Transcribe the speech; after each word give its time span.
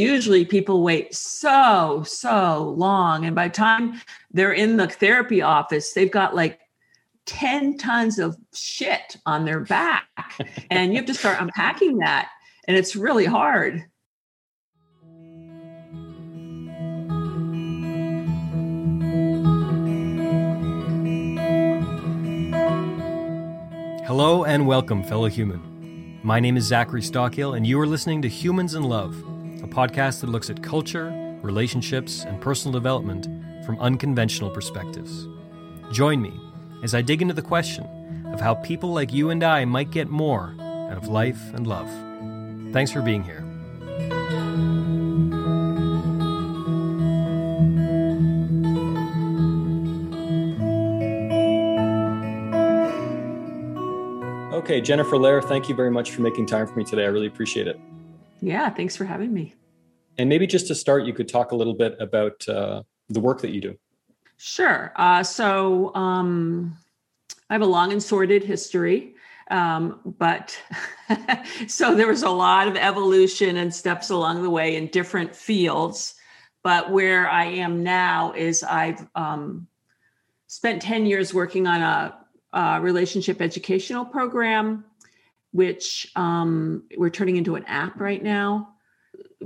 usually 0.00 0.44
people 0.44 0.82
wait 0.82 1.14
so 1.14 2.02
so 2.06 2.74
long 2.76 3.26
and 3.26 3.36
by 3.36 3.48
the 3.48 3.54
time 3.54 4.00
they're 4.32 4.52
in 4.52 4.76
the 4.76 4.88
therapy 4.88 5.42
office 5.42 5.92
they've 5.92 6.10
got 6.10 6.34
like 6.34 6.58
10 7.26 7.76
tons 7.76 8.18
of 8.18 8.36
shit 8.54 9.16
on 9.26 9.44
their 9.44 9.60
back 9.60 10.08
and 10.70 10.92
you 10.92 10.96
have 10.96 11.06
to 11.06 11.14
start 11.14 11.40
unpacking 11.40 11.98
that 11.98 12.30
and 12.66 12.76
it's 12.76 12.96
really 12.96 13.26
hard 13.26 13.84
Hello 24.06 24.42
and 24.44 24.66
welcome, 24.66 25.04
fellow 25.04 25.28
human. 25.28 26.18
My 26.24 26.40
name 26.40 26.56
is 26.56 26.64
Zachary 26.64 27.00
Stockill, 27.00 27.56
and 27.56 27.64
you 27.64 27.78
are 27.80 27.86
listening 27.86 28.20
to 28.22 28.28
Humans 28.28 28.74
in 28.74 28.82
Love, 28.82 29.14
a 29.14 29.39
podcast 29.80 30.20
that 30.20 30.28
looks 30.28 30.50
at 30.50 30.62
culture, 30.62 31.10
relationships, 31.40 32.24
and 32.24 32.38
personal 32.38 32.70
development 32.70 33.24
from 33.64 33.78
unconventional 33.80 34.50
perspectives. 34.50 35.26
Join 35.90 36.20
me 36.20 36.38
as 36.82 36.94
I 36.94 37.00
dig 37.00 37.22
into 37.22 37.32
the 37.32 37.40
question 37.40 37.86
of 38.26 38.42
how 38.42 38.56
people 38.56 38.92
like 38.92 39.10
you 39.10 39.30
and 39.30 39.42
I 39.42 39.64
might 39.64 39.90
get 39.90 40.10
more 40.10 40.54
out 40.60 40.98
of 40.98 41.08
life 41.08 41.40
and 41.54 41.66
love. 41.66 41.88
Thanks 42.74 42.92
for 42.92 43.00
being 43.00 43.24
here. 43.24 43.42
Okay, 54.52 54.82
Jennifer 54.82 55.16
Lair, 55.16 55.40
thank 55.40 55.70
you 55.70 55.74
very 55.74 55.90
much 55.90 56.10
for 56.10 56.20
making 56.20 56.44
time 56.44 56.66
for 56.66 56.74
me 56.74 56.84
today. 56.84 57.04
I 57.04 57.08
really 57.08 57.28
appreciate 57.28 57.66
it. 57.66 57.80
Yeah, 58.42 58.68
thanks 58.68 58.94
for 58.94 59.06
having 59.06 59.32
me. 59.32 59.54
And 60.20 60.28
maybe 60.28 60.46
just 60.46 60.66
to 60.66 60.74
start, 60.74 61.06
you 61.06 61.14
could 61.14 61.28
talk 61.30 61.52
a 61.52 61.56
little 61.56 61.72
bit 61.72 61.96
about 61.98 62.46
uh, 62.46 62.82
the 63.08 63.20
work 63.20 63.40
that 63.40 63.52
you 63.52 63.60
do. 63.62 63.78
Sure. 64.36 64.92
Uh, 64.96 65.22
so 65.22 65.94
um, 65.94 66.76
I 67.48 67.54
have 67.54 67.62
a 67.62 67.66
long 67.66 67.90
and 67.90 68.02
sordid 68.02 68.44
history. 68.44 69.14
Um, 69.50 69.98
but 70.18 70.60
so 71.66 71.94
there 71.94 72.06
was 72.06 72.22
a 72.22 72.28
lot 72.28 72.68
of 72.68 72.76
evolution 72.76 73.56
and 73.56 73.74
steps 73.74 74.10
along 74.10 74.42
the 74.42 74.50
way 74.50 74.76
in 74.76 74.88
different 74.88 75.34
fields. 75.34 76.16
But 76.62 76.90
where 76.90 77.26
I 77.26 77.46
am 77.46 77.82
now 77.82 78.34
is 78.34 78.62
I've 78.62 79.08
um, 79.14 79.68
spent 80.48 80.82
10 80.82 81.06
years 81.06 81.32
working 81.32 81.66
on 81.66 81.80
a 81.80 82.18
uh, 82.52 82.78
relationship 82.82 83.40
educational 83.40 84.04
program, 84.04 84.84
which 85.52 86.12
um, 86.14 86.82
we're 86.98 87.08
turning 87.08 87.36
into 87.36 87.54
an 87.56 87.64
app 87.64 87.98
right 87.98 88.22
now 88.22 88.74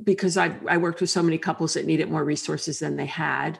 because 0.02 0.36
I, 0.36 0.56
I 0.68 0.76
worked 0.76 1.00
with 1.00 1.10
so 1.10 1.22
many 1.22 1.38
couples 1.38 1.74
that 1.74 1.86
needed 1.86 2.10
more 2.10 2.24
resources 2.24 2.80
than 2.80 2.96
they 2.96 3.06
had. 3.06 3.58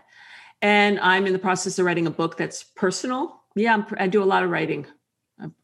And 0.63 0.99
I'm 1.01 1.27
in 1.27 1.33
the 1.33 1.39
process 1.39 1.79
of 1.79 1.87
writing 1.87 2.07
a 2.07 2.11
book 2.11 2.37
that's 2.37 2.65
personal. 2.65 3.43
Yeah, 3.55 3.75
I'm, 3.75 3.87
i 3.99 4.07
do 4.07 4.23
a 4.23 4.25
lot 4.25 4.43
of 4.43 4.51
writing, 4.51 4.87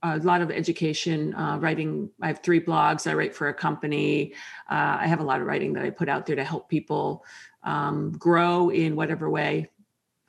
a, 0.02 0.18
lot 0.18 0.42
of 0.42 0.50
education, 0.50 1.34
uh, 1.34 1.58
writing. 1.58 2.10
I 2.22 2.28
have 2.28 2.42
three 2.42 2.60
blogs. 2.60 3.10
I 3.10 3.14
write 3.14 3.34
for 3.34 3.48
a 3.48 3.54
company. 3.54 4.34
Uh, 4.70 4.98
I 5.00 5.06
have 5.06 5.20
a 5.20 5.24
lot 5.24 5.40
of 5.40 5.46
writing 5.46 5.72
that 5.72 5.84
I 5.84 5.90
put 5.90 6.08
out 6.08 6.26
there 6.26 6.36
to 6.36 6.44
help 6.44 6.68
people 6.68 7.24
um, 7.64 8.12
grow 8.12 8.70
in 8.70 8.94
whatever 8.94 9.28
way 9.28 9.70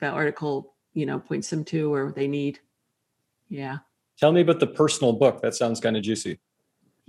the 0.00 0.08
article, 0.08 0.74
you 0.94 1.06
know, 1.06 1.18
points 1.18 1.50
them 1.50 1.64
to 1.66 1.94
or 1.94 2.12
they 2.12 2.26
need. 2.26 2.58
Yeah. 3.48 3.78
Tell 4.18 4.32
me 4.32 4.40
about 4.40 4.60
the 4.60 4.66
personal 4.66 5.12
book. 5.12 5.40
That 5.42 5.54
sounds 5.54 5.80
kind 5.80 5.96
of 5.96 6.02
juicy. 6.02 6.38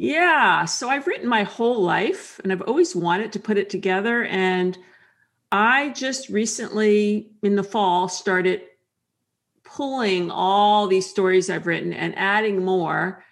Yeah. 0.03 0.65
So 0.65 0.89
I've 0.89 1.07
written 1.07 1.29
my 1.29 1.43
whole 1.43 1.81
life 1.81 2.41
and 2.43 2.51
I've 2.51 2.63
always 2.63 2.93
wanted 2.93 3.31
to 3.31 3.39
put 3.39 3.57
it 3.57 3.69
together. 3.69 4.25
And 4.25 4.77
I 5.49 5.91
just 5.91 6.27
recently 6.27 7.31
in 7.41 7.55
the 7.55 7.63
fall 7.63 8.09
started 8.09 8.63
pulling 9.63 10.29
all 10.29 10.87
these 10.87 11.09
stories 11.09 11.49
I've 11.49 11.67
written 11.67 11.93
and 11.93 12.17
adding 12.17 12.65
more. 12.65 13.23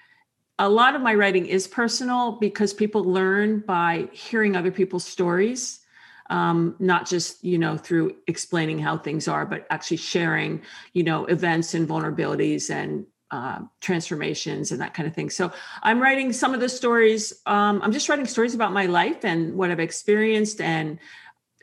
A 0.60 0.70
lot 0.70 0.96
of 0.96 1.02
my 1.02 1.14
writing 1.14 1.46
is 1.46 1.68
personal 1.68 2.38
because 2.40 2.74
people 2.74 3.04
learn 3.04 3.60
by 3.68 4.08
hearing 4.14 4.56
other 4.56 4.72
people's 4.72 5.04
stories 5.04 5.82
um, 6.30 6.78
not 6.80 7.06
just 7.06 7.44
you 7.44 7.58
know 7.58 7.76
through 7.76 8.16
explaining 8.28 8.80
how 8.80 8.98
things 8.98 9.28
are 9.28 9.46
but 9.46 9.68
actually 9.70 9.98
sharing 9.98 10.62
you 10.94 11.04
know 11.04 11.26
events 11.26 11.74
and 11.74 11.88
vulnerabilities 11.88 12.74
and 12.74 13.06
uh, 13.32 13.60
transformations 13.80 14.72
and 14.72 14.82
that 14.82 14.94
kind 14.94 15.08
of 15.08 15.16
thing 15.16 15.30
so 15.30 15.52
i'm 15.84 16.02
writing 16.02 16.34
some 16.34 16.54
of 16.54 16.60
the 16.60 16.70
stories 16.70 17.34
um, 17.46 17.82
i'm 17.82 17.92
just 17.92 18.10
writing 18.10 18.26
stories 18.26 18.54
about 18.54 18.74
my 18.74 18.86
life 18.86 19.24
and 19.24 19.56
what 19.56 19.72
i've 19.72 19.80
experienced 19.80 20.60
and 20.62 21.00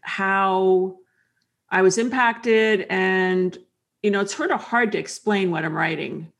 how 0.02 0.96
i 1.70 1.82
was 1.82 1.98
impacted 1.98 2.86
and 2.88 3.58
you 4.02 4.10
know 4.10 4.20
it's 4.20 4.34
sort 4.34 4.50
of 4.50 4.62
hard 4.62 4.92
to 4.92 4.98
explain 4.98 5.50
what 5.50 5.64
i'm 5.64 5.74
writing 5.74 6.32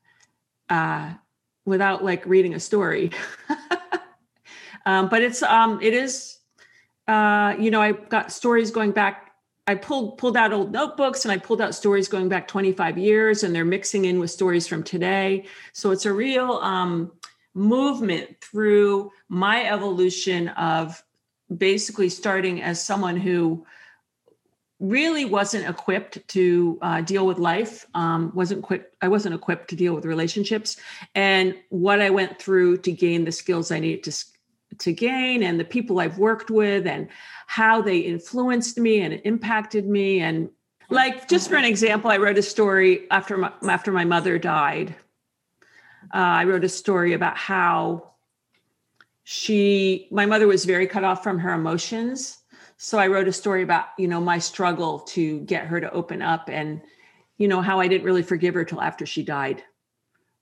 uh, 0.69 1.11
without 1.65 2.03
like 2.03 2.25
reading 2.25 2.53
a 2.53 2.59
story 2.59 3.11
um, 4.85 5.09
but 5.09 5.21
it's 5.21 5.43
um, 5.43 5.79
it 5.81 5.93
is 5.93 6.39
uh, 7.09 7.55
you 7.57 7.71
know, 7.71 7.81
I've 7.81 8.07
got 8.09 8.31
stories 8.31 8.69
going 8.69 8.91
back. 8.91 9.28
I 9.69 9.75
pulled 9.75 10.17
pulled 10.17 10.35
out 10.35 10.51
old 10.51 10.71
notebooks 10.71 11.25
and 11.25 11.31
I 11.31 11.37
pulled 11.37 11.61
out 11.61 11.75
stories 11.75 12.07
going 12.07 12.27
back 12.27 12.47
25 12.47 12.97
years, 12.97 13.43
and 13.43 13.53
they're 13.53 13.63
mixing 13.63 14.05
in 14.05 14.19
with 14.19 14.31
stories 14.31 14.65
from 14.65 14.81
today. 14.81 15.45
So 15.73 15.91
it's 15.91 16.07
a 16.07 16.11
real 16.11 16.53
um, 16.53 17.11
movement 17.53 18.41
through 18.41 19.11
my 19.27 19.63
evolution 19.65 20.47
of 20.49 21.03
basically 21.55 22.09
starting 22.09 22.63
as 22.63 22.83
someone 22.83 23.15
who 23.15 23.63
really 24.79 25.25
wasn't 25.25 25.69
equipped 25.69 26.27
to 26.29 26.79
uh, 26.81 27.01
deal 27.01 27.27
with 27.27 27.37
life 27.37 27.85
um, 27.93 28.31
wasn't 28.33 28.57
equipped 28.59 28.95
i 29.01 29.09
wasn't 29.09 29.35
equipped 29.35 29.69
to 29.69 29.75
deal 29.75 29.93
with 29.93 30.05
relationships 30.05 30.77
and 31.15 31.53
what 31.67 31.99
i 31.99 32.09
went 32.09 32.39
through 32.39 32.77
to 32.77 32.89
gain 32.89 33.25
the 33.25 33.31
skills 33.31 33.71
i 33.71 33.79
needed 33.79 34.03
to 34.03 34.25
to 34.79 34.93
gain 34.93 35.43
and 35.43 35.59
the 35.59 35.65
people 35.65 35.99
I've 35.99 36.17
worked 36.17 36.49
with 36.49 36.87
and 36.87 37.07
how 37.47 37.81
they 37.81 37.99
influenced 37.99 38.77
me 38.77 39.01
and 39.01 39.21
impacted 39.23 39.87
me. 39.87 40.21
And 40.21 40.49
like 40.89 41.27
just 41.27 41.49
for 41.49 41.55
an 41.55 41.65
example 41.65 42.09
I 42.09 42.17
wrote 42.17 42.37
a 42.37 42.41
story 42.41 43.09
after 43.11 43.37
my, 43.37 43.51
after 43.67 43.91
my 43.91 44.05
mother 44.05 44.39
died. 44.39 44.95
Uh, 46.13 46.17
I 46.17 46.45
wrote 46.45 46.63
a 46.63 46.69
story 46.69 47.13
about 47.13 47.37
how 47.37 48.11
she 49.23 50.07
my 50.11 50.25
mother 50.25 50.47
was 50.47 50.65
very 50.65 50.87
cut 50.87 51.03
off 51.03 51.21
from 51.21 51.37
her 51.39 51.53
emotions. 51.53 52.37
So 52.77 52.97
I 52.97 53.07
wrote 53.07 53.27
a 53.27 53.33
story 53.33 53.61
about 53.61 53.87
you 53.97 54.07
know 54.07 54.21
my 54.21 54.39
struggle 54.39 54.99
to 54.99 55.41
get 55.41 55.67
her 55.67 55.79
to 55.81 55.91
open 55.91 56.21
up 56.21 56.49
and 56.49 56.81
you 57.37 57.47
know 57.47 57.61
how 57.61 57.79
I 57.79 57.87
didn't 57.87 58.05
really 58.05 58.23
forgive 58.23 58.53
her 58.55 58.63
till 58.63 58.81
after 58.81 59.05
she 59.05 59.23
died. 59.23 59.63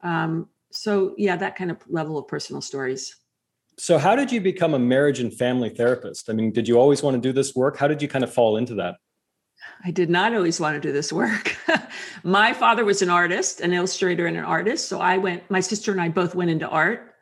Um, 0.04 0.48
so 0.70 1.16
yeah 1.18 1.36
that 1.36 1.56
kind 1.56 1.72
of 1.72 1.78
level 1.90 2.18
of 2.18 2.28
personal 2.28 2.62
stories 2.62 3.16
so, 3.80 4.00
how 4.00 4.16
did 4.16 4.32
you 4.32 4.42
become 4.42 4.74
a 4.74 4.80
marriage 4.80 5.20
and 5.20 5.32
family 5.32 5.70
therapist? 5.70 6.30
I 6.30 6.34
mean, 6.34 6.52
did 6.52 6.68
you 6.68 6.80
always 6.80 7.04
want 7.04 7.14
to 7.16 7.22
do 7.22 7.32
this 7.32 7.56
work? 7.56 7.78
How 7.78 7.88
did 7.88 8.02
you 8.02 8.08
kind 8.08 8.24
of 8.24 8.34
fall 8.34 8.58
into 8.58 8.74
that? 8.76 8.96
I 9.86 9.92
did 9.92 10.10
not 10.10 10.34
always 10.34 10.60
want 10.60 10.76
to 10.76 10.80
do 10.80 10.92
this 10.92 11.14
work. 11.14 11.56
my 12.24 12.54
father 12.54 12.84
was 12.84 13.04
an 13.04 13.10
artist, 13.10 13.62
an 13.62 13.74
illustrator, 13.74 14.26
and 14.26 14.36
an 14.36 14.44
artist. 14.44 14.88
So, 14.90 15.00
I 15.00 15.20
went, 15.20 15.50
my 15.52 15.60
sister 15.60 15.92
and 15.92 16.02
I 16.02 16.10
both 16.10 16.34
went 16.34 16.50
into 16.50 16.68
art. 16.68 17.14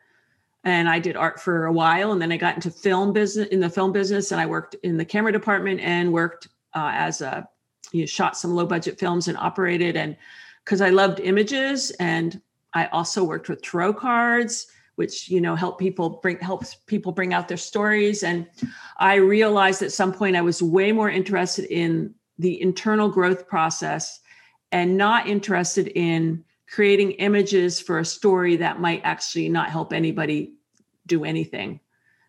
And 0.64 0.88
I 0.88 0.98
did 0.98 1.14
art 1.14 1.40
for 1.40 1.66
a 1.66 1.72
while. 1.72 2.10
And 2.10 2.20
then 2.20 2.32
I 2.32 2.38
got 2.38 2.56
into 2.56 2.72
film 2.72 3.12
business, 3.12 3.46
in 3.48 3.60
the 3.60 3.70
film 3.70 3.92
business. 3.92 4.32
And 4.32 4.40
I 4.40 4.46
worked 4.46 4.74
in 4.82 4.96
the 4.96 5.04
camera 5.04 5.30
department 5.30 5.80
and 5.80 6.12
worked 6.12 6.48
uh, 6.74 6.90
as 6.92 7.20
a, 7.20 7.46
you 7.92 8.00
know, 8.00 8.06
shot 8.06 8.36
some 8.36 8.54
low 8.54 8.66
budget 8.66 8.98
films 8.98 9.28
and 9.28 9.36
operated. 9.36 9.96
And 9.96 10.16
because 10.64 10.80
I 10.80 10.88
loved 10.88 11.20
images. 11.20 11.92
And 12.00 12.40
I 12.74 12.86
also 12.86 13.22
worked 13.22 13.48
with 13.48 13.62
tarot 13.62 13.94
cards 13.94 14.66
which 14.96 15.28
you 15.30 15.40
know 15.40 15.54
help 15.54 15.78
people 15.78 16.18
bring 16.22 16.38
helps 16.38 16.74
people 16.74 17.12
bring 17.12 17.32
out 17.32 17.48
their 17.48 17.56
stories. 17.56 18.22
And 18.22 18.46
i 18.98 19.14
realized 19.14 19.82
at 19.82 19.92
some 19.92 20.12
point 20.12 20.36
i 20.36 20.40
was 20.40 20.62
way 20.62 20.90
more 20.90 21.08
interested 21.08 21.66
in 21.66 22.14
the 22.38 22.60
internal 22.60 23.08
growth 23.08 23.46
process 23.46 24.20
and 24.72 24.96
not 24.96 25.28
interested 25.28 25.88
in 25.94 26.44
creating 26.68 27.12
images 27.12 27.80
for 27.80 28.00
a 28.00 28.04
story 28.04 28.56
that 28.56 28.80
might 28.80 29.00
actually 29.04 29.48
not 29.48 29.70
help 29.70 29.92
anybody 29.92 30.54
do 31.06 31.24
anything. 31.24 31.78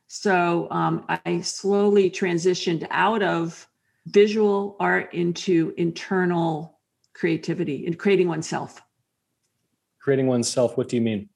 So 0.07 0.67
um, 0.69 1.05
i 1.07 1.41
slowly 1.41 2.09
transitioned 2.11 2.85
out 2.91 3.23
of 3.23 3.67
visual 4.05 4.77
art 4.79 5.13
into 5.13 5.73
internal 5.77 6.79
creativity 7.13 7.85
and 7.85 7.97
creating 7.97 8.27
oneself. 8.27 8.81
Creating 9.99 10.27
oneself 10.27 10.77
what 10.77 10.87
do 10.89 10.95
you 10.95 11.01
mean 11.01 11.29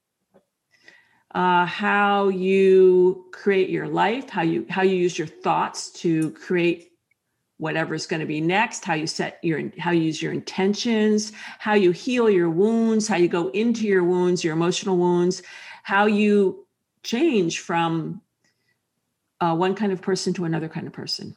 uh, 1.34 1.66
how 1.66 2.28
you 2.30 3.26
create 3.32 3.70
your 3.70 3.88
life, 3.88 4.30
how 4.30 4.42
you 4.42 4.66
how 4.70 4.82
you 4.82 4.96
use 4.96 5.18
your 5.18 5.28
thoughts 5.28 5.92
to 5.92 6.32
create 6.32 6.92
whatever's 7.58 8.08
going 8.08 8.20
to 8.20 8.26
be 8.26 8.42
next, 8.42 8.84
how 8.84 8.94
you 8.94 9.08
set 9.08 9.40
your 9.44 9.72
how 9.78 9.92
you 9.92 10.02
use 10.02 10.22
your 10.22 10.34
intentions, 10.34 11.32
how 11.60 11.74
you 11.74 11.92
heal 11.92 12.30
your 12.30 12.50
wounds, 12.50 13.08
how 13.08 13.16
you 13.16 13.28
go 13.28 13.50
into 13.50 13.88
your 13.88 14.04
wounds, 14.04 14.44
your 14.44 14.54
emotional 14.54 14.98
wounds, 14.98 15.42
how 15.84 16.06
you 16.06 16.66
change 17.04 17.60
from 17.60 18.22
uh, 19.40 19.56
one 19.56 19.76
kind 19.76 19.92
of 19.92 20.02
person 20.02 20.34
to 20.34 20.46
another 20.46 20.70
kind 20.70 20.88
of 20.88 20.94
person. 20.94 21.36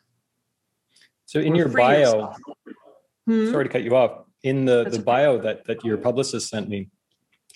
So 1.26 1.40
in 1.40 1.52
Or 1.54 1.56
your 1.56 1.68
bio. 1.68 2.34
Hmm? 3.26 3.50
sorry 3.50 3.64
to 3.64 3.70
cut 3.70 3.82
you 3.82 3.96
off. 3.96 4.24
In 4.42 4.66
the, 4.66 4.84
That's 4.84 4.96
the 4.96 5.02
okay. 5.02 5.04
bio 5.04 5.38
that, 5.38 5.64
that 5.64 5.84
your 5.84 5.96
publicist 5.96 6.50
sent 6.50 6.68
me, 6.68 6.90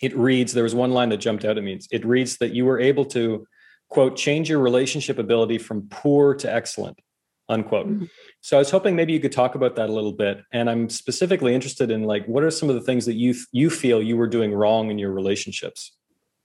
it 0.01 0.17
reads, 0.17 0.53
there 0.53 0.63
was 0.63 0.75
one 0.75 0.93
line 0.93 1.09
that 1.11 1.19
jumped 1.19 1.45
out 1.45 1.59
at 1.59 1.65
me. 1.65 1.79
It 1.91 2.05
reads 2.05 2.39
that 2.39 2.53
you 2.55 2.65
were 2.65 2.81
able 2.81 3.05
to, 3.07 3.47
quote, 3.89 4.17
change 4.17 4.49
your 4.49 4.61
relationship 4.61 5.19
ability 5.19 5.59
from 5.59 5.89
poor 5.91 6.35
to 6.37 6.53
excellent, 6.53 7.01
unquote. 7.49 7.89
Mhm. 7.89 8.11
So 8.41 8.57
I 8.57 8.61
was 8.61 8.71
hoping 8.71 8.95
maybe 8.95 9.13
you 9.13 9.21
could 9.21 9.33
talk 9.33 9.55
about 9.55 9.77
that 9.77 9.89
a 9.89 9.93
little 9.93 10.13
bit. 10.13 10.43
And 10.53 10.71
I'm 10.71 10.89
specifically 10.89 11.55
interested 11.55 11.91
in 11.91 12.05
like, 12.05 12.27
what 12.27 12.45
are 12.45 12.51
some 12.51 12.69
of 12.69 12.77
the 12.77 12.81
things 12.81 13.07
that 13.07 13.15
you, 13.15 13.35
you 13.53 13.71
feel 13.71 14.01
you 14.03 14.17
were 14.17 14.29
doing 14.29 14.53
wrong 14.53 14.91
in 14.91 14.99
your 14.99 15.13
relationships 15.13 15.97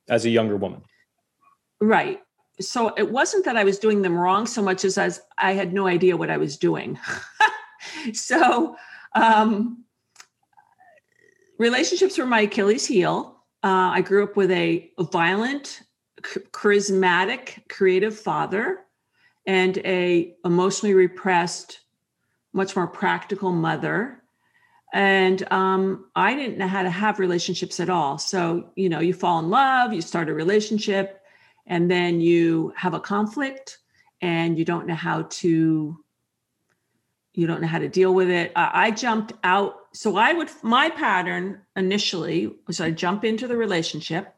as 0.09 0.25
a 0.25 0.29
younger 0.29 0.57
woman? 0.57 0.81
Right. 1.79 2.21
So 2.59 2.93
it 2.95 3.11
wasn't 3.11 3.45
that 3.45 3.57
I 3.57 3.63
was 3.63 3.79
doing 3.79 4.01
them 4.01 4.17
wrong 4.17 4.45
so 4.45 4.61
much 4.61 4.85
as 4.85 4.97
as 4.97 5.21
I 5.37 5.53
had 5.53 5.73
no 5.73 5.87
idea 5.87 6.15
what 6.15 6.29
I 6.29 6.37
was 6.37 6.55
doing. 6.57 6.99
so 8.13 8.75
um, 9.15 9.83
relationships 11.57 12.17
were 12.17 12.25
my 12.25 12.41
Achilles 12.41 12.85
heel. 12.85 13.32
Uh, 13.63 13.91
I 13.93 14.01
grew 14.01 14.23
up 14.23 14.35
with 14.35 14.51
a, 14.51 14.91
violent, 14.99 15.81
charismatic, 16.21 17.67
creative 17.69 18.17
father 18.17 18.79
and 19.45 19.77
a 19.79 20.35
emotionally 20.45 20.93
repressed, 20.93 21.79
much 22.53 22.75
more 22.75 22.87
practical 22.87 23.51
mother. 23.51 24.21
And 24.93 25.51
um, 25.51 26.05
I 26.15 26.35
didn't 26.35 26.57
know 26.57 26.67
how 26.67 26.83
to 26.83 26.89
have 26.89 27.19
relationships 27.19 27.79
at 27.79 27.89
all. 27.89 28.17
So, 28.17 28.69
you 28.75 28.89
know, 28.89 28.99
you 28.99 29.13
fall 29.13 29.39
in 29.39 29.49
love, 29.49 29.91
you 29.91 30.01
start 30.01 30.29
a 30.29 30.33
relationship, 30.33 31.23
and 31.65 31.89
then 31.89 32.21
you 32.21 32.73
have 32.75 32.93
a 32.93 32.99
conflict 32.99 33.79
and 34.21 34.57
you 34.57 34.65
don't 34.65 34.87
know 34.87 34.95
how 34.95 35.23
to 35.23 35.97
you 37.33 37.47
don't 37.47 37.61
know 37.61 37.67
how 37.67 37.79
to 37.79 37.89
deal 37.89 38.13
with 38.13 38.29
it 38.29 38.51
i, 38.55 38.87
I 38.87 38.91
jumped 38.91 39.33
out 39.43 39.82
so 39.93 40.17
i 40.17 40.33
would 40.33 40.49
my 40.61 40.89
pattern 40.89 41.61
initially 41.75 42.53
was 42.67 42.81
i 42.81 42.91
jump 42.91 43.23
into 43.23 43.47
the 43.47 43.55
relationship 43.55 44.35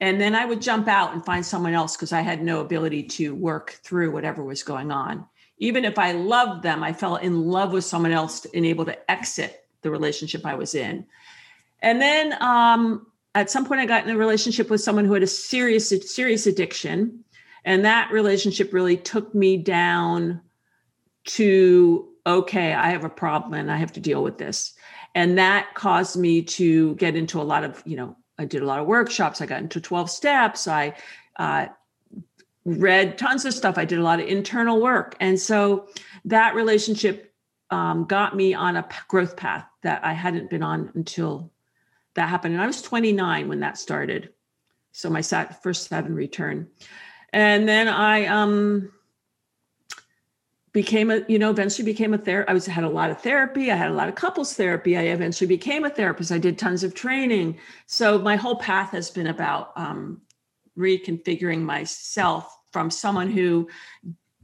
and 0.00 0.20
then 0.20 0.34
i 0.34 0.44
would 0.44 0.60
jump 0.60 0.88
out 0.88 1.12
and 1.12 1.24
find 1.24 1.46
someone 1.46 1.74
else 1.74 1.96
because 1.96 2.12
i 2.12 2.20
had 2.20 2.42
no 2.42 2.60
ability 2.60 3.02
to 3.02 3.34
work 3.34 3.78
through 3.82 4.10
whatever 4.10 4.44
was 4.44 4.62
going 4.62 4.90
on. 4.90 5.24
Even 5.58 5.84
if 5.84 5.98
i 5.98 6.12
loved 6.12 6.62
them 6.62 6.82
i 6.82 6.92
fell 6.92 7.16
in 7.16 7.44
love 7.46 7.72
with 7.72 7.84
someone 7.84 8.12
else 8.12 8.44
and 8.52 8.66
able 8.66 8.84
to 8.84 9.10
exit 9.10 9.64
the 9.82 9.90
relationship 9.90 10.44
i 10.44 10.54
was 10.54 10.74
in. 10.74 11.06
And 11.80 12.00
then 12.00 12.42
um, 12.42 13.06
at 13.34 13.50
some 13.50 13.64
point 13.64 13.80
i 13.80 13.86
got 13.86 14.04
in 14.04 14.10
a 14.10 14.18
relationship 14.18 14.68
with 14.68 14.80
someone 14.80 15.04
who 15.04 15.14
had 15.14 15.22
a 15.22 15.28
serious 15.28 15.88
serious 16.12 16.46
addiction 16.46 17.24
and 17.64 17.84
that 17.84 18.10
relationship 18.12 18.72
really 18.72 18.96
took 18.96 19.34
me 19.34 19.56
down 19.56 20.42
to 21.24 22.08
okay 22.26 22.72
i 22.72 22.90
have 22.90 23.04
a 23.04 23.08
problem 23.08 23.54
and 23.54 23.70
i 23.70 23.76
have 23.76 23.92
to 23.92 24.00
deal 24.00 24.22
with 24.22 24.38
this. 24.38 24.74
And 25.16 25.38
that 25.38 25.74
caused 25.74 26.16
me 26.16 26.42
to 26.42 26.96
get 26.96 27.14
into 27.14 27.40
a 27.40 27.44
lot 27.44 27.64
of 27.64 27.82
you 27.86 27.96
know 27.96 28.16
i 28.38 28.44
did 28.44 28.62
a 28.62 28.66
lot 28.66 28.80
of 28.80 28.86
workshops 28.86 29.40
i 29.40 29.46
got 29.46 29.60
into 29.60 29.80
12 29.80 30.10
steps 30.10 30.66
i 30.66 30.94
uh, 31.36 31.66
read 32.64 33.18
tons 33.18 33.44
of 33.44 33.54
stuff 33.54 33.78
i 33.78 33.84
did 33.84 33.98
a 33.98 34.02
lot 34.02 34.20
of 34.20 34.26
internal 34.26 34.80
work. 34.80 35.16
And 35.20 35.38
so 35.38 35.88
that 36.24 36.54
relationship 36.54 37.32
um, 37.70 38.04
got 38.04 38.36
me 38.36 38.54
on 38.54 38.76
a 38.76 38.88
growth 39.08 39.36
path 39.36 39.66
that 39.82 40.04
i 40.04 40.12
hadn't 40.12 40.50
been 40.50 40.62
on 40.62 40.90
until 40.94 41.52
that 42.14 42.28
happened. 42.28 42.54
And 42.54 42.62
i 42.62 42.66
was 42.66 42.82
29 42.82 43.48
when 43.48 43.60
that 43.60 43.78
started. 43.78 44.30
So 44.92 45.10
my 45.10 45.22
first 45.22 45.88
Saturn 45.88 46.14
return. 46.14 46.68
And 47.32 47.68
then 47.68 47.88
i 47.88 48.26
um 48.26 48.92
became 50.74 51.10
a 51.10 51.22
you 51.28 51.38
know 51.38 51.50
eventually 51.50 51.84
became 51.84 52.12
a 52.12 52.18
therapist 52.18 52.50
i 52.50 52.52
was 52.52 52.66
had 52.66 52.84
a 52.84 52.88
lot 52.88 53.08
of 53.08 53.18
therapy 53.22 53.70
i 53.70 53.76
had 53.76 53.90
a 53.90 53.94
lot 53.94 54.08
of 54.08 54.14
couples 54.16 54.54
therapy 54.54 54.98
i 54.98 55.02
eventually 55.02 55.48
became 55.48 55.84
a 55.84 55.90
therapist 55.90 56.30
i 56.30 56.36
did 56.36 56.58
tons 56.58 56.84
of 56.84 56.92
training 56.94 57.56
so 57.86 58.18
my 58.18 58.36
whole 58.36 58.56
path 58.56 58.90
has 58.90 59.10
been 59.10 59.28
about 59.28 59.72
um, 59.76 60.20
reconfiguring 60.76 61.60
myself 61.60 62.58
from 62.72 62.90
someone 62.90 63.30
who 63.30 63.66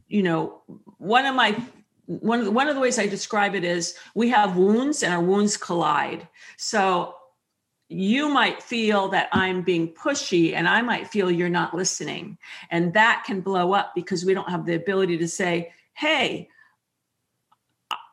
you 0.07 0.23
know 0.23 0.63
one 0.99 1.27
of 1.27 1.35
my 1.35 1.51
one 2.07 2.39
of 2.39 2.45
the, 2.47 2.51
one 2.51 2.69
of 2.69 2.77
the 2.77 2.81
ways 2.81 2.99
i 2.99 3.07
describe 3.07 3.55
it 3.55 3.65
is 3.65 3.97
we 4.15 4.29
have 4.29 4.57
wounds 4.57 5.03
and 5.03 5.13
our 5.13 5.23
wounds 5.23 5.57
collide 5.57 6.27
so 6.57 7.15
you 7.93 8.29
might 8.29 8.63
feel 8.63 9.09
that 9.09 9.29
I'm 9.33 9.63
being 9.63 9.89
pushy 9.89 10.55
and 10.55 10.69
I 10.69 10.81
might 10.81 11.09
feel 11.09 11.29
you're 11.29 11.49
not 11.49 11.75
listening. 11.75 12.39
And 12.71 12.95
that 12.95 13.25
can 13.27 13.41
blow 13.41 13.73
up 13.73 13.97
because 13.97 14.25
we 14.25 14.33
don't 14.33 14.49
have 14.49 14.65
the 14.65 14.77
ability 14.77 15.19
to 15.19 15.27
say, 15.27 15.73
hey, 16.01 16.49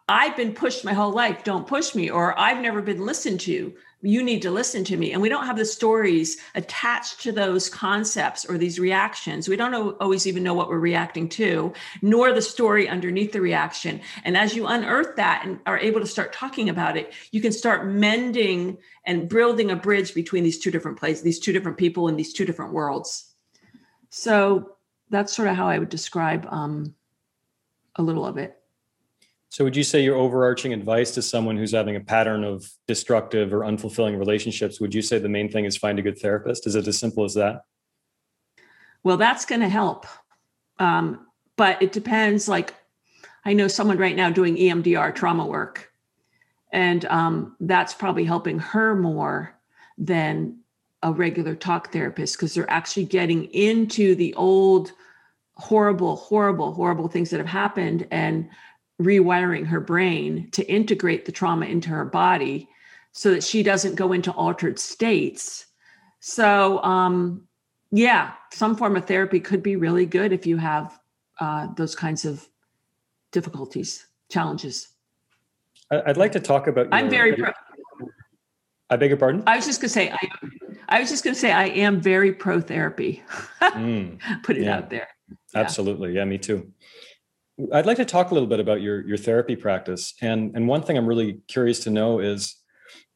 I've 0.10 0.36
been 0.36 0.54
pushed 0.54 0.84
my 0.84 0.92
whole 0.92 1.13
life. 1.13 1.45
Don't 1.45 1.66
push 1.66 1.95
me. 1.95 2.10
Or 2.10 2.38
I've 2.38 2.62
never 2.62 2.81
been 2.81 3.06
listened 3.06 3.39
to. 3.42 3.74
You 4.01 4.24
need 4.24 4.42
to 4.42 4.51
listen 4.51 4.84
to 4.86 4.98
me. 4.98 5.13
And 5.13 5.22
we 5.22 5.30
don't 5.30 5.45
have 5.45 5.56
the 5.57 5.63
stories 5.63 6.38
attached 6.54 7.22
to 7.22 7.31
those 7.31 7.69
concepts 7.69 8.44
or 8.44 8.57
these 8.57 8.78
reactions. 8.78 9.48
We 9.48 9.56
don't 9.56 9.74
always 10.01 10.28
even 10.28 10.44
know 10.44 10.54
what 10.54 10.68
we're 10.68 10.80
reacting 10.80 11.30
to, 11.30 11.72
nor 12.01 12.34
the 12.34 12.42
story 12.42 12.89
underneath 12.89 13.31
the 13.31 13.42
reaction. 13.42 14.01
And 14.25 14.36
as 14.36 14.54
you 14.54 14.68
unearth 14.68 15.16
that 15.16 15.45
and 15.45 15.60
are 15.66 15.80
able 15.80 16.01
to 16.01 16.07
start 16.07 16.34
talking 16.34 16.68
about 16.68 16.98
it, 16.98 17.13
you 17.31 17.39
can 17.39 17.54
start 17.54 17.88
mending 17.88 18.80
and 19.06 19.30
building 19.30 19.72
a 19.72 19.78
bridge 19.78 20.13
between 20.13 20.44
these 20.44 20.60
two 20.60 20.72
different 20.72 21.00
places, 21.00 21.24
these 21.24 21.39
two 21.39 21.54
different 21.54 21.78
people 21.78 22.10
in 22.10 22.18
these 22.18 22.34
two 22.34 22.45
different 22.45 22.74
worlds. 22.74 23.34
So 24.10 24.75
that's 25.10 25.34
sort 25.34 25.48
of 25.48 25.56
how 25.56 25.69
I 25.69 25.80
would 25.80 25.89
describe 25.89 26.45
um, 26.50 26.94
a 27.98 28.02
little 28.02 28.26
of 28.26 28.38
it. 28.38 28.58
So 29.50 29.64
would 29.64 29.76
you 29.76 29.84
say 29.84 30.04
your 30.04 30.16
overarching 30.16 30.74
advice 30.74 31.12
to 31.12 31.22
someone 31.22 31.58
who's 31.58 31.72
having 31.72 31.96
a 31.96 32.02
pattern 32.02 32.44
of 32.44 32.70
destructive 32.86 33.54
or 33.54 33.60
unfulfilling 33.60 34.20
relationships, 34.20 34.82
would 34.82 34.94
you 34.94 35.02
say 35.02 35.20
the 35.20 35.30
main 35.30 35.50
thing 35.50 35.66
is 35.66 35.78
find 35.78 35.98
a 36.00 36.02
good 36.02 36.20
therapist? 36.20 36.68
Is 36.68 36.76
it 36.76 36.88
as 36.88 36.98
simple 36.98 37.24
as 37.24 37.34
that? 37.36 37.62
Well, 39.04 39.18
that's 39.18 39.46
going 39.46 39.62
to 39.62 39.70
help. 39.70 40.06
Um, 40.80 41.28
but 41.56 41.82
it 41.82 41.92
depends. 41.92 42.48
Like, 42.48 42.74
I 43.46 43.54
know 43.54 43.70
someone 43.70 43.98
right 43.98 44.16
now 44.16 44.30
doing 44.30 44.58
EMDR 44.58 45.16
trauma 45.16 45.46
work, 45.46 45.92
and 46.74 47.06
um, 47.06 47.56
that's 47.62 47.94
probably 47.94 48.26
helping 48.26 48.60
her 48.60 48.96
more 48.96 49.56
than 49.98 50.60
a 51.04 51.14
regular 51.14 51.56
talk 51.56 51.94
therapist 51.94 52.36
because 52.36 52.54
they're 52.54 52.70
actually 52.70 53.06
getting 53.06 53.46
into 53.46 54.16
the 54.16 54.34
old, 54.34 54.92
horrible, 55.57 56.15
horrible, 56.15 56.74
horrible 56.74 57.07
things 57.07 57.30
that 57.31 57.38
have 57.39 57.48
happened 57.48 58.07
and 58.12 58.50
rewiring 59.01 59.65
her 59.65 59.80
brain 59.80 60.50
to 60.51 60.63
integrate 60.72 61.25
the 61.25 61.32
trauma 61.32 61.65
into 61.65 61.89
her 61.89 62.05
body 62.05 62.70
so 63.12 63.32
that 63.32 63.43
she 63.43 63.63
doesn't 63.63 63.96
go 63.96 64.13
into 64.13 64.32
altered 64.32 64.77
states. 64.79 65.65
So, 66.20 66.82
um, 66.84 67.43
yeah, 67.91 68.34
some 68.53 68.75
form 68.75 68.96
of 68.96 69.05
therapy 69.05 69.39
could 69.39 69.63
be 69.63 69.75
really 69.75 70.05
good 70.05 70.32
if 70.32 70.46
you 70.46 70.58
have 70.58 71.00
uh, 71.39 71.67
those 71.75 71.96
kinds 71.96 72.25
of 72.25 72.48
difficulties, 73.32 74.08
challenges. 74.29 74.89
I'd 75.91 76.17
like 76.17 76.34
to 76.34 76.39
talk 76.39 76.67
about. 76.67 76.88
I'm 76.91 77.05
your- 77.05 77.12
very. 77.12 77.36
Pro- 77.36 77.51
I 78.89 78.96
beg 78.96 79.10
your 79.10 79.17
pardon. 79.17 79.43
I 79.48 79.55
was 79.55 79.65
just 79.65 79.79
gonna 79.82 79.89
say. 79.89 80.12
I, 80.12 80.29
I 80.89 81.00
was 81.00 81.10
just 81.10 81.24
gonna 81.24 81.36
say 81.36 81.51
I 81.51 81.65
am 81.67 82.01
very 82.01 82.34
pro 82.34 82.60
therapy. 82.62 83.24
Mm, 83.62 84.20
Put 84.43 84.58
it 84.58 84.63
Yeah. 84.63 84.77
out 84.77 84.89
there. 84.89 85.08
Yeah. 85.29 85.62
absolutely, 85.62 86.13
yeah, 86.13 86.25
me 86.25 86.38
too. 86.38 86.72
I'd 87.74 87.86
like 87.86 87.98
to 87.98 88.05
talk 88.05 88.31
a 88.31 88.34
little 88.34 88.48
bit 88.48 88.60
about 88.60 88.81
your 88.81 89.05
your 89.07 89.17
therapy 89.17 89.55
practice, 89.55 90.13
and 90.22 90.55
and 90.55 90.67
one 90.67 90.84
thing 90.84 90.98
I'm 90.98 91.07
really 91.07 91.39
curious 91.48 91.79
to 91.81 91.89
know 91.89 92.19
is 92.19 92.55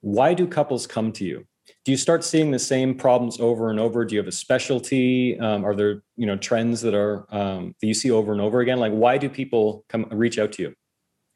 why 0.02 0.34
do 0.34 0.48
couples 0.48 0.88
come 0.88 1.12
to 1.14 1.26
you? 1.26 1.46
Do 1.86 1.92
you 1.92 1.98
start 1.98 2.24
seeing 2.24 2.52
the 2.52 2.60
same 2.60 2.96
problems 2.96 3.40
over 3.40 3.70
and 3.70 3.80
over? 3.80 4.04
Do 4.04 4.16
you 4.16 4.20
have 4.20 4.28
a 4.28 4.32
specialty? 4.32 5.40
Um, 5.40 5.64
are 5.64 5.76
there 5.76 6.04
you 6.18 6.26
know 6.26 6.38
trends 6.38 6.82
that 6.82 6.96
are 6.96 7.26
um, 7.34 7.76
that 7.80 7.88
you 7.88 7.94
see 7.94 8.12
over 8.12 8.32
and 8.32 8.42
over 8.42 8.62
again? 8.62 8.80
Like 8.80 8.94
why 8.94 9.18
do 9.18 9.30
people 9.30 9.86
come 9.90 10.08
reach 10.12 10.40
out 10.40 10.52
to 10.54 10.64
you? 10.64 10.76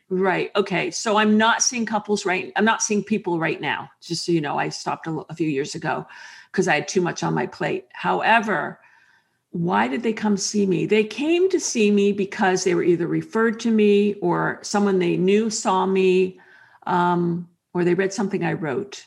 Right. 0.10 0.52
Okay. 0.56 0.92
So 0.92 1.18
I'm 1.18 1.38
not 1.38 1.64
seeing 1.64 1.86
couples 1.86 2.26
right. 2.26 2.52
I'm 2.56 2.66
not 2.66 2.84
seeing 2.84 3.04
people 3.04 3.40
right 3.40 3.60
now. 3.60 3.90
Just 4.02 4.26
so 4.26 4.32
you 4.32 4.42
know, 4.42 4.58
I 4.58 4.70
stopped 4.70 5.08
a, 5.08 5.26
a 5.30 5.36
few 5.36 5.50
years 5.50 5.74
ago 5.74 6.06
because 6.52 6.68
I 6.68 6.76
had 6.76 6.88
too 6.88 7.02
much 7.02 7.24
on 7.24 7.34
my 7.34 7.48
plate. 7.48 7.86
However, 7.92 8.80
why 9.56 9.88
did 9.88 10.04
they 10.04 10.12
come 10.12 10.36
see 10.36 10.66
me? 10.66 10.86
They 10.86 11.06
came 11.06 11.50
to 11.50 11.62
see 11.62 11.90
me 11.90 12.12
because 12.12 12.66
they 12.66 12.76
were 12.76 12.84
either 12.84 13.08
referred 13.08 13.58
to 13.62 13.72
me 13.72 14.16
or 14.16 14.60
someone 14.64 15.00
they 15.00 15.16
knew 15.16 15.50
saw 15.50 15.86
me, 15.86 16.42
um, 16.86 17.48
or 17.74 17.86
they 17.86 17.94
read 17.94 18.12
something 18.12 18.44
I 18.44 18.52
wrote. 18.52 19.06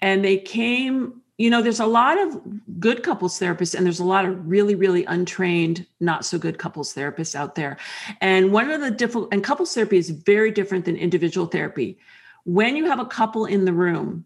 And 0.00 0.24
they 0.24 0.36
came, 0.36 1.20
you 1.38 1.50
know, 1.50 1.60
there's 1.60 1.80
a 1.80 1.86
lot 1.86 2.20
of 2.20 2.40
good 2.78 3.02
couples 3.02 3.40
therapists 3.40 3.74
and 3.74 3.84
there's 3.84 3.98
a 3.98 4.04
lot 4.04 4.26
of 4.26 4.48
really, 4.48 4.76
really 4.76 5.04
untrained, 5.06 5.84
not 5.98 6.24
so 6.24 6.38
good 6.38 6.56
couples 6.56 6.94
therapists 6.94 7.34
out 7.34 7.56
there. 7.56 7.76
And 8.20 8.52
one 8.52 8.70
of 8.70 8.80
the 8.80 8.92
difficult, 8.92 9.30
and 9.32 9.42
couples 9.42 9.74
therapy 9.74 9.98
is 9.98 10.10
very 10.10 10.52
different 10.52 10.84
than 10.84 10.94
individual 10.94 11.48
therapy. 11.48 11.98
When 12.44 12.76
you 12.76 12.86
have 12.86 13.00
a 13.00 13.06
couple 13.06 13.44
in 13.44 13.64
the 13.64 13.72
room, 13.72 14.24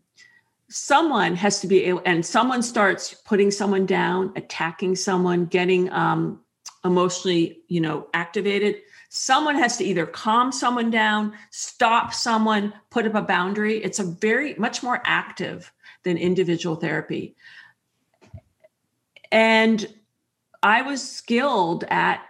someone 0.69 1.35
has 1.37 1.61
to 1.61 1.67
be 1.67 1.85
able, 1.85 2.03
and 2.05 2.25
someone 2.25 2.63
starts 2.63 3.15
putting 3.15 3.51
someone 3.51 3.87
down, 3.87 4.33
attacking 4.37 4.97
someone, 4.97 5.47
getting 5.47 5.91
um, 5.93 6.41
emotionally, 6.85 7.63
you 7.69 7.81
know, 7.81 8.09
activated, 8.15 8.77
someone 9.09 9.55
has 9.55 9.77
to 9.77 9.85
either 9.85 10.07
calm 10.07 10.51
someone 10.51 10.91
down, 10.91 11.33
stop 11.51 12.13
someone, 12.13 12.73
put 12.91 13.07
up 13.07 13.15
a 13.15 13.23
boundary. 13.23 13.83
It's 13.83 14.01
a 14.01 14.05
very 14.05 14.55
much 14.55 14.83
more 14.83 15.01
active 15.05 15.73
than 16.03 16.19
individual 16.19 16.77
therapy. 16.77 17.37
And 19.31 19.87
I 20.63 20.83
was 20.83 21.09
skilled 21.09 21.85
at 21.89 22.23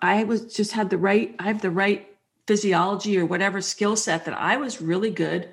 I 0.00 0.24
was 0.24 0.52
just 0.52 0.72
had 0.72 0.90
the 0.90 0.98
right 0.98 1.34
I 1.38 1.44
have 1.44 1.60
the 1.60 1.70
right 1.70 2.08
physiology 2.46 3.18
or 3.18 3.26
whatever 3.26 3.60
skill 3.60 3.94
set 3.94 4.24
that 4.24 4.34
I 4.34 4.56
was 4.56 4.80
really 4.80 5.10
good 5.10 5.48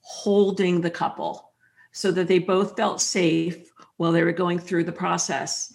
holding 0.00 0.80
the 0.80 0.90
couple 0.90 1.47
so 1.92 2.10
that 2.12 2.28
they 2.28 2.38
both 2.38 2.76
felt 2.76 3.00
safe 3.00 3.70
while 3.96 4.12
they 4.12 4.22
were 4.22 4.32
going 4.32 4.58
through 4.58 4.84
the 4.84 4.92
process. 4.92 5.72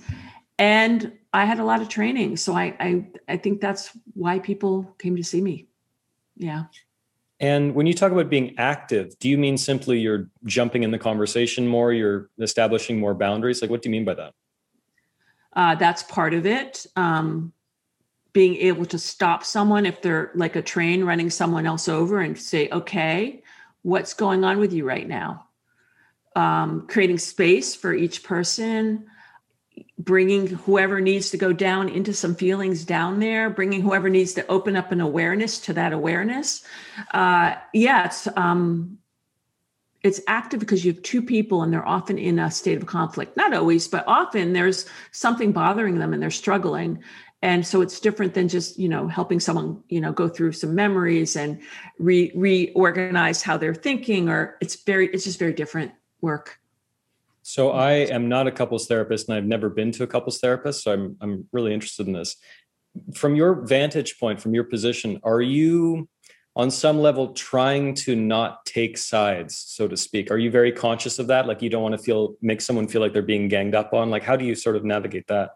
And 0.58 1.14
I 1.34 1.46
had 1.46 1.60
a 1.60 1.66
lot 1.66 1.82
of 1.82 1.90
training. 1.90 2.38
So 2.38 2.54
I, 2.54 2.76
I, 2.80 3.08
I 3.28 3.38
think 3.38 3.60
that's 3.60 3.90
why 4.14 4.40
people 4.40 4.96
came 5.00 5.16
to 5.16 5.24
see 5.24 5.42
me. 5.42 5.68
Yeah. 6.36 6.66
And 7.40 7.76
when 7.76 7.88
you 7.88 7.94
talk 7.94 8.12
about 8.12 8.30
being 8.30 8.56
active, 8.58 9.18
do 9.20 9.28
you 9.28 9.38
mean 9.38 9.58
simply 9.58 10.00
you're 10.00 10.30
jumping 10.46 10.84
in 10.84 10.92
the 10.92 11.00
conversation 11.00 11.68
more, 11.68 11.92
you're 11.92 12.30
establishing 12.40 13.00
more 13.00 13.14
boundaries? 13.14 13.62
Like, 13.62 13.70
what 13.70 13.82
do 13.82 13.90
you 13.90 13.92
mean 13.92 14.06
by 14.06 14.14
that? 14.14 14.34
Uh, 15.52 15.76
that's 15.76 16.04
part 16.04 16.34
of 16.34 16.46
it. 16.46 16.86
Um, 16.96 17.52
being 18.32 18.56
able 18.56 18.86
to 18.86 18.98
stop 18.98 19.44
someone 19.44 19.86
if 19.86 20.02
they're 20.02 20.32
like 20.36 20.56
a 20.56 20.62
train 20.62 21.04
running 21.04 21.30
someone 21.30 21.66
else 21.66 21.88
over 21.88 22.22
and 22.22 22.38
say, 22.38 22.70
okay, 22.72 23.44
what's 23.84 24.14
going 24.14 24.44
on 24.44 24.58
with 24.58 24.74
you 24.74 24.88
right 24.88 25.08
now? 25.08 25.48
Um, 26.36 26.88
creating 26.88 27.20
space 27.20 27.76
for 27.76 27.94
each 27.94 28.24
person, 28.24 29.06
bringing 29.98 30.48
whoever 30.48 31.00
needs 31.00 31.30
to 31.30 31.38
go 31.38 31.54
down 31.54 31.88
into 31.90 32.14
some 32.14 32.36
feelings 32.36 32.84
down 32.84 33.20
there 33.20 33.50
bringing 33.50 33.82
whoever 33.82 34.10
needs 34.10 34.34
to 34.34 34.46
open 34.48 34.76
up 34.76 34.92
an 34.92 35.02
awareness 35.02 35.60
to 35.60 35.74
that 35.74 35.94
awareness. 35.94 36.64
Uh 37.12 37.56
yeah 37.74 38.06
it's 38.06 38.28
um 38.36 38.98
it's 40.02 40.20
active 40.28 40.60
because 40.60 40.84
you 40.84 40.92
have 40.92 41.02
two 41.04 41.22
people 41.22 41.64
and 41.64 41.72
they're 41.72 41.88
often 41.88 42.18
in 42.18 42.38
a 42.38 42.52
state 42.52 42.78
of 42.78 42.86
conflict. 42.86 43.38
Not 43.38 43.54
always 43.54 43.88
but 43.88 44.04
often 44.08 44.54
there's 44.54 44.86
something 45.12 45.52
bothering 45.52 46.00
them 46.00 46.14
and 46.14 46.22
they're 46.22 46.32
struggling. 46.32 47.04
And 47.42 47.66
so 47.66 47.82
it's 47.82 48.00
different 48.00 48.34
than 48.34 48.48
just 48.48 48.80
you 48.80 48.90
know 48.90 49.08
helping 49.08 49.40
someone 49.40 49.84
you 49.90 50.02
know 50.02 50.12
go 50.12 50.28
through 50.28 50.54
some 50.54 50.76
memories 50.76 51.36
and 51.36 51.62
re 52.00 52.32
reorganize 52.36 53.42
how 53.42 53.58
they're 53.58 53.76
thinking 53.76 54.28
or 54.28 54.58
it's 54.60 54.76
very 54.76 55.08
it's 55.08 55.24
just 55.24 55.40
very 55.40 55.54
different 55.54 55.92
work 56.24 56.60
so 57.44 57.72
I 57.72 57.92
am 57.92 58.30
not 58.30 58.48
a 58.48 58.52
couples 58.52 58.88
therapist 58.88 59.28
and 59.28 59.38
I've 59.38 59.46
never 59.46 59.70
been 59.70 59.92
to 59.94 60.04
a 60.04 60.08
couples 60.08 60.40
therapist. 60.40 60.84
So 60.84 60.94
I'm 60.94 61.18
I'm 61.22 61.48
really 61.52 61.74
interested 61.74 62.08
in 62.08 62.14
this. 62.14 62.38
From 63.14 63.36
your 63.36 63.66
vantage 63.66 64.18
point, 64.20 64.40
from 64.40 64.54
your 64.54 64.64
position, 64.64 65.20
are 65.24 65.42
you 65.42 66.08
on 66.56 66.72
some 66.72 67.00
level 67.00 67.34
trying 67.34 67.96
to 67.96 68.16
not 68.16 68.66
take 68.66 68.98
sides, 68.98 69.58
so 69.58 69.88
to 69.88 69.98
speak? 69.98 70.32
Are 70.32 70.38
you 70.38 70.52
very 70.52 70.72
conscious 70.72 71.20
of 71.20 71.28
that? 71.28 71.46
Like 71.48 71.62
you 71.62 71.70
don't 71.70 71.84
want 71.84 71.98
to 71.98 72.04
feel 72.04 72.36
make 72.42 72.62
someone 72.62 72.88
feel 72.88 73.02
like 73.02 73.12
they're 73.12 73.22
being 73.22 73.50
ganged 73.50 73.76
up 73.76 73.94
on? 73.94 74.10
Like 74.10 74.24
how 74.24 74.38
do 74.38 74.46
you 74.46 74.56
sort 74.56 74.78
of 74.78 74.86
navigate 74.86 75.28
that? 75.28 75.52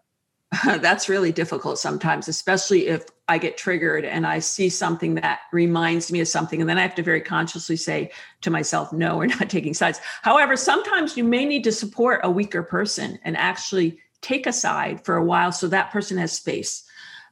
that's 0.64 1.08
really 1.08 1.30
difficult 1.30 1.78
sometimes, 1.78 2.26
especially 2.26 2.86
if 2.86 3.04
I 3.28 3.36
get 3.36 3.58
triggered 3.58 4.04
and 4.04 4.26
I 4.26 4.38
see 4.38 4.70
something 4.70 5.16
that 5.16 5.40
reminds 5.52 6.10
me 6.10 6.20
of 6.20 6.28
something. 6.28 6.60
And 6.60 6.68
then 6.68 6.78
I 6.78 6.82
have 6.82 6.94
to 6.94 7.02
very 7.02 7.20
consciously 7.20 7.76
say 7.76 8.10
to 8.40 8.50
myself, 8.50 8.92
no, 8.92 9.18
we're 9.18 9.26
not 9.40 9.50
taking 9.50 9.74
sides. 9.74 10.00
However, 10.22 10.56
sometimes 10.56 11.16
you 11.16 11.24
may 11.24 11.44
need 11.44 11.64
to 11.64 11.72
support 11.72 12.20
a 12.24 12.30
weaker 12.30 12.62
person 12.62 13.18
and 13.24 13.36
actually 13.36 13.98
take 14.22 14.46
a 14.46 14.52
side 14.52 15.04
for 15.04 15.16
a 15.16 15.24
while 15.24 15.52
so 15.52 15.68
that 15.68 15.90
person 15.90 16.16
has 16.16 16.32
space. 16.32 16.84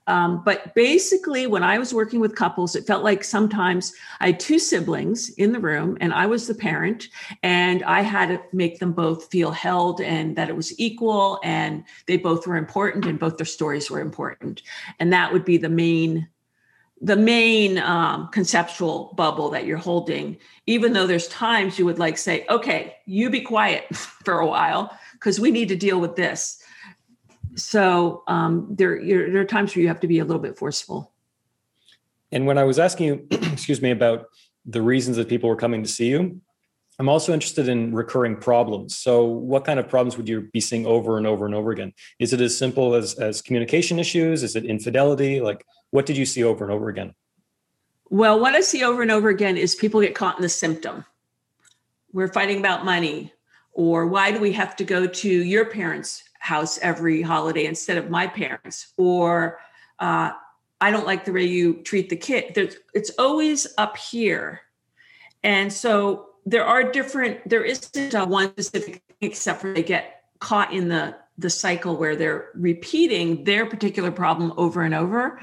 Um, 0.07 0.43
but 0.45 0.75
basically, 0.75 1.47
when 1.47 1.63
I 1.63 1.79
was 1.79 1.93
working 1.93 2.21
with 2.21 2.37
couples, 2.37 2.77
it 2.77 2.87
felt 2.87 3.03
like 3.03 3.25
sometimes 3.25 3.93
I 4.21 4.27
had 4.27 4.41
two 4.41 4.59
siblings 4.59 5.31
in 5.31 5.53
the 5.53 5.59
room 5.59 5.99
and 6.01 6.13
I 6.13 6.27
was 6.27 6.47
the 6.47 6.55
parent, 6.55 7.09
and 7.43 7.83
I 7.85 8.03
had 8.03 8.29
to 8.29 8.41
make 8.53 8.79
them 8.79 8.93
both 8.93 9.31
feel 9.31 9.51
held 9.51 10.01
and 10.01 10.37
that 10.37 10.49
it 10.49 10.57
was 10.57 10.79
equal 10.79 11.41
and 11.43 11.85
they 12.07 12.17
both 12.17 12.47
were 12.47 12.57
important 12.57 13.07
and 13.07 13.19
both 13.19 13.37
their 13.37 13.47
stories 13.47 13.91
were 13.91 14.01
important. 14.01 14.63
And 15.01 15.13
that 15.13 15.33
would 15.33 15.45
be 15.45 15.57
the 15.57 15.69
main 15.69 16.29
the 17.03 17.17
main 17.17 17.77
um, 17.79 18.29
conceptual 18.29 19.13
bubble 19.17 19.51
that 19.51 19.67
you're 19.67 19.77
holding 19.77 20.37
even 20.67 20.95
though 20.95 21.07
there's 21.07 21.29
times 21.29 21.79
you 21.79 21.85
would 21.85 21.99
like 21.99 22.17
say 22.17 22.47
okay 22.49 22.97
you 23.05 23.29
be 23.29 23.41
quiet 23.43 23.85
for 23.95 24.41
a 24.41 24.47
while 24.47 24.97
because 25.13 25.39
we 25.39 25.51
need 25.51 25.69
to 25.69 25.77
deal 25.77 26.01
with 26.01 26.17
this 26.17 26.63
so 27.57 28.23
um, 28.29 28.69
there, 28.71 29.03
there 29.05 29.41
are 29.41 29.45
times 29.45 29.75
where 29.75 29.83
you 29.83 29.89
have 29.89 30.01
to 30.01 30.07
be 30.07 30.19
a 30.19 30.25
little 30.25 30.43
bit 30.43 30.59
forceful. 30.59 31.13
And 32.33 32.47
when 32.47 32.59
I 32.59 32.65
was 32.65 32.79
asking 32.79 33.07
you, 33.07 33.27
excuse 33.31 33.81
me, 33.81 33.91
about 33.91 34.27
the 34.65 34.83
reasons 34.83 35.17
that 35.17 35.29
people 35.29 35.49
were 35.49 35.57
coming 35.57 35.83
to 35.83 35.89
see 35.89 36.09
you, 36.09 36.41
I'm 36.99 37.09
also 37.09 37.33
interested 37.35 37.69
in 37.69 37.95
recurring 37.95 38.37
problems. 38.37 38.97
So, 38.97 39.25
what 39.25 39.65
kind 39.65 39.79
of 39.79 39.89
problems 39.89 40.17
would 40.17 40.29
you 40.29 40.49
be 40.53 40.61
seeing 40.61 40.87
over 40.87 41.19
and 41.19 41.27
over 41.27 41.45
and 41.45 41.55
over 41.55 41.71
again? 41.71 41.93
Is 42.19 42.33
it 42.33 42.41
as 42.41 42.57
simple 42.57 42.95
as 42.95 43.15
as 43.15 43.43
communication 43.43 43.99
issues? 43.99 44.43
Is 44.43 44.57
it 44.57 44.65
infidelity? 44.65 45.41
Like, 45.41 45.65
what 45.91 46.07
did 46.07 46.17
you 46.17 46.25
see 46.25 46.43
over 46.43 46.65
and 46.65 46.73
over 46.73 46.89
again? 46.89 47.15
Well, 48.09 48.41
what 48.41 48.55
I 48.55 48.61
see 48.61 48.83
over 48.83 49.03
and 49.03 49.11
over 49.11 49.29
again 49.29 49.57
is 49.57 49.75
people 49.75 50.01
get 50.01 50.15
caught 50.15 50.37
in 50.37 50.43
the 50.43 50.49
symptom. 50.49 51.05
We're 52.13 52.33
fighting 52.33 52.61
about 52.61 52.85
money, 52.85 53.33
or 53.73 54.07
why 54.07 54.31
do 54.31 54.41
we 54.41 54.53
have 54.53 54.75
to 54.77 54.85
go 54.85 55.07
to 55.07 55.29
your 55.29 55.67
parents' 55.67 56.23
house 56.47 56.79
every 56.79 57.23
holiday 57.23 57.67
instead 57.67 57.99
of 57.99 58.09
my 58.09 58.27
parents 58.27 58.93
or 58.97 59.59
uh, 59.99 60.31
i 60.81 60.91
don't 60.93 61.07
like 61.07 61.25
the 61.25 61.33
way 61.33 61.45
you 61.45 61.83
treat 61.83 62.09
the 62.09 62.17
kid. 62.17 62.53
There's, 62.55 62.77
it's 62.95 63.11
always 63.19 63.67
up 63.77 63.97
here. 63.97 64.61
And 65.43 65.73
so 65.73 66.27
there 66.45 66.65
are 66.65 66.93
different 66.93 67.49
there 67.49 67.65
isn't 67.65 68.15
one 68.29 68.51
specific 68.53 69.03
except 69.21 69.61
for 69.61 69.73
they 69.73 69.83
get 69.83 70.23
caught 70.39 70.73
in 70.73 70.89
the 70.89 71.17
the 71.39 71.51
cycle 71.51 71.97
where 71.97 72.17
they're 72.17 72.49
repeating 72.55 73.45
their 73.45 73.67
particular 73.67 74.11
problem 74.11 74.53
over 74.57 74.83
and 74.83 74.95
over. 74.95 75.41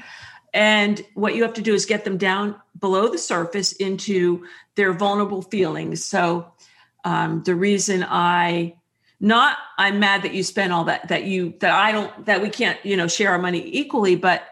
And 0.52 1.04
what 1.14 1.34
you 1.34 1.42
have 1.42 1.54
to 1.54 1.62
do 1.62 1.74
is 1.74 1.84
get 1.86 2.04
them 2.04 2.16
down 2.16 2.56
below 2.78 3.08
the 3.08 3.18
surface 3.18 3.72
into 3.72 4.46
their 4.76 4.92
vulnerable 4.92 5.42
feelings. 5.42 6.04
So 6.04 6.52
um, 7.04 7.42
the 7.44 7.54
reason 7.54 8.04
i 8.08 8.74
not 9.24 9.56
i'm 9.78 9.98
mad 9.98 10.22
that 10.22 10.34
you 10.34 10.42
spent 10.42 10.72
all 10.72 10.84
that 10.84 11.08
that 11.08 11.24
you 11.24 11.54
that 11.60 11.72
i 11.72 11.90
don't 11.90 12.26
that 12.26 12.42
we 12.42 12.48
can't 12.48 12.78
you 12.84 12.96
know 12.96 13.08
share 13.08 13.30
our 13.30 13.38
money 13.38 13.62
equally 13.72 14.14
but 14.14 14.44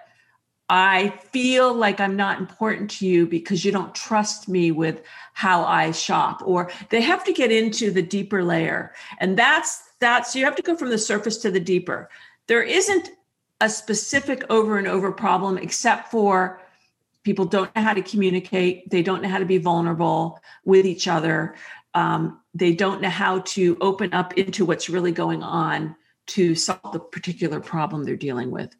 i 0.69 1.09
feel 1.31 1.75
like 1.75 2.01
i'm 2.01 2.17
not 2.17 2.39
important 2.39 2.91
to 2.91 3.07
you 3.07 3.27
because 3.27 3.65
you 3.65 3.71
don't 3.71 3.95
trust 3.95 4.49
me 4.49 4.71
with 4.71 5.03
how 5.35 5.65
i 5.65 5.91
shop 5.91 6.43
or 6.45 6.71
they 6.91 7.01
have 7.01 7.25
to 7.25 7.33
get 7.33 7.51
into 7.51 7.91
the 7.91 8.03
deeper 8.03 8.45
layer. 8.45 8.93
And 9.19 9.37
that's 9.39 9.91
that's 10.01 10.35
you 10.35 10.45
have 10.45 10.57
to 10.57 10.63
go 10.63 10.77
from 10.77 10.91
the 10.91 10.99
surface 10.99 11.39
to 11.39 11.51
the 11.51 11.61
deeper. 11.61 12.11
There 12.49 12.63
isn't 12.63 13.11
a 13.61 13.69
specific 13.69 14.45
over 14.51 14.79
and 14.79 14.89
over 14.89 15.13
problem 15.13 15.59
except 15.59 16.11
for 16.11 16.61
people 17.23 17.45
don't 17.45 17.75
know 17.77 17.83
how 17.83 17.95
to 17.95 18.03
communicate. 18.03 18.91
They 18.91 19.03
don't 19.03 19.23
know 19.23 19.29
how 19.29 19.39
to 19.39 19.45
be 19.45 19.59
vulnerable 19.59 20.41
with 20.65 20.85
each 20.87 21.07
other 21.07 21.55
um, 21.95 22.41
they 22.55 22.75
don't 22.75 23.03
know 23.03 23.11
how 23.11 23.41
to 23.41 23.77
open 23.81 24.13
up 24.13 24.37
into 24.39 24.65
what's 24.65 24.89
really 24.89 25.13
going 25.13 25.43
on 25.43 25.97
to 26.29 26.55
solve 26.55 26.93
the 26.93 27.01
particular 27.01 27.61
problem 27.61 28.05
they're 28.05 28.17
dealing 28.17 28.51
with. 28.51 28.75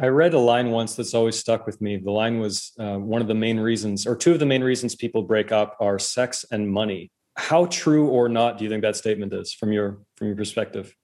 I 0.00 0.06
read 0.06 0.34
a 0.34 0.38
line 0.38 0.70
once 0.70 0.94
that's 0.94 1.14
always 1.14 1.38
stuck 1.38 1.66
with 1.66 1.80
me. 1.80 1.96
The 1.96 2.10
line 2.10 2.38
was 2.38 2.72
uh, 2.78 2.96
one 2.96 3.22
of 3.22 3.28
the 3.28 3.34
main 3.34 3.58
reasons, 3.58 4.06
or 4.06 4.14
two 4.14 4.32
of 4.32 4.38
the 4.38 4.46
main 4.46 4.62
reasons 4.62 4.94
people 4.94 5.22
break 5.22 5.50
up 5.50 5.76
are 5.80 5.98
sex 5.98 6.44
and 6.50 6.70
money. 6.70 7.10
How 7.36 7.66
true 7.66 8.08
or 8.08 8.28
not 8.28 8.58
do 8.58 8.64
you 8.64 8.70
think 8.70 8.82
that 8.82 8.96
statement 8.96 9.32
is 9.32 9.52
from 9.52 9.72
your 9.72 10.00
from 10.16 10.26
your 10.26 10.36
perspective? 10.36 10.94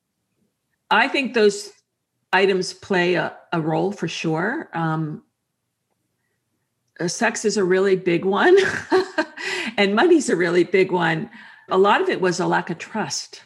I 0.90 1.08
think 1.08 1.32
those 1.34 1.72
items 2.32 2.72
play 2.74 3.14
a, 3.14 3.36
a 3.52 3.60
role 3.60 3.92
for 3.92 4.08
sure. 4.08 4.68
Um, 4.74 5.22
uh, 7.00 7.08
sex 7.08 7.44
is 7.44 7.56
a 7.56 7.64
really 7.64 7.96
big 7.96 8.24
one. 8.24 8.56
and 9.76 9.94
money's 9.94 10.28
a 10.28 10.36
really 10.36 10.64
big 10.64 10.92
one. 10.92 11.30
A 11.70 11.78
lot 11.78 12.00
of 12.00 12.08
it 12.08 12.20
was 12.20 12.40
a 12.40 12.46
lack 12.46 12.70
of 12.70 12.78
trust. 12.78 13.42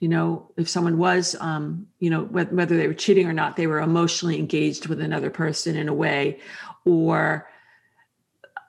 You 0.00 0.08
know, 0.08 0.50
if 0.56 0.68
someone 0.68 0.98
was, 0.98 1.34
um, 1.40 1.86
you 1.98 2.10
know, 2.10 2.24
whether 2.24 2.76
they 2.76 2.86
were 2.86 2.94
cheating 2.94 3.26
or 3.26 3.32
not, 3.32 3.56
they 3.56 3.66
were 3.66 3.80
emotionally 3.80 4.38
engaged 4.38 4.86
with 4.86 5.00
another 5.00 5.30
person 5.30 5.76
in 5.76 5.88
a 5.88 5.94
way. 5.94 6.38
Or, 6.84 7.48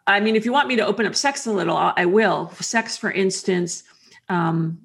I 0.08 0.20
mean, 0.20 0.36
if 0.36 0.46
you 0.46 0.52
want 0.52 0.68
me 0.68 0.76
to 0.78 0.86
open 0.86 1.06
up 1.06 1.16
sex 1.16 1.46
a 1.46 1.52
little, 1.52 1.78
I 1.78 2.06
will. 2.06 2.50
Sex, 2.60 2.98
for 2.98 3.12
instance, 3.12 3.84
um, 4.28 4.80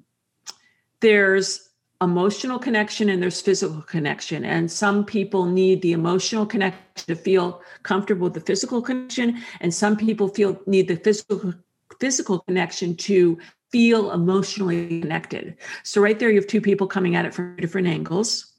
there's 0.99 1.69
emotional 2.01 2.59
connection 2.59 3.09
and 3.09 3.23
there's 3.23 3.41
physical 3.41 3.81
connection. 3.81 4.45
And 4.45 4.71
some 4.71 5.05
people 5.05 5.45
need 5.45 5.81
the 5.81 5.93
emotional 5.93 6.45
connection 6.45 6.81
to 6.95 7.15
feel 7.15 7.61
comfortable 7.83 8.25
with 8.25 8.33
the 8.33 8.39
physical 8.41 8.81
connection, 8.81 9.41
and 9.59 9.73
some 9.73 9.97
people 9.97 10.27
feel 10.27 10.61
need 10.65 10.87
the 10.87 10.95
physical 10.95 11.53
physical 11.99 12.39
connection 12.39 12.95
to 12.97 13.37
feel 13.71 14.11
emotionally 14.11 15.01
connected. 15.01 15.57
So 15.83 16.01
right 16.01 16.17
there, 16.17 16.29
you 16.29 16.39
have 16.39 16.47
two 16.47 16.61
people 16.61 16.87
coming 16.87 17.15
at 17.15 17.25
it 17.25 17.33
from 17.33 17.55
different 17.57 17.87
angles. 17.87 18.53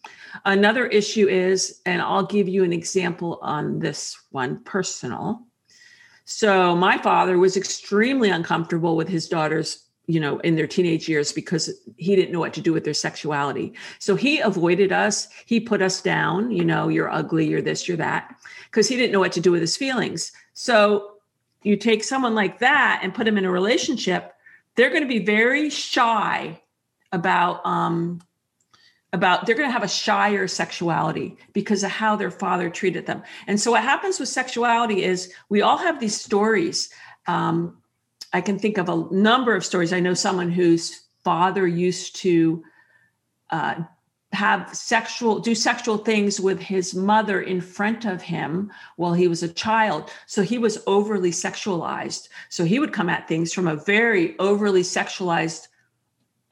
Another 0.45 0.87
issue 0.87 1.29
is, 1.29 1.81
and 1.87 2.03
I'll 2.03 2.27
give 2.27 2.49
you 2.49 2.65
an 2.65 2.73
example 2.73 3.39
on 3.41 3.79
this 3.79 4.19
one 4.31 4.63
personal. 4.65 5.47
So 6.27 6.77
my 6.77 6.99
father 6.99 7.39
was 7.39 7.57
extremely 7.57 8.29
uncomfortable 8.29 8.97
with 8.97 9.09
his 9.09 9.29
daughters 9.29 9.87
you 10.07 10.21
know 10.21 10.39
in 10.41 10.55
their 10.55 10.67
teenage 10.67 11.09
years 11.09 11.33
because 11.33 11.71
he 11.97 12.15
didn't 12.15 12.33
know 12.33 12.39
what 12.39 12.55
to 12.55 12.61
do 12.61 12.73
with 12.73 12.85
their 12.85 12.95
sexuality 12.95 13.75
so 13.99 14.15
he 14.15 14.39
avoided 14.39 14.93
us 14.93 15.29
he 15.47 15.59
put 15.59 15.83
us 15.83 16.01
down 16.01 16.51
you 16.51 16.65
know 16.65 16.89
you're 16.89 17.11
ugly 17.11 17.47
you're 17.47 17.63
this 17.63 17.89
you're 17.89 17.97
that 17.97 18.35
because 18.71 18.89
he 18.89 18.97
didn't 18.97 19.13
know 19.13 19.19
what 19.19 19.33
to 19.33 19.41
do 19.41 19.51
with 19.51 19.61
his 19.61 19.77
feelings 19.77 20.33
so 20.55 21.16
you 21.67 21.77
take 21.77 22.05
someone 22.05 22.35
like 22.35 22.61
that 22.61 23.01
and 23.03 23.15
put 23.15 23.25
them 23.25 23.39
in 23.39 23.45
a 23.45 23.51
relationship 23.51 24.35
they're 24.77 24.91
going 24.91 25.03
to 25.03 25.09
be 25.09 25.25
very 25.25 25.69
shy 25.69 26.61
about 27.13 27.65
um 27.67 28.21
about 29.13 29.47
they're 29.47 29.57
going 29.57 29.69
to 29.69 29.73
have 29.73 29.83
a 29.83 29.89
shyer 29.89 30.47
sexuality 30.47 31.37
because 31.53 31.83
of 31.83 31.91
how 31.91 32.17
their 32.17 32.31
father 32.31 32.69
treated 32.69 33.07
them. 33.07 33.23
And 33.47 33.61
so 33.61 33.71
what 33.73 33.83
happens 33.83 34.21
with 34.21 34.29
sexuality 34.29 35.03
is 35.03 35.33
we 35.49 35.63
all 35.63 35.79
have 35.79 36.01
these 36.01 36.21
stories. 36.21 36.91
Um, 37.27 37.79
i 38.33 38.41
can 38.41 38.59
think 38.59 38.77
of 38.77 38.89
a 38.89 39.07
number 39.13 39.55
of 39.55 39.65
stories. 39.65 39.93
I 39.93 40.01
know 40.01 40.15
someone 40.15 40.51
whose 40.51 41.03
father 41.25 41.67
used 41.67 42.17
to 42.17 42.63
uh, 43.51 43.77
have 44.33 44.75
sexual 44.75 45.39
do 45.39 45.55
sexual 45.55 45.99
things 45.99 46.41
with 46.41 46.61
his 46.61 46.95
mother 46.95 47.41
in 47.41 47.61
front 47.61 48.05
of 48.05 48.21
him 48.21 48.71
while 48.97 49.15
he 49.15 49.29
was 49.29 49.43
a 49.43 49.49
child 49.49 50.11
so 50.27 50.43
he 50.43 50.59
was 50.59 50.83
overly 50.87 51.31
sexualized 51.31 52.29
so 52.49 52.65
he 52.65 52.79
would 52.81 52.93
come 52.93 53.09
at 53.09 53.29
things 53.29 53.53
from 53.53 53.69
a 53.69 53.77
very 53.77 54.37
overly 54.39 54.83
sexualized 54.83 55.69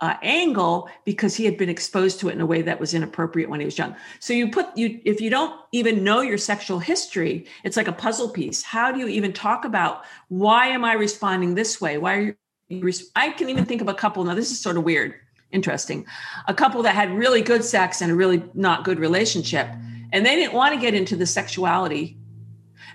uh, 0.00 0.16
angle 0.22 0.88
because 1.04 1.34
he 1.34 1.44
had 1.44 1.56
been 1.56 1.68
exposed 1.68 2.20
to 2.20 2.28
it 2.28 2.32
in 2.32 2.40
a 2.40 2.46
way 2.46 2.62
that 2.62 2.80
was 2.80 2.94
inappropriate 2.94 3.48
when 3.48 3.60
he 3.60 3.64
was 3.64 3.78
young. 3.78 3.94
So 4.20 4.34
you 4.34 4.50
put 4.50 4.66
you 4.76 5.00
if 5.04 5.20
you 5.20 5.30
don't 5.30 5.58
even 5.72 6.02
know 6.02 6.20
your 6.20 6.38
sexual 6.38 6.78
history, 6.78 7.46
it's 7.62 7.76
like 7.76 7.88
a 7.88 7.92
puzzle 7.92 8.28
piece. 8.28 8.62
How 8.62 8.90
do 8.92 8.98
you 8.98 9.08
even 9.08 9.32
talk 9.32 9.64
about 9.64 10.04
why 10.28 10.66
am 10.66 10.84
I 10.84 10.94
responding 10.94 11.54
this 11.54 11.80
way? 11.80 11.96
Why 11.98 12.14
are 12.16 12.36
you? 12.68 12.92
I 13.14 13.30
can 13.30 13.48
even 13.48 13.64
think 13.64 13.80
of 13.80 13.88
a 13.88 13.94
couple. 13.94 14.24
Now 14.24 14.34
this 14.34 14.50
is 14.50 14.60
sort 14.60 14.76
of 14.76 14.84
weird, 14.84 15.14
interesting. 15.54 16.04
A 16.49 16.54
couple 16.54 16.82
that 16.82 16.94
had 16.94 17.11
really 17.16 17.40
good 17.40 17.64
sex 17.64 18.02
and 18.02 18.11
a 18.11 18.14
really 18.14 18.42
not 18.54 18.84
good 18.84 18.99
relationship, 18.99 19.68
and 20.12 20.26
they 20.26 20.37
didn't 20.37 20.52
want 20.52 20.75
to 20.75 20.80
get 20.80 20.94
into 20.94 21.16
the 21.16 21.26
sexuality 21.26 22.16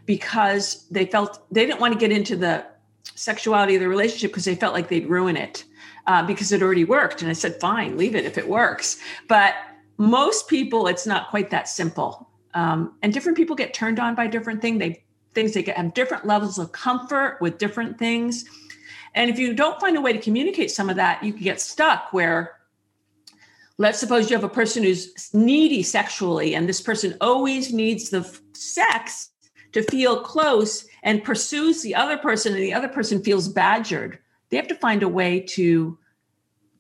because 0.06 0.86
they 0.92 1.06
felt 1.06 1.42
they 1.52 1.66
didn't 1.66 1.80
want 1.80 1.94
to 1.94 2.00
get 2.00 2.12
into 2.12 2.36
the 2.36 2.66
sexuality 3.16 3.76
of 3.76 3.82
the 3.82 3.88
relationship 3.88 4.32
because 4.32 4.46
they 4.46 4.56
felt 4.56 4.74
like 4.74 4.90
they'd 4.90 5.10
ruin 5.10 5.36
it 5.36 5.64
uh, 6.08 6.26
because 6.26 6.52
it 6.52 6.62
already 6.62 6.86
worked. 6.86 7.22
And 7.22 7.30
I 7.30 7.34
said, 7.34 7.60
fine, 7.60 7.98
leave 7.98 8.16
it 8.16 8.26
if 8.26 8.38
it 8.38 8.48
works. 8.48 9.00
But 9.28 9.56
most 9.98 10.48
people, 10.48 10.88
it's 10.88 11.06
not 11.06 11.30
quite 11.30 11.50
that 11.52 11.68
simple. 11.68 12.30
Um, 12.54 12.96
and 13.04 13.14
different 13.14 13.38
people 13.38 13.56
get 13.56 13.74
turned 13.74 14.00
on 14.00 14.16
by 14.16 14.28
different 14.28 14.62
things. 14.62 14.80
They 14.80 15.04
things 15.36 15.54
they 15.54 15.62
get 15.62 15.78
have 15.78 15.94
different 15.94 16.26
levels 16.26 16.58
of 16.58 16.72
comfort 16.72 17.38
with 17.40 17.60
different 17.60 18.00
things. 18.00 18.46
And 19.16 19.30
if 19.30 19.40
you 19.40 19.54
don't 19.54 19.80
find 19.80 19.98
a 19.98 20.02
way 20.02 20.14
to 20.14 20.20
communicate 20.20 20.72
some 20.72 20.90
of 20.90 20.96
that, 20.98 21.24
you 21.24 21.34
can 21.34 21.44
get 21.44 21.62
stuck 21.62 22.14
where 22.14 22.58
let's 23.78 24.00
suppose 24.00 24.30
you 24.30 24.36
have 24.36 24.44
a 24.44 24.50
person 24.50 24.84
who's 24.84 25.34
needy 25.34 25.84
sexually 25.84 26.56
and 26.56 26.68
this 26.68 26.82
person 26.82 27.16
always 27.22 27.74
needs 27.74 28.10
the 28.10 28.40
sex 28.54 29.30
to 29.72 29.84
feel 29.84 30.22
close 30.22 30.86
and 31.04 31.24
pursues 31.24 31.82
the 31.82 31.96
other 31.96 32.18
person 32.18 32.54
and 32.54 32.64
the 32.64 32.74
other 32.74 32.90
person 32.90 33.24
feels 33.24 33.48
badgered 33.48 34.20
they 34.50 34.58
have 34.58 34.68
to 34.68 34.76
find 34.76 35.04
a 35.04 35.08
way 35.08 35.40
to 35.40 35.98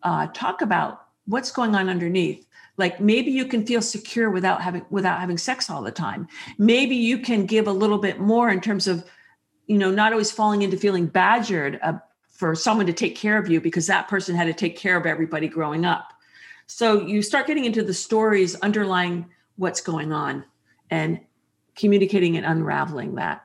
uh, 0.03 0.27
talk 0.33 0.61
about 0.61 1.05
what's 1.25 1.51
going 1.51 1.75
on 1.75 1.89
underneath. 1.89 2.45
Like 2.77 2.99
maybe 2.99 3.31
you 3.31 3.45
can 3.45 3.65
feel 3.65 3.81
secure 3.81 4.29
without 4.29 4.61
having 4.61 4.85
without 4.89 5.19
having 5.19 5.37
sex 5.37 5.69
all 5.69 5.81
the 5.81 5.91
time. 5.91 6.27
Maybe 6.57 6.95
you 6.95 7.19
can 7.19 7.45
give 7.45 7.67
a 7.67 7.71
little 7.71 7.97
bit 7.97 8.19
more 8.19 8.49
in 8.49 8.61
terms 8.61 8.87
of 8.87 9.03
you 9.67 9.77
know 9.77 9.91
not 9.91 10.13
always 10.13 10.31
falling 10.31 10.61
into 10.61 10.77
feeling 10.77 11.05
badgered 11.05 11.79
uh, 11.83 11.93
for 12.39 12.55
someone 12.55 12.85
to 12.85 12.93
take 12.93 13.15
care 13.15 13.37
of 13.37 13.49
you 13.49 13.61
because 13.61 13.85
that 13.87 14.07
person 14.07 14.35
had 14.35 14.45
to 14.45 14.53
take 14.53 14.77
care 14.77 14.97
of 14.97 15.05
everybody 15.05 15.47
growing 15.47 15.85
up 15.85 16.13
so 16.67 17.01
you 17.01 17.21
start 17.21 17.47
getting 17.47 17.65
into 17.65 17.83
the 17.83 17.93
stories 17.93 18.55
underlying 18.55 19.25
what's 19.57 19.81
going 19.81 20.11
on 20.11 20.43
and 20.89 21.19
communicating 21.75 22.37
and 22.37 22.45
unraveling 22.45 23.15
that 23.15 23.43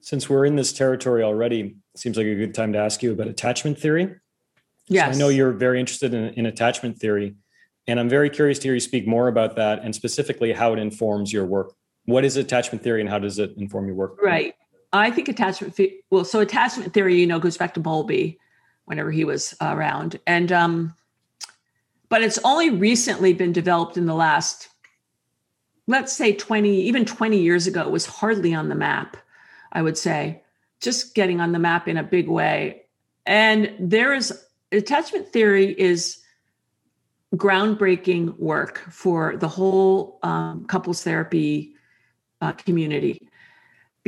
since 0.00 0.28
we're 0.28 0.46
in 0.46 0.56
this 0.56 0.72
territory 0.72 1.22
already 1.22 1.76
seems 1.96 2.16
like 2.16 2.26
a 2.26 2.34
good 2.34 2.54
time 2.54 2.72
to 2.72 2.78
ask 2.78 3.02
you 3.02 3.12
about 3.12 3.28
attachment 3.28 3.78
theory. 3.78 4.16
Yes. 4.88 5.12
So 5.12 5.16
I 5.16 5.18
know 5.18 5.28
you're 5.28 5.52
very 5.52 5.78
interested 5.78 6.14
in, 6.14 6.30
in 6.34 6.46
attachment 6.46 6.98
theory, 6.98 7.36
and 7.86 8.00
I'm 8.00 8.08
very 8.08 8.30
curious 8.30 8.58
to 8.60 8.68
hear 8.68 8.74
you 8.74 8.80
speak 8.80 9.06
more 9.06 9.28
about 9.28 9.56
that 9.56 9.80
and 9.82 9.94
specifically 9.94 10.52
how 10.52 10.72
it 10.72 10.78
informs 10.78 11.32
your 11.32 11.46
work. 11.46 11.74
What 12.06 12.24
is 12.24 12.36
attachment 12.36 12.82
theory 12.82 13.00
and 13.00 13.08
how 13.10 13.18
does 13.18 13.38
it 13.38 13.52
inform 13.56 13.86
your 13.86 13.94
work? 13.94 14.20
Right. 14.22 14.54
I 14.92 15.10
think 15.10 15.28
attachment, 15.28 15.78
well, 16.10 16.24
so 16.24 16.40
attachment 16.40 16.92
theory, 16.92 17.18
you 17.18 17.26
know, 17.26 17.38
goes 17.38 17.56
back 17.56 17.74
to 17.74 17.80
Bowlby 17.80 18.38
whenever 18.86 19.10
he 19.10 19.24
was 19.24 19.54
around. 19.60 20.18
And, 20.26 20.50
um, 20.50 20.94
but 22.08 22.22
it's 22.22 22.38
only 22.42 22.70
recently 22.70 23.32
been 23.32 23.52
developed 23.52 23.96
in 23.96 24.06
the 24.06 24.14
last, 24.14 24.68
let's 25.86 26.12
say 26.12 26.32
20, 26.32 26.68
even 26.82 27.04
20 27.04 27.38
years 27.38 27.66
ago, 27.68 27.82
it 27.82 27.90
was 27.90 28.06
hardly 28.06 28.52
on 28.52 28.68
the 28.68 28.74
map, 28.74 29.16
I 29.72 29.82
would 29.82 29.96
say 29.96 30.42
just 30.80 31.14
getting 31.14 31.40
on 31.40 31.52
the 31.52 31.58
map 31.58 31.86
in 31.86 31.96
a 31.96 32.02
big 32.02 32.28
way. 32.28 32.82
And 33.26 33.74
there 33.78 34.14
is 34.14 34.44
attachment 34.72 35.32
theory 35.32 35.78
is 35.78 36.18
groundbreaking 37.36 38.38
work 38.38 38.78
for 38.90 39.36
the 39.36 39.48
whole 39.48 40.18
um, 40.22 40.64
couples 40.64 41.02
therapy 41.02 41.74
uh, 42.40 42.52
community 42.52 43.19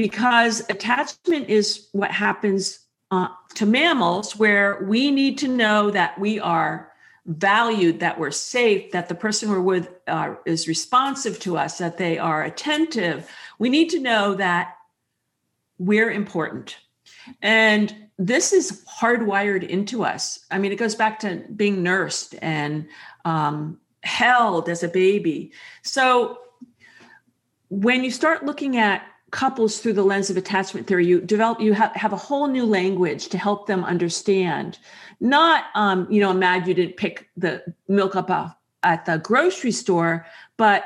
because 0.02 0.60
attachment 0.68 1.48
is 1.48 1.88
what 1.92 2.10
happens 2.10 2.80
uh, 3.10 3.28
to 3.54 3.64
mammals 3.66 4.36
where 4.36 4.84
we 4.84 5.10
need 5.10 5.38
to 5.38 5.48
know 5.48 5.90
that 5.90 6.18
we 6.18 6.40
are 6.40 6.90
valued 7.26 8.00
that 8.00 8.18
we're 8.18 8.32
safe 8.32 8.90
that 8.90 9.08
the 9.08 9.14
person 9.14 9.48
we're 9.48 9.60
with 9.60 9.88
uh, 10.08 10.34
is 10.44 10.66
responsive 10.66 11.38
to 11.38 11.56
us 11.56 11.78
that 11.78 11.98
they 11.98 12.18
are 12.18 12.42
attentive 12.42 13.30
we 13.60 13.68
need 13.68 13.88
to 13.90 14.00
know 14.00 14.34
that 14.34 14.74
we're 15.78 16.10
important. 16.10 16.76
And 17.40 17.94
this 18.18 18.52
is 18.52 18.84
hardwired 19.00 19.68
into 19.68 20.04
us. 20.04 20.38
I 20.50 20.58
mean, 20.58 20.72
it 20.72 20.76
goes 20.76 20.94
back 20.94 21.18
to 21.20 21.44
being 21.56 21.82
nursed 21.82 22.34
and 22.40 22.88
um, 23.24 23.78
held 24.02 24.68
as 24.68 24.82
a 24.82 24.88
baby. 24.88 25.52
So 25.82 26.38
when 27.68 28.04
you 28.04 28.10
start 28.10 28.44
looking 28.44 28.76
at 28.76 29.02
couples 29.32 29.80
through 29.80 29.94
the 29.94 30.04
lens 30.04 30.30
of 30.30 30.36
attachment 30.36 30.86
theory, 30.86 31.06
you 31.06 31.20
develop, 31.20 31.58
you 31.58 31.72
have, 31.72 31.90
have 31.96 32.12
a 32.12 32.16
whole 32.16 32.46
new 32.46 32.64
language 32.64 33.28
to 33.28 33.38
help 33.38 33.66
them 33.66 33.82
understand. 33.82 34.78
Not, 35.20 35.64
um, 35.74 36.06
you 36.10 36.20
know, 36.20 36.30
i'm 36.30 36.38
mad 36.38 36.68
you 36.68 36.74
didn't 36.74 36.98
pick 36.98 37.28
the 37.36 37.64
milk 37.88 38.14
up 38.14 38.30
at 38.82 39.06
the 39.06 39.18
grocery 39.18 39.72
store, 39.72 40.26
but 40.56 40.84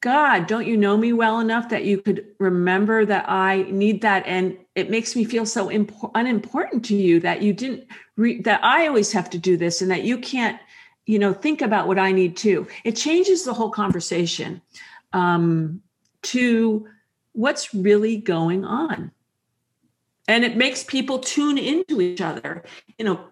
God, 0.00 0.46
don't 0.46 0.66
you 0.66 0.76
know 0.76 0.96
me 0.96 1.12
well 1.12 1.40
enough 1.40 1.70
that 1.70 1.84
you 1.84 2.00
could 2.00 2.26
remember 2.38 3.04
that 3.06 3.24
I 3.28 3.62
need 3.70 4.02
that? 4.02 4.24
And 4.26 4.56
it 4.74 4.90
makes 4.90 5.16
me 5.16 5.24
feel 5.24 5.46
so 5.46 5.68
impo- 5.68 6.12
unimportant 6.14 6.84
to 6.86 6.94
you 6.94 7.20
that 7.20 7.42
you 7.42 7.52
didn't, 7.52 7.84
re- 8.16 8.40
that 8.42 8.62
I 8.62 8.86
always 8.86 9.10
have 9.12 9.30
to 9.30 9.38
do 9.38 9.56
this 9.56 9.80
and 9.80 9.90
that 9.90 10.04
you 10.04 10.18
can't, 10.18 10.60
you 11.06 11.18
know, 11.18 11.32
think 11.32 11.62
about 11.62 11.88
what 11.88 11.98
I 11.98 12.12
need 12.12 12.36
too. 12.36 12.68
It 12.84 12.96
changes 12.96 13.44
the 13.44 13.54
whole 13.54 13.70
conversation 13.70 14.60
um, 15.14 15.82
to 16.22 16.86
what's 17.38 17.72
really 17.72 18.16
going 18.16 18.64
on. 18.64 19.12
And 20.26 20.44
it 20.44 20.56
makes 20.56 20.82
people 20.82 21.20
tune 21.20 21.56
into 21.56 22.00
each 22.00 22.20
other 22.20 22.64
in 22.98 23.06
a 23.06 23.24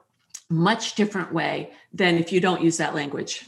much 0.49 0.95
different 0.95 1.35
way 1.35 1.73
than 1.92 2.14
if 2.16 2.31
you 2.33 2.40
don't 2.40 2.62
use 2.62 2.77
that 2.77 2.95
language. 2.95 3.45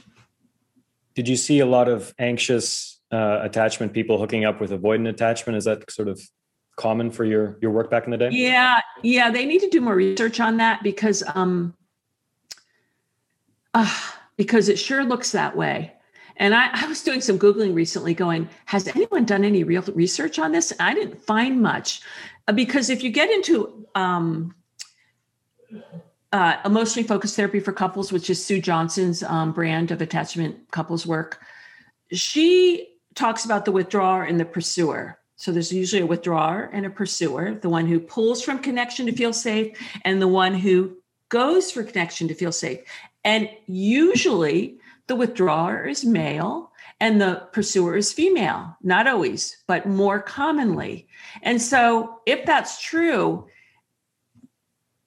Did 1.14 1.28
you 1.28 1.36
see 1.36 1.60
a 1.60 1.66
lot 1.66 1.88
of 1.88 2.12
anxious 2.18 2.98
uh, 3.12 3.38
attachment 3.42 3.92
people 3.92 4.18
hooking 4.18 4.44
up 4.44 4.60
with 4.60 4.72
avoidant 4.72 5.08
attachment 5.08 5.56
is 5.56 5.64
that 5.64 5.90
sort 5.90 6.08
of 6.08 6.20
common 6.76 7.10
for 7.10 7.24
your 7.24 7.58
your 7.60 7.72
work 7.72 7.90
back 7.90 8.04
in 8.04 8.12
the 8.12 8.16
day 8.16 8.28
yeah 8.30 8.80
yeah 9.02 9.32
they 9.32 9.44
need 9.44 9.58
to 9.58 9.68
do 9.68 9.80
more 9.80 9.96
research 9.96 10.38
on 10.38 10.58
that 10.58 10.80
because 10.84 11.24
um 11.34 11.74
uh, 13.74 14.00
because 14.36 14.68
it 14.68 14.78
sure 14.78 15.02
looks 15.02 15.32
that 15.32 15.56
way 15.56 15.92
and 16.38 16.54
I, 16.54 16.70
I 16.72 16.86
was 16.86 17.02
doing 17.02 17.20
some 17.20 17.38
googling 17.38 17.74
recently 17.74 18.14
going 18.14 18.48
has 18.66 18.88
anyone 18.88 19.24
done 19.24 19.44
any 19.44 19.64
real 19.64 19.82
research 19.94 20.38
on 20.38 20.52
this 20.52 20.72
i 20.80 20.94
didn't 20.94 21.20
find 21.20 21.60
much 21.60 22.00
uh, 22.46 22.52
because 22.52 22.90
if 22.90 23.02
you 23.02 23.10
get 23.10 23.30
into 23.30 23.86
um 23.94 24.54
uh, 26.32 26.56
emotionally 26.64 27.06
focused 27.06 27.36
therapy 27.36 27.60
for 27.60 27.72
couples, 27.72 28.12
which 28.12 28.28
is 28.28 28.44
Sue 28.44 28.60
Johnson's 28.60 29.22
um, 29.22 29.52
brand 29.52 29.90
of 29.90 30.02
attachment 30.02 30.70
couples 30.70 31.06
work. 31.06 31.40
She 32.12 32.88
talks 33.14 33.44
about 33.44 33.64
the 33.64 33.72
withdrawer 33.72 34.24
and 34.24 34.38
the 34.38 34.44
pursuer. 34.44 35.18
So 35.36 35.52
there's 35.52 35.72
usually 35.72 36.02
a 36.02 36.06
withdrawer 36.06 36.68
and 36.72 36.84
a 36.84 36.90
pursuer, 36.90 37.54
the 37.54 37.68
one 37.68 37.86
who 37.86 38.00
pulls 38.00 38.42
from 38.42 38.58
connection 38.58 39.06
to 39.06 39.12
feel 39.12 39.32
safe 39.32 39.76
and 40.04 40.20
the 40.20 40.28
one 40.28 40.52
who 40.52 40.96
goes 41.28 41.70
for 41.70 41.82
connection 41.82 42.28
to 42.28 42.34
feel 42.34 42.52
safe. 42.52 42.80
And 43.24 43.48
usually 43.66 44.78
the 45.08 45.16
withdrawer 45.16 45.84
is 45.86 46.04
male 46.04 46.70
and 47.00 47.20
the 47.20 47.46
pursuer 47.52 47.96
is 47.96 48.12
female. 48.12 48.76
Not 48.82 49.06
always, 49.06 49.56
but 49.66 49.86
more 49.86 50.20
commonly. 50.20 51.08
And 51.42 51.60
so, 51.60 52.20
if 52.26 52.44
that's 52.46 52.82
true, 52.82 53.46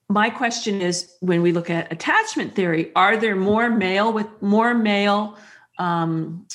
my 0.10 0.30
question 0.30 0.82
is 0.82 1.14
when 1.22 1.42
we 1.42 1.52
look 1.52 1.70
at 1.70 1.92
attachment 1.92 2.56
theory, 2.56 2.92
are 2.96 3.16
there 3.16 3.36
more 3.36 3.70
male 3.70 4.12
with 4.12 4.28
more 4.42 4.74
male, 4.74 5.38
um, 5.78 6.46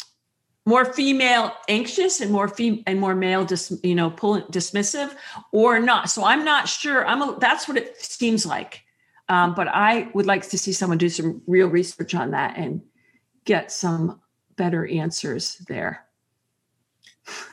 more 0.67 0.85
female 0.85 1.53
anxious 1.69 2.21
and 2.21 2.31
more 2.31 2.49
fem- 2.49 2.83
and 2.87 3.01
more 3.01 3.15
male 3.15 3.45
dis- 3.45 3.79
you 3.83 3.95
know 3.95 4.11
pull 4.11 4.43
dismissive 4.43 5.15
or 5.53 5.79
not 5.79 6.11
so 6.11 6.25
i'm 6.25 6.45
not 6.45 6.69
sure 6.69 7.07
i'm 7.07 7.23
a, 7.23 7.39
that's 7.39 7.69
what 7.69 7.77
it 7.77 7.97
seems 8.05 8.45
like 8.45 8.83
um, 9.29 9.55
but 9.55 9.69
i 9.69 10.09
would 10.13 10.27
like 10.27 10.43
to 10.43 10.59
see 10.59 10.73
someone 10.73 10.99
do 10.99 11.09
some 11.09 11.41
real 11.47 11.69
research 11.69 12.17
on 12.17 12.33
that 12.33 12.57
and 12.57 12.83
get 13.47 13.73
some 13.73 14.21
better 14.57 14.87
answers 14.87 15.57
there. 15.69 16.05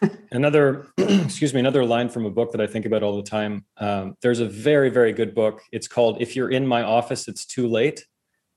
another, 0.31 0.87
excuse 0.97 1.53
me, 1.53 1.59
another 1.59 1.85
line 1.85 2.09
from 2.09 2.25
a 2.25 2.29
book 2.29 2.51
that 2.51 2.61
I 2.61 2.67
think 2.67 2.85
about 2.85 3.03
all 3.03 3.15
the 3.15 3.23
time. 3.23 3.65
Um, 3.77 4.17
there's 4.21 4.39
a 4.39 4.45
very, 4.47 4.89
very 4.89 5.13
good 5.13 5.33
book. 5.33 5.61
It's 5.71 5.87
called 5.87 6.21
"If 6.21 6.35
You're 6.35 6.51
in 6.51 6.67
My 6.67 6.83
Office, 6.83 7.27
It's 7.27 7.45
Too 7.45 7.67
Late." 7.67 8.05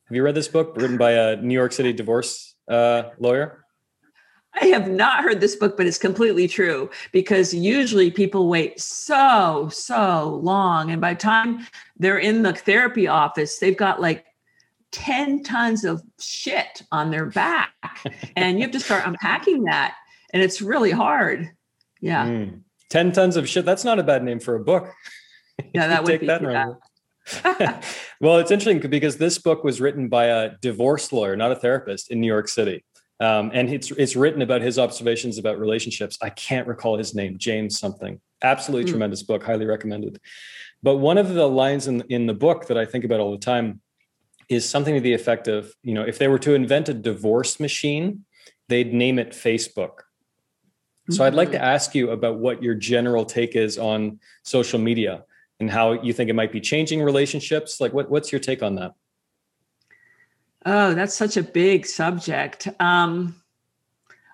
Have 0.09 0.15
you 0.15 0.23
read 0.23 0.35
this 0.35 0.49
book, 0.49 0.77
written 0.77 0.97
by 0.97 1.13
a 1.13 1.37
New 1.37 1.55
York 1.55 1.73
City 1.73 1.93
divorce 1.93 2.55
uh, 2.69 3.11
lawyer? 3.19 3.65
I 4.61 4.67
have 4.67 4.89
not 4.89 5.23
heard 5.23 5.41
this 5.41 5.57
book, 5.57 5.77
but 5.77 5.87
it's 5.87 5.99
completely 5.99 6.49
true 6.49 6.89
because 7.13 7.53
usually 7.53 8.11
people 8.11 8.49
wait 8.49 8.81
so, 8.81 9.69
so 9.71 10.41
long. 10.43 10.91
And 10.91 11.01
by 11.01 11.13
the 11.13 11.21
time 11.21 11.67
they're 11.99 12.19
in 12.19 12.43
the 12.43 12.55
therapy 12.55 13.07
office, 13.07 13.59
they've 13.59 13.77
got 13.77 14.01
like 14.01 14.25
10 14.97 15.43
tons 15.43 15.85
of 15.85 16.03
shit 16.19 16.83
on 16.91 17.11
their 17.11 17.27
back. 17.27 17.75
And 18.35 18.59
you 18.59 18.63
have 18.63 18.73
to 18.73 18.81
start 18.81 19.07
unpacking 19.07 19.65
that 19.65 19.95
and 20.33 20.43
it's 20.43 20.63
really 20.63 20.91
hard. 20.91 21.51
Yeah. 22.01 22.27
Mm. 22.27 22.61
10 22.89 23.13
tons 23.13 23.37
of 23.37 23.47
shit 23.49 23.65
that's 23.67 23.85
not 23.85 23.99
a 23.99 24.03
bad 24.03 24.25
name 24.25 24.41
for 24.41 24.55
a 24.57 24.65
book. 24.65 24.93
Yeah 25.73 25.89
that 25.89 26.05
would 26.05 26.21
be, 26.21 26.27
that 26.27 26.43
yeah. 26.43 27.81
well 28.21 28.37
it's 28.37 28.51
interesting 28.51 28.79
because 28.91 29.17
this 29.17 29.39
book 29.39 29.65
was 29.65 29.81
written 29.81 30.11
by 30.11 30.27
a 30.27 30.51
divorce 30.61 31.11
lawyer 31.13 31.35
not 31.35 31.51
a 31.51 31.57
therapist 31.57 32.11
in 32.11 32.21
new 32.21 32.27
york 32.27 32.47
city. 32.47 32.85
Um, 33.21 33.51
and 33.55 33.71
it's 33.71 33.91
it's 33.93 34.17
written 34.17 34.43
about 34.43 34.61
his 34.61 34.79
observations 34.79 35.39
about 35.39 35.59
relationships. 35.59 36.19
I 36.21 36.29
can't 36.29 36.69
recall 36.69 36.99
his 36.99 37.15
name 37.15 37.39
james 37.39 37.79
something. 37.79 38.21
Absolutely 38.43 38.85
mm. 38.85 38.91
tremendous 38.91 39.23
book 39.23 39.43
highly 39.43 39.65
recommended. 39.65 40.21
But 40.83 40.97
one 40.97 41.17
of 41.17 41.33
the 41.33 41.49
lines 41.49 41.87
in, 41.87 42.03
in 42.11 42.27
the 42.27 42.35
book 42.35 42.67
that 42.67 42.77
i 42.77 42.85
think 42.85 43.05
about 43.05 43.21
all 43.21 43.33
the 43.33 43.39
time 43.39 43.81
is 44.49 44.69
something 44.69 44.95
to 44.95 45.01
the 45.01 45.13
effect 45.13 45.49
of, 45.49 45.75
you 45.83 45.95
know, 45.95 46.03
if 46.03 46.19
they 46.19 46.29
were 46.29 46.39
to 46.39 46.55
invent 46.55 46.89
a 46.89 46.95
divorce 46.95 47.59
machine, 47.59 48.25
they'd 48.69 48.93
name 48.93 49.19
it 49.19 49.31
Facebook. 49.31 50.01
So 51.11 51.25
I'd 51.25 51.35
like 51.35 51.53
to 51.53 51.57
mm-hmm. 51.57 51.65
ask 51.65 51.95
you 51.95 52.11
about 52.11 52.39
what 52.39 52.63
your 52.63 52.75
general 52.75 53.25
take 53.25 53.55
is 53.55 53.79
on 53.79 54.19
social 54.43 54.81
media 54.81 55.25
and 55.61 55.71
how 55.71 55.93
you 55.93 56.13
think 56.13 56.29
it 56.31 56.35
might 56.35 56.51
be 56.51 56.61
changing 56.61 57.01
relationships. 57.01 57.81
Like, 57.81 57.93
what, 57.93 58.11
what's 58.11 58.33
your 58.33 58.41
take 58.41 58.63
on 58.63 58.75
that? 58.75 58.93
Oh, 60.65 60.95
that's 60.95 61.15
such 61.15 61.37
a 61.37 61.45
big 61.45 61.87
subject. 61.87 62.67
Um, 62.81 63.41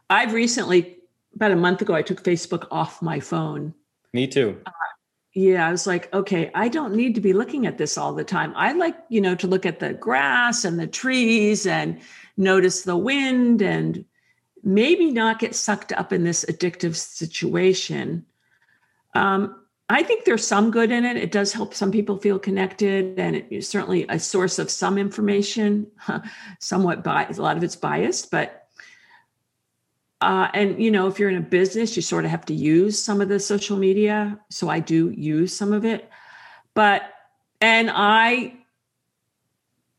I've 0.09 0.33
recently, 0.33 0.96
about 1.35 1.51
a 1.51 1.57
month 1.57 1.83
ago, 1.83 1.94
I 1.94 2.01
took 2.01 2.22
Facebook 2.22 2.66
off 2.70 3.03
my 3.03 3.20
phone. 3.20 3.75
Me 4.14 4.27
too. 4.27 4.59
Uh, 4.64 4.70
yeah, 5.35 5.66
I 5.66 5.71
was 5.71 5.87
like, 5.87 6.12
okay, 6.12 6.51
I 6.55 6.68
don't 6.68 6.95
need 6.95 7.14
to 7.14 7.21
be 7.21 7.33
looking 7.33 7.66
at 7.66 7.79
this 7.79 7.97
all 7.97 8.12
the 8.12 8.25
time. 8.25 8.53
I 8.55 8.73
like, 8.73 8.97
you 9.09 9.21
know, 9.21 9.35
to 9.37 9.47
look 9.47 9.64
at 9.64 9.81
the 9.81 9.95
grass 9.95 10.64
and 10.64 10.79
the 10.79 10.87
trees 10.87 11.66
and 11.66 12.01
notice 12.37 12.83
the 12.83 12.97
wind 12.97 13.62
and 13.62 14.05
maybe 14.62 15.11
not 15.11 15.38
get 15.38 15.55
sucked 15.55 15.92
up 15.92 16.12
in 16.12 16.25
this 16.25 16.45
addictive 16.45 16.97
situation. 16.97 18.27
Um, 19.14 19.59
I 19.88 20.03
think 20.03 20.25
there's 20.25 20.47
some 20.47 20.71
good 20.71 20.90
in 20.90 21.05
it. 21.05 21.16
It 21.16 21.33
does 21.33 21.53
help 21.53 21.75
some 21.75 21.92
people 21.92 22.18
feel 22.18 22.38
connected, 22.38 23.18
and 23.18 23.37
it 23.37 23.47
is 23.51 23.68
certainly 23.68 24.07
a 24.09 24.18
source 24.18 24.59
of 24.59 24.71
some 24.71 24.97
information. 24.97 25.87
Somewhat 26.61 27.05
biased, 27.05 27.38
a 27.38 27.42
lot 27.42 27.57
of 27.57 27.64
it's 27.64 27.77
biased, 27.77 28.31
but 28.31 28.62
uh, 30.23 30.49
and 30.55 30.81
you 30.81 30.91
know, 30.91 31.09
if 31.09 31.19
you're 31.19 31.29
in 31.29 31.37
a 31.37 31.41
business, 31.41 31.97
you 31.97 32.03
sort 32.03 32.25
of 32.25 32.31
have 32.31 32.47
to 32.47 32.55
use 32.55 33.03
some 33.03 33.21
of 33.21 33.29
the 33.29 33.41
social 33.41 33.77
media. 33.77 34.39
So 34.51 34.69
I 34.69 34.79
do 34.79 35.11
use 35.11 35.55
some 35.55 35.73
of 35.73 35.85
it, 35.85 36.09
but 36.75 37.03
and 37.61 37.91
I, 37.93 38.55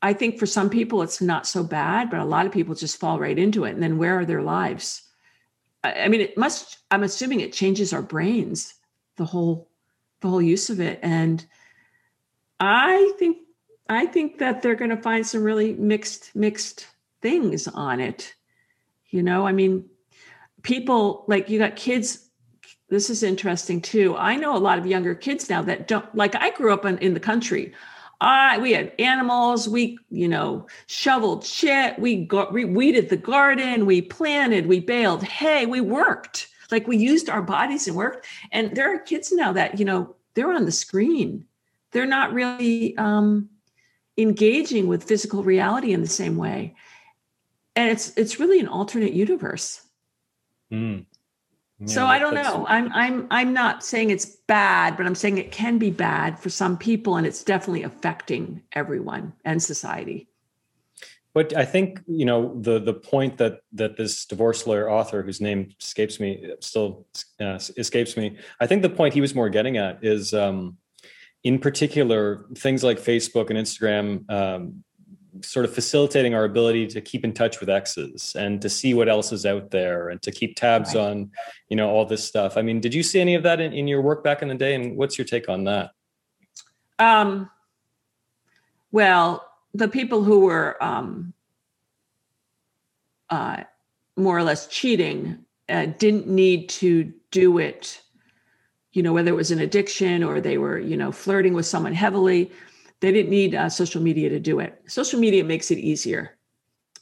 I 0.00 0.14
think 0.14 0.38
for 0.38 0.46
some 0.46 0.70
people 0.70 1.02
it's 1.02 1.20
not 1.20 1.46
so 1.46 1.62
bad, 1.62 2.10
but 2.10 2.20
a 2.20 2.24
lot 2.24 2.46
of 2.46 2.52
people 2.52 2.74
just 2.74 2.98
fall 2.98 3.18
right 3.18 3.38
into 3.38 3.64
it. 3.64 3.72
And 3.72 3.82
then 3.82 3.98
where 3.98 4.18
are 4.18 4.24
their 4.24 4.42
lives? 4.42 5.02
I, 5.82 6.04
I 6.04 6.08
mean, 6.08 6.22
it 6.22 6.38
must. 6.38 6.78
I'm 6.90 7.02
assuming 7.02 7.40
it 7.40 7.52
changes 7.52 7.92
our 7.92 8.02
brains, 8.02 8.74
the 9.16 9.26
whole, 9.26 9.68
the 10.20 10.28
whole 10.28 10.42
use 10.42 10.70
of 10.70 10.80
it. 10.80 11.00
And 11.02 11.44
I 12.60 13.12
think, 13.18 13.38
I 13.90 14.06
think 14.06 14.38
that 14.38 14.62
they're 14.62 14.74
going 14.74 14.90
to 14.90 15.02
find 15.02 15.26
some 15.26 15.42
really 15.42 15.74
mixed, 15.74 16.34
mixed 16.34 16.86
things 17.20 17.68
on 17.68 18.00
it. 18.00 18.34
You 19.10 19.22
know, 19.22 19.46
I 19.46 19.52
mean, 19.52 19.90
people 20.64 21.24
like 21.28 21.48
you 21.48 21.58
got 21.60 21.76
kids 21.76 22.24
this 22.88 23.08
is 23.08 23.22
interesting 23.22 23.80
too. 23.80 24.16
I 24.16 24.36
know 24.36 24.56
a 24.56 24.58
lot 24.58 24.78
of 24.78 24.86
younger 24.86 25.14
kids 25.14 25.48
now 25.48 25.62
that 25.62 25.88
don't 25.88 26.14
like 26.14 26.34
i 26.34 26.50
grew 26.50 26.72
up 26.72 26.84
in, 26.84 26.98
in 26.98 27.14
the 27.14 27.20
country. 27.20 27.72
I, 28.20 28.58
we 28.58 28.72
had 28.72 28.92
animals 28.98 29.68
we 29.68 29.98
you 30.10 30.28
know 30.28 30.66
shoveled 30.86 31.44
shit 31.44 31.98
we, 31.98 32.24
got, 32.24 32.52
we 32.52 32.64
weeded 32.64 33.08
the 33.08 33.16
garden 33.16 33.86
we 33.86 34.02
planted 34.02 34.66
we 34.66 34.80
baled. 34.80 35.22
Hay 35.22 35.66
we 35.66 35.80
worked. 35.80 36.48
Like 36.70 36.86
we 36.86 36.96
used 36.96 37.28
our 37.28 37.42
bodies 37.42 37.86
and 37.86 37.96
worked. 37.96 38.26
And 38.50 38.74
there 38.74 38.94
are 38.94 38.98
kids 38.98 39.32
now 39.32 39.52
that 39.52 39.78
you 39.78 39.84
know 39.84 40.14
they're 40.34 40.52
on 40.52 40.64
the 40.64 40.72
screen. 40.72 41.46
They're 41.92 42.06
not 42.06 42.32
really 42.32 42.96
um, 42.96 43.48
engaging 44.18 44.88
with 44.88 45.04
physical 45.04 45.42
reality 45.42 45.92
in 45.92 46.00
the 46.00 46.08
same 46.08 46.36
way. 46.36 46.74
And 47.76 47.90
it's 47.90 48.12
it's 48.16 48.40
really 48.40 48.60
an 48.60 48.68
alternate 48.68 49.12
universe 49.12 49.84
Mm. 50.74 51.06
Yeah, 51.80 51.86
so 51.86 52.06
I 52.06 52.18
don't 52.18 52.34
know. 52.34 52.66
I'm 52.68 52.92
I'm 52.92 53.26
I'm 53.30 53.52
not 53.52 53.84
saying 53.84 54.10
it's 54.10 54.26
bad, 54.26 54.96
but 54.96 55.06
I'm 55.06 55.14
saying 55.14 55.38
it 55.38 55.50
can 55.50 55.78
be 55.78 55.90
bad 55.90 56.38
for 56.38 56.48
some 56.48 56.78
people, 56.78 57.16
and 57.16 57.26
it's 57.26 57.42
definitely 57.42 57.82
affecting 57.82 58.62
everyone 58.72 59.32
and 59.44 59.62
society. 59.62 60.28
But 61.32 61.56
I 61.56 61.64
think 61.64 62.00
you 62.06 62.24
know 62.24 62.56
the 62.60 62.78
the 62.78 62.94
point 62.94 63.38
that 63.38 63.60
that 63.72 63.96
this 63.96 64.24
divorce 64.24 64.68
lawyer 64.68 64.88
author, 64.88 65.22
whose 65.22 65.40
name 65.40 65.74
escapes 65.80 66.20
me, 66.20 66.48
still 66.60 67.06
uh, 67.40 67.58
escapes 67.76 68.16
me. 68.16 68.38
I 68.60 68.68
think 68.68 68.82
the 68.82 68.90
point 68.90 69.14
he 69.14 69.20
was 69.20 69.34
more 69.34 69.48
getting 69.48 69.76
at 69.76 70.04
is, 70.04 70.32
um, 70.32 70.76
in 71.42 71.58
particular, 71.58 72.46
things 72.54 72.84
like 72.84 72.98
Facebook 73.00 73.50
and 73.50 73.58
Instagram 73.58 74.30
um, 74.30 74.83
sort 75.42 75.64
of 75.64 75.74
facilitating 75.74 76.34
our 76.34 76.44
ability 76.44 76.86
to 76.86 77.00
keep 77.00 77.24
in 77.24 77.32
touch 77.32 77.60
with 77.60 77.68
exes 77.68 78.36
and 78.38 78.60
to 78.62 78.68
see 78.68 78.94
what 78.94 79.08
else 79.08 79.32
is 79.32 79.44
out 79.44 79.70
there 79.70 80.08
and 80.08 80.22
to 80.22 80.30
keep 80.30 80.56
tabs 80.56 80.94
right. 80.94 81.02
on 81.02 81.30
you 81.68 81.76
know 81.76 81.88
all 81.88 82.04
this 82.06 82.24
stuff. 82.24 82.56
I 82.56 82.62
mean 82.62 82.80
did 82.80 82.94
you 82.94 83.02
see 83.02 83.20
any 83.20 83.34
of 83.34 83.42
that 83.42 83.60
in, 83.60 83.72
in 83.72 83.88
your 83.88 84.00
work 84.00 84.22
back 84.22 84.42
in 84.42 84.48
the 84.48 84.54
day? 84.54 84.74
And 84.74 84.96
what's 84.96 85.18
your 85.18 85.24
take 85.24 85.48
on 85.48 85.64
that? 85.64 85.90
Um 86.98 87.50
well 88.92 89.46
the 89.72 89.88
people 89.88 90.22
who 90.22 90.40
were 90.40 90.82
um 90.82 91.32
uh 93.30 93.64
more 94.16 94.38
or 94.38 94.44
less 94.44 94.66
cheating 94.68 95.38
uh, 95.68 95.86
didn't 95.98 96.28
need 96.28 96.68
to 96.68 97.12
do 97.30 97.58
it 97.58 98.00
you 98.92 99.02
know 99.02 99.12
whether 99.12 99.30
it 99.30 99.34
was 99.34 99.50
an 99.50 99.58
addiction 99.58 100.22
or 100.22 100.40
they 100.40 100.56
were 100.58 100.78
you 100.78 100.96
know 100.96 101.10
flirting 101.10 101.52
with 101.52 101.66
someone 101.66 101.92
heavily 101.92 102.50
they 103.04 103.12
didn't 103.12 103.28
need 103.28 103.54
uh, 103.54 103.68
social 103.68 104.00
media 104.00 104.30
to 104.30 104.40
do 104.40 104.60
it. 104.60 104.80
Social 104.86 105.20
media 105.20 105.44
makes 105.44 105.70
it 105.70 105.76
easier. 105.76 106.38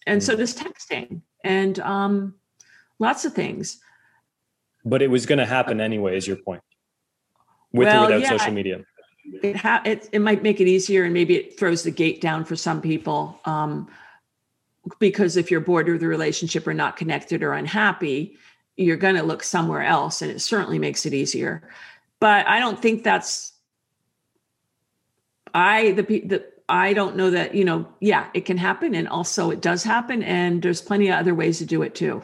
And 0.04 0.20
mm. 0.20 0.24
so 0.24 0.34
does 0.34 0.52
texting 0.52 1.20
and 1.44 1.78
um, 1.78 2.34
lots 2.98 3.24
of 3.24 3.34
things. 3.34 3.78
But 4.84 5.00
it 5.00 5.06
was 5.06 5.26
going 5.26 5.38
to 5.38 5.46
happen 5.46 5.80
anyway, 5.80 6.16
is 6.16 6.26
your 6.26 6.38
point, 6.38 6.60
with 7.72 7.86
well, 7.86 8.02
or 8.02 8.06
without 8.06 8.20
yeah, 8.20 8.36
social 8.36 8.52
media. 8.52 8.84
It, 9.44 9.54
ha- 9.54 9.82
it, 9.84 10.08
it 10.10 10.18
might 10.18 10.42
make 10.42 10.60
it 10.60 10.66
easier 10.66 11.04
and 11.04 11.14
maybe 11.14 11.36
it 11.36 11.56
throws 11.56 11.84
the 11.84 11.92
gate 11.92 12.20
down 12.20 12.44
for 12.44 12.56
some 12.56 12.82
people. 12.82 13.38
Um, 13.44 13.88
because 14.98 15.36
if 15.36 15.52
you're 15.52 15.60
bored 15.60 15.86
with 15.86 16.00
the 16.00 16.08
relationship 16.08 16.66
or 16.66 16.74
not 16.74 16.96
connected 16.96 17.44
or 17.44 17.52
unhappy, 17.52 18.36
you're 18.76 18.96
going 18.96 19.14
to 19.14 19.22
look 19.22 19.44
somewhere 19.44 19.84
else. 19.84 20.20
And 20.20 20.32
it 20.32 20.40
certainly 20.40 20.80
makes 20.80 21.06
it 21.06 21.14
easier. 21.14 21.62
But 22.18 22.48
I 22.48 22.58
don't 22.58 22.82
think 22.82 23.04
that's 23.04 23.51
I 25.54 25.92
the 25.92 26.02
the 26.02 26.44
I 26.68 26.92
don't 26.92 27.16
know 27.16 27.30
that 27.30 27.54
you 27.54 27.64
know. 27.64 27.88
Yeah, 28.00 28.28
it 28.34 28.44
can 28.44 28.56
happen, 28.56 28.94
and 28.94 29.08
also 29.08 29.50
it 29.50 29.60
does 29.60 29.82
happen, 29.82 30.22
and 30.22 30.62
there's 30.62 30.80
plenty 30.80 31.08
of 31.08 31.14
other 31.16 31.34
ways 31.34 31.58
to 31.58 31.66
do 31.66 31.82
it 31.82 31.94
too. 31.94 32.22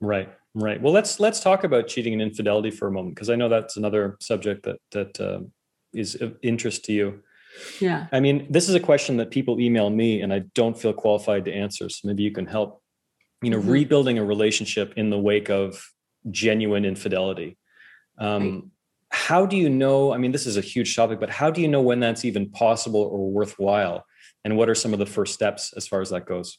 Right, 0.00 0.32
right. 0.54 0.80
Well, 0.80 0.92
let's 0.92 1.20
let's 1.20 1.40
talk 1.40 1.64
about 1.64 1.88
cheating 1.88 2.12
and 2.12 2.22
infidelity 2.22 2.70
for 2.70 2.88
a 2.88 2.92
moment 2.92 3.14
because 3.14 3.30
I 3.30 3.36
know 3.36 3.48
that's 3.48 3.76
another 3.76 4.16
subject 4.20 4.64
that 4.64 4.78
that 4.90 5.20
uh, 5.20 5.40
is 5.92 6.20
of 6.20 6.36
interest 6.42 6.84
to 6.86 6.92
you. 6.92 7.22
Yeah. 7.80 8.06
I 8.12 8.20
mean, 8.20 8.46
this 8.50 8.68
is 8.68 8.74
a 8.74 8.80
question 8.80 9.16
that 9.18 9.30
people 9.30 9.60
email 9.60 9.88
me 9.88 10.22
and 10.22 10.32
I 10.32 10.40
don't 10.54 10.76
feel 10.76 10.92
qualified 10.92 11.44
to 11.44 11.52
answer. 11.52 11.88
So 11.88 12.08
maybe 12.08 12.22
you 12.22 12.32
can 12.32 12.46
help. 12.46 12.82
You 13.42 13.50
know, 13.50 13.58
mm-hmm. 13.58 13.70
rebuilding 13.70 14.18
a 14.18 14.24
relationship 14.24 14.94
in 14.96 15.10
the 15.10 15.18
wake 15.18 15.50
of 15.50 15.86
genuine 16.30 16.84
infidelity. 16.84 17.58
Um, 18.18 18.42
right. 18.42 18.62
How 19.14 19.46
do 19.46 19.56
you 19.56 19.70
know? 19.70 20.12
I 20.12 20.18
mean, 20.18 20.32
this 20.32 20.44
is 20.44 20.56
a 20.56 20.60
huge 20.60 20.96
topic, 20.96 21.20
but 21.20 21.30
how 21.30 21.48
do 21.48 21.62
you 21.62 21.68
know 21.68 21.80
when 21.80 22.00
that's 22.00 22.24
even 22.24 22.50
possible 22.50 23.00
or 23.00 23.30
worthwhile? 23.30 24.04
And 24.44 24.56
what 24.56 24.68
are 24.68 24.74
some 24.74 24.92
of 24.92 24.98
the 24.98 25.06
first 25.06 25.32
steps 25.32 25.72
as 25.76 25.86
far 25.86 26.00
as 26.00 26.10
that 26.10 26.26
goes? 26.26 26.58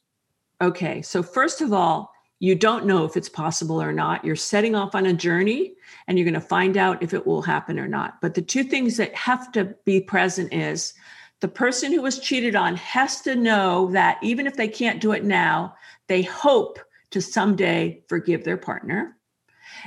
Okay. 0.61 1.01
So, 1.01 1.21
first 1.21 1.59
of 1.59 1.73
all, 1.73 2.11
you 2.39 2.55
don't 2.55 2.85
know 2.85 3.03
if 3.03 3.17
it's 3.17 3.27
possible 3.27 3.81
or 3.81 3.91
not. 3.91 4.23
You're 4.23 4.37
setting 4.37 4.73
off 4.73 4.95
on 4.95 5.05
a 5.05 5.13
journey 5.13 5.73
and 6.07 6.17
you're 6.17 6.25
going 6.25 6.33
to 6.33 6.39
find 6.39 6.77
out 6.77 7.03
if 7.03 7.13
it 7.13 7.27
will 7.27 7.41
happen 7.41 7.77
or 7.77 7.89
not. 7.89 8.21
But 8.21 8.33
the 8.33 8.41
two 8.41 8.63
things 8.63 8.95
that 8.97 9.13
have 9.15 9.51
to 9.51 9.75
be 9.83 9.99
present 9.99 10.53
is 10.53 10.93
the 11.41 11.49
person 11.49 11.91
who 11.91 12.01
was 12.01 12.19
cheated 12.19 12.55
on 12.55 12.77
has 12.77 13.19
to 13.21 13.35
know 13.35 13.91
that 13.91 14.17
even 14.23 14.47
if 14.47 14.55
they 14.55 14.69
can't 14.69 15.01
do 15.01 15.11
it 15.11 15.25
now, 15.25 15.75
they 16.07 16.21
hope 16.21 16.79
to 17.11 17.21
someday 17.21 18.01
forgive 18.07 18.45
their 18.45 18.57
partner. 18.57 19.17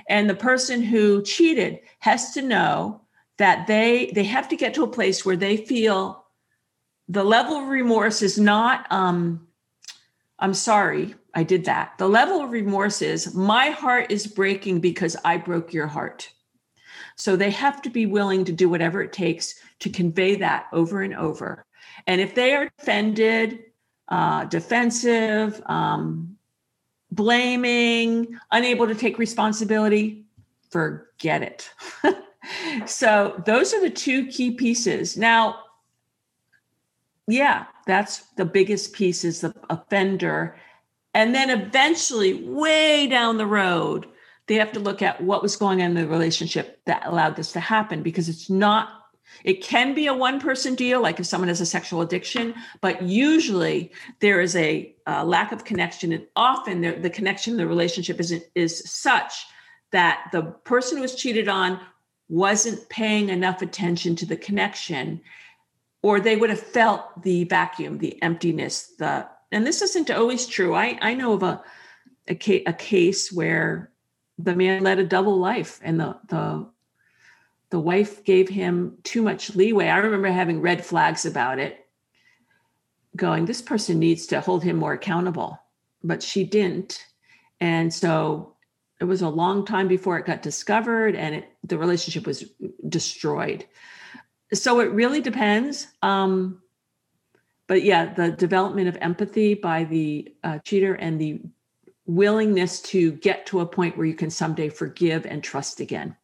And 0.08 0.28
the 0.28 0.34
person 0.34 0.82
who 0.82 1.22
cheated 1.22 1.80
has 2.00 2.32
to 2.34 2.42
know 2.42 3.02
that 3.38 3.66
they 3.66 4.10
they 4.14 4.24
have 4.24 4.48
to 4.48 4.56
get 4.56 4.74
to 4.74 4.84
a 4.84 4.88
place 4.88 5.24
where 5.24 5.36
they 5.36 5.56
feel 5.56 6.24
the 7.08 7.24
level 7.24 7.56
of 7.56 7.68
remorse 7.68 8.22
is 8.22 8.38
not 8.38 8.90
um 8.90 9.46
I'm 10.40 10.54
sorry, 10.54 11.14
I 11.34 11.42
did 11.42 11.64
that. 11.64 11.94
The 11.98 12.08
level 12.08 12.40
of 12.40 12.50
remorse 12.50 13.02
is 13.02 13.34
my 13.34 13.70
heart 13.70 14.10
is 14.10 14.26
breaking 14.26 14.80
because 14.80 15.16
I 15.24 15.36
broke 15.36 15.72
your 15.72 15.88
heart. 15.88 16.30
So 17.16 17.34
they 17.34 17.50
have 17.50 17.82
to 17.82 17.90
be 17.90 18.06
willing 18.06 18.44
to 18.44 18.52
do 18.52 18.68
whatever 18.68 19.02
it 19.02 19.12
takes 19.12 19.56
to 19.80 19.90
convey 19.90 20.36
that 20.36 20.66
over 20.72 21.02
and 21.02 21.14
over. 21.14 21.66
And 22.06 22.20
if 22.20 22.34
they 22.36 22.54
are 22.54 22.70
offended, 22.78 23.64
uh, 24.08 24.44
defensive, 24.44 25.60
um, 25.66 26.37
blaming, 27.10 28.38
unable 28.50 28.86
to 28.86 28.94
take 28.94 29.18
responsibility, 29.18 30.24
forget 30.70 31.42
it. 31.42 31.70
so 32.86 33.42
those 33.46 33.72
are 33.72 33.80
the 33.80 33.90
two 33.90 34.26
key 34.26 34.52
pieces. 34.52 35.16
Now, 35.16 35.60
yeah, 37.26 37.66
that's 37.86 38.20
the 38.36 38.44
biggest 38.44 38.92
piece 38.92 39.24
is 39.24 39.40
the 39.40 39.54
offender. 39.70 40.56
And 41.14 41.34
then 41.34 41.50
eventually, 41.50 42.44
way 42.44 43.06
down 43.06 43.38
the 43.38 43.46
road, 43.46 44.06
they 44.46 44.54
have 44.54 44.72
to 44.72 44.80
look 44.80 45.02
at 45.02 45.22
what 45.22 45.42
was 45.42 45.56
going 45.56 45.82
on 45.82 45.90
in 45.90 45.94
the 45.94 46.06
relationship 46.06 46.80
that 46.86 47.06
allowed 47.06 47.36
this 47.36 47.52
to 47.52 47.60
happen 47.60 48.02
because 48.02 48.28
it's 48.28 48.48
not 48.48 48.97
it 49.44 49.62
can 49.62 49.94
be 49.94 50.06
a 50.06 50.14
one 50.14 50.40
person 50.40 50.74
deal, 50.74 51.00
like 51.00 51.20
if 51.20 51.26
someone 51.26 51.48
has 51.48 51.60
a 51.60 51.66
sexual 51.66 52.00
addiction, 52.00 52.54
but 52.80 53.02
usually 53.02 53.92
there 54.20 54.40
is 54.40 54.56
a, 54.56 54.94
a 55.06 55.24
lack 55.24 55.52
of 55.52 55.64
connection. 55.64 56.12
And 56.12 56.26
often 56.36 56.80
the, 56.80 56.92
the 56.92 57.10
connection 57.10 57.56
the 57.56 57.66
relationship 57.66 58.20
is, 58.20 58.34
is 58.54 58.90
such 58.90 59.46
that 59.92 60.28
the 60.32 60.42
person 60.42 60.98
who 60.98 61.02
was 61.02 61.14
cheated 61.14 61.48
on 61.48 61.80
wasn't 62.28 62.88
paying 62.88 63.28
enough 63.28 63.62
attention 63.62 64.16
to 64.16 64.26
the 64.26 64.36
connection 64.36 65.20
or 66.02 66.20
they 66.20 66.36
would 66.36 66.50
have 66.50 66.60
felt 66.60 67.22
the 67.22 67.44
vacuum, 67.44 67.98
the 67.98 68.20
emptiness, 68.22 68.94
the 68.98 69.26
and 69.50 69.66
this 69.66 69.80
isn't 69.80 70.10
always 70.10 70.46
true. 70.46 70.74
I, 70.74 70.98
I 71.00 71.14
know 71.14 71.32
of 71.32 71.42
a, 71.42 71.62
a, 72.28 72.34
ca- 72.34 72.64
a 72.66 72.72
case 72.72 73.32
where 73.32 73.90
the 74.38 74.54
man 74.54 74.82
led 74.82 74.98
a 74.98 75.04
double 75.04 75.38
life 75.38 75.80
and 75.82 75.98
the, 75.98 76.18
the 76.28 76.68
the 77.70 77.80
wife 77.80 78.24
gave 78.24 78.48
him 78.48 78.98
too 79.02 79.22
much 79.22 79.54
leeway. 79.54 79.88
I 79.88 79.98
remember 79.98 80.28
having 80.28 80.60
red 80.60 80.84
flags 80.84 81.26
about 81.26 81.58
it, 81.58 81.86
going, 83.16 83.44
this 83.44 83.62
person 83.62 83.98
needs 83.98 84.26
to 84.26 84.40
hold 84.40 84.62
him 84.62 84.76
more 84.76 84.92
accountable. 84.92 85.58
But 86.02 86.22
she 86.22 86.44
didn't. 86.44 87.04
And 87.60 87.92
so 87.92 88.54
it 89.00 89.04
was 89.04 89.22
a 89.22 89.28
long 89.28 89.66
time 89.66 89.88
before 89.88 90.18
it 90.18 90.26
got 90.26 90.42
discovered 90.42 91.14
and 91.14 91.34
it, 91.34 91.48
the 91.64 91.78
relationship 91.78 92.26
was 92.26 92.44
destroyed 92.88 93.66
so 94.52 94.80
it 94.80 94.90
really 94.92 95.20
depends. 95.20 95.88
Um, 96.02 96.62
but 97.66 97.82
yeah, 97.82 98.14
the 98.14 98.30
development 98.30 98.88
of 98.88 98.96
empathy 99.00 99.54
by 99.54 99.84
the 99.84 100.34
uh, 100.42 100.58
cheater 100.60 100.94
and 100.94 101.20
the 101.20 101.40
willingness 102.06 102.80
to 102.80 103.12
get 103.12 103.44
to 103.46 103.60
a 103.60 103.66
point 103.66 103.96
where 103.96 104.06
you 104.06 104.14
can 104.14 104.30
someday 104.30 104.70
forgive 104.70 105.26
and 105.26 105.44
trust 105.44 105.80
again 105.80 106.16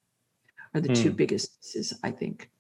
are 0.75 0.81
the 0.81 0.95
two 0.95 1.11
hmm. 1.11 1.17
biggest 1.17 1.61
pieces, 1.61 1.99
I 2.03 2.11
think. 2.11 2.51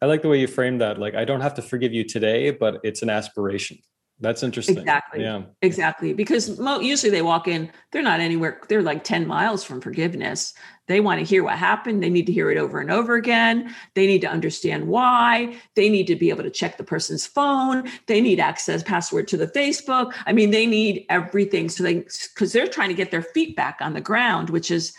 I 0.00 0.06
like 0.06 0.22
the 0.22 0.28
way 0.28 0.40
you 0.40 0.46
framed 0.46 0.80
that. 0.80 0.98
Like, 0.98 1.14
I 1.14 1.24
don't 1.24 1.40
have 1.40 1.54
to 1.54 1.62
forgive 1.62 1.92
you 1.92 2.04
today, 2.04 2.50
but 2.50 2.80
it's 2.84 3.02
an 3.02 3.10
aspiration. 3.10 3.78
That's 4.20 4.42
interesting. 4.42 4.78
Exactly. 4.78 5.22
Yeah. 5.22 5.42
Exactly. 5.62 6.12
Because 6.12 6.58
mo- 6.58 6.80
usually 6.80 7.10
they 7.10 7.22
walk 7.22 7.46
in, 7.46 7.70
they're 7.92 8.02
not 8.02 8.18
anywhere, 8.18 8.60
they're 8.68 8.82
like 8.82 9.04
10 9.04 9.28
miles 9.28 9.62
from 9.62 9.80
forgiveness. 9.80 10.54
They 10.88 10.98
want 10.98 11.20
to 11.20 11.24
hear 11.24 11.44
what 11.44 11.56
happened. 11.56 12.02
They 12.02 12.10
need 12.10 12.26
to 12.26 12.32
hear 12.32 12.50
it 12.50 12.58
over 12.58 12.80
and 12.80 12.90
over 12.90 13.14
again. 13.14 13.72
They 13.94 14.08
need 14.08 14.20
to 14.22 14.28
understand 14.28 14.88
why. 14.88 15.56
They 15.76 15.88
need 15.88 16.08
to 16.08 16.16
be 16.16 16.30
able 16.30 16.42
to 16.42 16.50
check 16.50 16.78
the 16.78 16.84
person's 16.84 17.26
phone. 17.26 17.88
They 18.06 18.20
need 18.20 18.40
access 18.40 18.82
password 18.82 19.28
to 19.28 19.36
the 19.36 19.46
Facebook. 19.46 20.12
I 20.26 20.32
mean, 20.32 20.50
they 20.50 20.66
need 20.66 21.06
everything. 21.10 21.68
So 21.68 21.84
they, 21.84 22.04
because 22.34 22.52
they're 22.52 22.66
trying 22.66 22.88
to 22.88 22.94
get 22.94 23.12
their 23.12 23.22
feet 23.22 23.54
back 23.54 23.78
on 23.80 23.92
the 23.94 24.00
ground, 24.00 24.50
which 24.50 24.70
is 24.70 24.94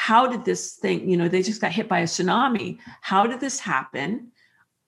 how 0.00 0.28
did 0.28 0.44
this 0.44 0.74
thing, 0.74 1.10
you 1.10 1.16
know, 1.16 1.26
they 1.26 1.42
just 1.42 1.60
got 1.60 1.72
hit 1.72 1.88
by 1.88 1.98
a 1.98 2.04
tsunami. 2.04 2.78
How 3.00 3.26
did 3.26 3.40
this 3.40 3.58
happen? 3.58 4.30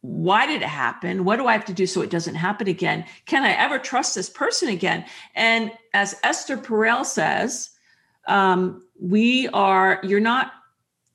why 0.03 0.47
did 0.47 0.63
it 0.63 0.69
happen? 0.69 1.25
What 1.25 1.37
do 1.37 1.47
I 1.47 1.53
have 1.53 1.65
to 1.67 1.73
do 1.73 1.87
so 1.87 2.01
it 2.01 2.11
doesn't 2.11 2.35
happen 2.35 2.69
again? 2.69 3.05
Can 3.27 3.43
I 3.43 3.51
ever 3.53 3.79
trust 3.79 4.15
this 4.15 4.31
person 4.31 4.69
again? 4.69 5.05
And 5.35 5.73
as 5.93 6.19
Esther 6.23 6.57
Perel 6.57 7.05
says, 7.05 7.71
um, 8.27 8.87
we 8.99 9.49
are, 9.49 10.01
you're 10.03 10.21
not, 10.21 10.53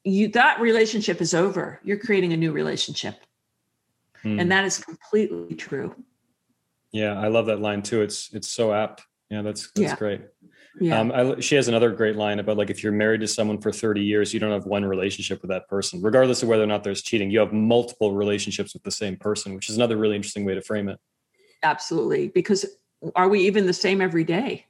you, 0.03 0.27
that 0.29 0.59
relationship 0.61 1.19
is 1.19 1.33
over. 1.33 1.79
You're 1.83 1.97
creating 1.97 2.33
a 2.33 2.37
new 2.37 2.51
relationship. 2.51 3.15
Hmm. 4.21 4.39
And 4.39 4.51
that 4.51 4.65
is 4.65 4.77
completely 4.77 5.55
true. 5.55 5.95
Yeah, 6.91 7.19
I 7.19 7.27
love 7.27 7.47
that 7.47 7.61
line 7.61 7.81
too. 7.81 8.01
It's, 8.01 8.31
it's 8.33 8.49
so 8.49 8.71
apt. 8.71 9.01
Yeah, 9.31 9.41
that's, 9.41 9.71
that's 9.71 9.79
yeah. 9.79 9.95
great. 9.95 10.21
Yeah. 10.79 10.99
Um, 10.99 11.11
I, 11.11 11.39
she 11.39 11.55
has 11.55 11.67
another 11.67 11.91
great 11.91 12.15
line 12.15 12.39
about 12.39 12.57
like 12.57 12.69
if 12.69 12.83
you're 12.83 12.91
married 12.91 13.21
to 13.21 13.27
someone 13.27 13.59
for 13.59 13.71
30 13.71 14.03
years, 14.03 14.33
you 14.33 14.39
don't 14.39 14.51
have 14.51 14.65
one 14.65 14.83
relationship 14.83 15.41
with 15.41 15.49
that 15.49 15.67
person, 15.69 16.01
regardless 16.01 16.43
of 16.43 16.49
whether 16.49 16.63
or 16.63 16.67
not 16.67 16.83
there's 16.83 17.01
cheating. 17.01 17.31
You 17.31 17.39
have 17.39 17.53
multiple 17.53 18.13
relationships 18.13 18.73
with 18.73 18.83
the 18.83 18.91
same 18.91 19.15
person, 19.15 19.55
which 19.55 19.69
is 19.69 19.77
another 19.77 19.97
really 19.97 20.15
interesting 20.15 20.43
way 20.43 20.53
to 20.53 20.61
frame 20.61 20.89
it. 20.89 20.99
Absolutely, 21.63 22.27
because 22.27 22.65
are 23.15 23.29
we 23.29 23.41
even 23.41 23.65
the 23.65 23.73
same 23.73 24.01
every 24.01 24.23
day? 24.23 24.65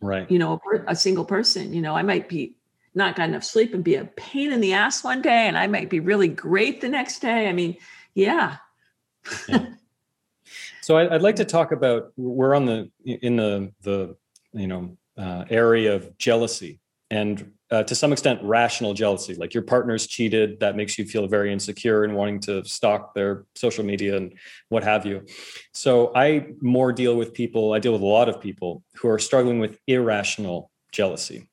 Right. 0.00 0.30
You 0.30 0.38
know, 0.38 0.60
a, 0.72 0.92
a 0.92 0.96
single 0.96 1.24
person. 1.24 1.72
You 1.72 1.82
know, 1.82 1.96
I 1.96 2.02
might 2.02 2.28
be 2.28 2.54
not 2.94 3.16
got 3.16 3.28
enough 3.28 3.44
sleep 3.44 3.74
and 3.74 3.82
be 3.82 3.96
a 3.96 4.04
pain 4.04 4.52
in 4.52 4.60
the 4.60 4.72
ass 4.72 5.02
one 5.02 5.20
day, 5.20 5.48
and 5.48 5.58
I 5.58 5.66
might 5.66 5.90
be 5.90 6.00
really 6.00 6.28
great 6.28 6.80
the 6.80 6.88
next 6.88 7.20
day. 7.20 7.48
I 7.48 7.52
mean, 7.52 7.76
yeah. 8.14 8.56
yeah. 9.48 9.66
So 10.88 10.96
I, 10.96 11.14
I'd 11.14 11.20
like 11.20 11.36
to 11.36 11.44
talk 11.44 11.72
about 11.72 12.14
we're 12.16 12.54
on 12.54 12.64
the 12.64 12.90
in 13.04 13.36
the 13.36 13.70
the 13.82 14.16
you 14.54 14.66
know 14.66 14.96
uh, 15.18 15.44
area 15.50 15.94
of 15.94 16.16
jealousy 16.18 16.80
and 17.10 17.52
uh, 17.70 17.82
to 17.82 17.94
some 17.94 18.12
extent 18.12 18.40
rational 18.42 18.94
jealousy. 18.94 19.34
Like 19.34 19.52
your 19.52 19.62
partner's 19.62 20.06
cheated. 20.06 20.60
That 20.60 20.76
makes 20.76 20.98
you 20.98 21.04
feel 21.04 21.26
very 21.26 21.52
insecure 21.52 22.04
and 22.04 22.14
wanting 22.14 22.40
to 22.40 22.64
stalk 22.64 23.14
their 23.14 23.44
social 23.54 23.84
media 23.84 24.16
and 24.16 24.34
what 24.68 24.84
have 24.84 25.04
you. 25.04 25.26
So 25.72 26.12
i 26.14 26.46
more 26.60 26.92
deal 26.92 27.16
with 27.16 27.34
people 27.34 27.72
i 27.72 27.78
deal 27.78 27.92
with 27.92 28.02
a 28.02 28.06
lot 28.06 28.28
of 28.28 28.40
people 28.40 28.82
who 28.96 29.08
are 29.08 29.18
struggling 29.18 29.58
with 29.58 29.78
irrational 29.86 30.70
jealousy 30.92 31.47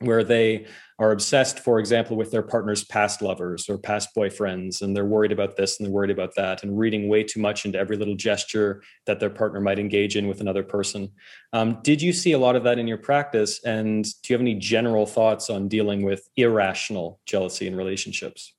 where 0.00 0.24
they 0.24 0.66
are 0.98 1.10
obsessed, 1.10 1.60
for 1.60 1.78
example, 1.78 2.16
with 2.16 2.30
their 2.30 2.42
partner's 2.42 2.84
past 2.84 3.20
lovers 3.22 3.68
or 3.68 3.78
past 3.78 4.10
boyfriends, 4.16 4.82
and 4.82 4.94
they're 4.94 5.04
worried 5.04 5.32
about 5.32 5.56
this 5.56 5.78
and 5.78 5.86
they're 5.86 5.92
worried 5.92 6.10
about 6.10 6.34
that, 6.36 6.62
and 6.62 6.78
reading 6.78 7.08
way 7.08 7.22
too 7.22 7.40
much 7.40 7.64
into 7.64 7.78
every 7.78 7.96
little 7.96 8.14
gesture 8.14 8.82
that 9.06 9.20
their 9.20 9.30
partner 9.30 9.60
might 9.60 9.78
engage 9.78 10.16
in 10.16 10.26
with 10.26 10.40
another 10.40 10.62
person. 10.62 11.10
Um, 11.52 11.80
did 11.82 12.00
you 12.00 12.12
see 12.12 12.32
a 12.32 12.38
lot 12.38 12.56
of 12.56 12.64
that 12.64 12.78
in 12.78 12.86
your 12.86 12.98
practice? 12.98 13.62
And 13.64 14.04
do 14.04 14.32
you 14.32 14.34
have 14.34 14.40
any 14.40 14.54
general 14.54 15.06
thoughts 15.06 15.50
on 15.50 15.68
dealing 15.68 16.02
with 16.02 16.28
irrational 16.36 17.20
jealousy 17.26 17.66
in 17.66 17.76
relationships? 17.76 18.54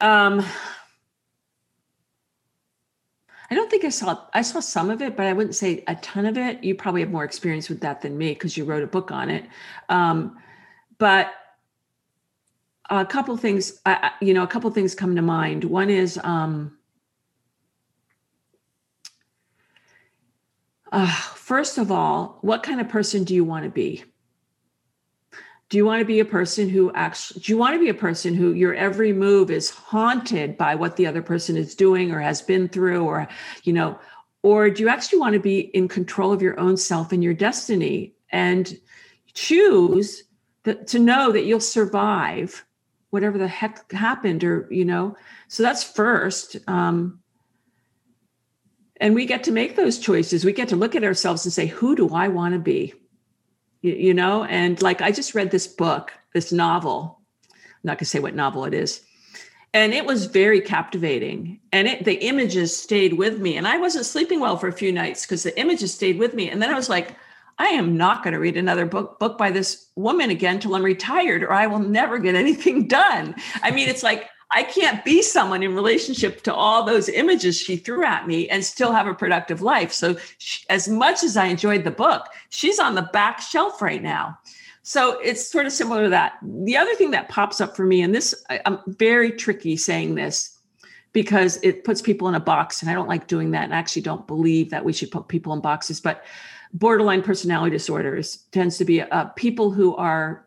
Um, 0.00 0.44
I 3.52 3.54
don't 3.54 3.70
think 3.70 3.84
I 3.84 3.90
saw 3.90 4.18
I 4.32 4.40
saw 4.40 4.60
some 4.60 4.88
of 4.88 5.02
it, 5.02 5.14
but 5.14 5.26
I 5.26 5.34
wouldn't 5.34 5.54
say 5.54 5.84
a 5.86 5.94
ton 5.96 6.24
of 6.24 6.38
it. 6.38 6.64
You 6.64 6.74
probably 6.74 7.02
have 7.02 7.10
more 7.10 7.22
experience 7.22 7.68
with 7.68 7.82
that 7.82 8.00
than 8.00 8.16
me 8.16 8.32
because 8.32 8.56
you 8.56 8.64
wrote 8.64 8.82
a 8.82 8.86
book 8.86 9.10
on 9.10 9.28
it. 9.28 9.44
Um, 9.90 10.38
but 10.96 11.34
a 12.88 13.04
couple 13.04 13.36
things, 13.36 13.78
you 14.22 14.32
know, 14.32 14.42
a 14.42 14.46
couple 14.46 14.70
things 14.70 14.94
come 14.94 15.14
to 15.16 15.20
mind. 15.20 15.64
One 15.64 15.90
is 15.90 16.18
um, 16.24 16.78
uh, 20.90 21.12
first 21.34 21.76
of 21.76 21.92
all, 21.92 22.38
what 22.40 22.62
kind 22.62 22.80
of 22.80 22.88
person 22.88 23.22
do 23.22 23.34
you 23.34 23.44
want 23.44 23.64
to 23.64 23.70
be? 23.70 24.02
Do 25.72 25.78
you 25.78 25.86
want 25.86 26.00
to 26.00 26.04
be 26.04 26.20
a 26.20 26.24
person 26.26 26.68
who 26.68 26.92
actually 26.92 27.40
do 27.40 27.50
you 27.50 27.56
want 27.56 27.74
to 27.74 27.80
be 27.80 27.88
a 27.88 27.94
person 27.94 28.34
who 28.34 28.52
your 28.52 28.74
every 28.74 29.10
move 29.10 29.50
is 29.50 29.70
haunted 29.70 30.58
by 30.58 30.74
what 30.74 30.96
the 30.96 31.06
other 31.06 31.22
person 31.22 31.56
is 31.56 31.74
doing 31.74 32.12
or 32.12 32.20
has 32.20 32.42
been 32.42 32.68
through 32.68 33.02
or 33.02 33.26
you 33.64 33.72
know 33.72 33.98
or 34.42 34.68
do 34.68 34.82
you 34.82 34.90
actually 34.90 35.18
want 35.18 35.32
to 35.32 35.40
be 35.40 35.60
in 35.60 35.88
control 35.88 36.30
of 36.30 36.42
your 36.42 36.60
own 36.60 36.76
self 36.76 37.10
and 37.10 37.24
your 37.24 37.32
destiny 37.32 38.12
and 38.30 38.78
choose 39.32 40.24
to 40.64 40.98
know 40.98 41.32
that 41.32 41.44
you'll 41.44 41.58
survive 41.58 42.66
whatever 43.08 43.38
the 43.38 43.48
heck 43.48 43.90
happened 43.92 44.44
or 44.44 44.68
you 44.70 44.84
know? 44.84 45.16
So 45.48 45.62
that's 45.62 45.82
first 45.82 46.56
um, 46.68 47.20
and 49.00 49.14
we 49.14 49.24
get 49.24 49.44
to 49.44 49.52
make 49.52 49.74
those 49.74 49.98
choices. 49.98 50.44
We 50.44 50.52
get 50.52 50.68
to 50.68 50.76
look 50.76 50.94
at 50.94 51.02
ourselves 51.02 51.46
and 51.46 51.52
say 51.52 51.66
who 51.66 51.96
do 51.96 52.10
i 52.14 52.28
want 52.28 52.52
to 52.52 52.60
be 52.60 52.94
you, 53.82 53.92
you 53.92 54.14
know? 54.14 54.44
And 54.44 54.80
like 54.80 55.02
i 55.02 55.12
just 55.12 55.34
read 55.34 55.50
this 55.50 55.66
book 55.66 56.12
this 56.32 56.52
novel. 56.52 57.20
I'm 57.52 57.58
not 57.84 57.98
going 57.98 57.98
to 57.98 58.04
say 58.06 58.20
what 58.20 58.34
novel 58.34 58.64
it 58.64 58.74
is. 58.74 59.02
And 59.74 59.94
it 59.94 60.04
was 60.04 60.26
very 60.26 60.60
captivating. 60.60 61.60
And 61.72 61.88
it 61.88 62.04
the 62.04 62.14
images 62.24 62.76
stayed 62.76 63.14
with 63.14 63.38
me. 63.38 63.56
And 63.56 63.66
i 63.68 63.78
wasn't 63.78 64.06
sleeping 64.06 64.40
well 64.40 64.56
for 64.56 64.68
a 64.68 64.72
few 64.72 64.92
nights 64.92 65.26
because 65.26 65.42
the 65.42 65.58
images 65.58 65.92
stayed 65.92 66.18
with 66.18 66.34
me. 66.34 66.48
And 66.48 66.62
then 66.62 66.70
i 66.70 66.76
was 66.76 66.88
like 66.88 67.16
i 67.58 67.66
am 67.66 67.96
not 67.96 68.22
going 68.22 68.32
to 68.32 68.40
read 68.40 68.56
another 68.56 68.86
book 68.86 69.18
book 69.18 69.36
by 69.36 69.50
this 69.50 69.86
woman 69.94 70.30
again 70.30 70.58
till 70.58 70.74
i'm 70.74 70.82
retired 70.82 71.42
or 71.42 71.52
i 71.52 71.66
will 71.66 71.78
never 71.78 72.18
get 72.18 72.34
anything 72.34 72.88
done. 73.00 73.34
I 73.62 73.70
mean 73.70 73.88
it's 73.88 74.02
like 74.02 74.28
I 74.52 74.62
can't 74.62 75.04
be 75.04 75.22
someone 75.22 75.62
in 75.62 75.74
relationship 75.74 76.42
to 76.42 76.54
all 76.54 76.84
those 76.84 77.08
images 77.08 77.58
she 77.58 77.76
threw 77.76 78.04
at 78.04 78.26
me 78.26 78.48
and 78.48 78.64
still 78.64 78.92
have 78.92 79.06
a 79.06 79.14
productive 79.14 79.62
life. 79.62 79.92
So, 79.92 80.16
she, 80.38 80.64
as 80.68 80.88
much 80.88 81.22
as 81.22 81.36
I 81.36 81.46
enjoyed 81.46 81.84
the 81.84 81.90
book, 81.90 82.26
she's 82.50 82.78
on 82.78 82.94
the 82.94 83.08
back 83.12 83.40
shelf 83.40 83.80
right 83.80 84.02
now. 84.02 84.38
So, 84.82 85.18
it's 85.20 85.48
sort 85.48 85.66
of 85.66 85.72
similar 85.72 86.04
to 86.04 86.10
that. 86.10 86.34
The 86.42 86.76
other 86.76 86.94
thing 86.94 87.12
that 87.12 87.28
pops 87.28 87.60
up 87.60 87.76
for 87.76 87.86
me, 87.86 88.02
and 88.02 88.14
this, 88.14 88.34
I, 88.50 88.60
I'm 88.66 88.78
very 88.86 89.32
tricky 89.32 89.76
saying 89.76 90.14
this 90.14 90.58
because 91.12 91.58
it 91.62 91.84
puts 91.84 92.02
people 92.02 92.28
in 92.28 92.34
a 92.34 92.40
box, 92.40 92.82
and 92.82 92.90
I 92.90 92.94
don't 92.94 93.08
like 93.08 93.26
doing 93.26 93.50
that. 93.52 93.64
And 93.64 93.74
I 93.74 93.78
actually 93.78 94.02
don't 94.02 94.26
believe 94.26 94.70
that 94.70 94.84
we 94.84 94.92
should 94.92 95.10
put 95.10 95.28
people 95.28 95.52
in 95.52 95.60
boxes, 95.60 96.00
but 96.00 96.24
borderline 96.74 97.22
personality 97.22 97.70
disorders 97.70 98.44
tends 98.50 98.78
to 98.78 98.84
be 98.84 99.02
uh, 99.02 99.26
people 99.36 99.70
who 99.70 99.94
are 99.96 100.46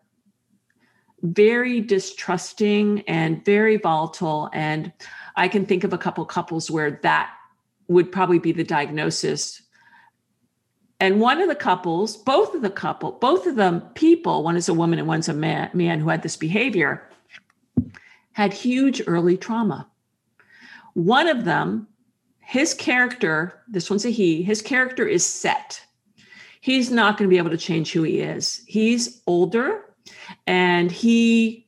very 1.33 1.81
distrusting 1.81 3.01
and 3.01 3.43
very 3.45 3.77
volatile. 3.77 4.49
And 4.53 4.91
I 5.35 5.47
can 5.47 5.65
think 5.65 5.83
of 5.83 5.93
a 5.93 5.97
couple 5.97 6.25
couples 6.25 6.69
where 6.69 6.99
that 7.03 7.31
would 7.87 8.11
probably 8.11 8.39
be 8.39 8.51
the 8.51 8.63
diagnosis. 8.63 9.61
And 10.99 11.19
one 11.19 11.41
of 11.41 11.49
the 11.49 11.55
couples, 11.55 12.17
both 12.17 12.55
of 12.55 12.61
the 12.61 12.69
couple, 12.69 13.13
both 13.13 13.47
of 13.47 13.55
them 13.55 13.81
people, 13.95 14.43
one 14.43 14.55
is 14.55 14.69
a 14.69 14.73
woman 14.73 14.99
and 14.99 15.07
one's 15.07 15.29
a 15.29 15.33
man, 15.33 15.69
man 15.73 15.99
who 15.99 16.09
had 16.09 16.23
this 16.23 16.37
behavior, 16.37 17.09
had 18.31 18.53
huge 18.53 19.01
early 19.07 19.37
trauma. 19.37 19.87
One 20.93 21.27
of 21.27 21.43
them, 21.43 21.87
his 22.39 22.73
character, 22.73 23.61
this 23.67 23.89
one's 23.89 24.05
a 24.05 24.09
he, 24.09 24.41
his 24.43 24.61
character 24.61 25.05
is 25.05 25.25
set. 25.25 25.81
He's 26.61 26.89
not 26.89 27.17
going 27.17 27.29
to 27.29 27.33
be 27.33 27.37
able 27.37 27.49
to 27.51 27.57
change 27.57 27.91
who 27.91 28.03
he 28.03 28.19
is. 28.19 28.63
He's 28.65 29.21
older 29.27 29.84
and 30.47 30.91
he 30.91 31.67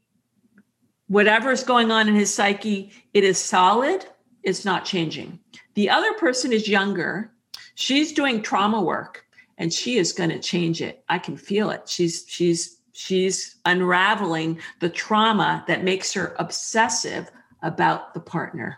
whatever 1.08 1.52
is 1.52 1.64
going 1.64 1.92
on 1.92 2.08
in 2.08 2.16
his 2.16 2.34
psyche 2.34 2.92
it 3.14 3.24
is 3.24 3.38
solid 3.38 4.06
it's 4.48 4.64
not 4.64 4.86
changing. 4.86 5.40
The 5.74 5.90
other 5.90 6.14
person 6.14 6.54
is 6.54 6.70
younger. 6.70 7.34
She's 7.76 8.14
doing 8.14 8.42
trauma 8.42 8.82
work 8.82 9.26
and 9.58 9.74
she 9.74 9.98
is 9.98 10.14
going 10.14 10.30
to 10.30 10.40
change 10.40 10.82
it. 10.82 11.04
I 11.10 11.20
can 11.20 11.36
feel 11.36 11.70
it. 11.70 11.90
She's 11.90 12.24
she's 12.30 12.78
she's 12.94 13.58
unraveling 13.66 14.60
the 14.80 14.90
trauma 14.90 15.66
that 15.68 15.84
makes 15.84 16.14
her 16.14 16.34
obsessive 16.40 17.30
about 17.62 18.14
the 18.14 18.22
partner. 18.22 18.78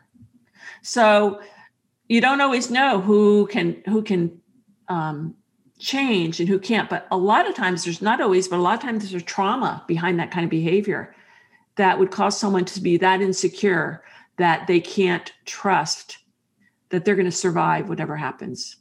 So 0.82 1.39
you 2.08 2.19
don't 2.19 2.41
always 2.41 2.72
know 2.72 3.00
who 3.00 3.45
can 3.45 3.84
who 3.86 4.02
can 4.02 4.41
um, 4.88 5.36
change 5.80 6.39
and 6.39 6.48
who 6.48 6.60
can't. 6.60 6.89
But 6.89 7.08
a 7.10 7.18
lot 7.18 7.48
of 7.48 7.56
times 7.56 7.84
there's 7.84 8.02
not 8.02 8.22
always, 8.22 8.48
but 8.48 8.60
a 8.60 8.62
lot 8.62 8.76
of 8.76 8.82
times 8.82 9.10
there's 9.10 9.22
a 9.22 9.26
trauma 9.26 9.84
behind 9.88 10.20
that 10.20 10.32
kind 10.32 10.44
of 10.44 10.50
behavior 10.50 11.15
that 11.78 11.98
would 11.98 12.12
cause 12.12 12.38
someone 12.38 12.65
to 12.65 12.82
be 12.82 12.98
that 12.98 13.22
insecure 13.22 14.04
that 14.38 14.68
they 14.68 14.80
can't 14.80 15.34
trust 15.46 16.20
that 16.89 17.06
they're 17.06 17.15
going 17.15 17.26
to 17.26 17.32
survive 17.32 17.88
whatever 17.88 18.15
happens. 18.15 18.78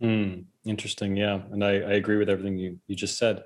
Mm, 0.00 0.44
interesting. 0.64 1.16
Yeah. 1.16 1.40
And 1.50 1.64
I, 1.64 1.70
I, 1.70 1.92
agree 1.94 2.16
with 2.16 2.28
everything 2.28 2.56
you, 2.56 2.78
you 2.86 2.94
just 2.94 3.18
said. 3.18 3.42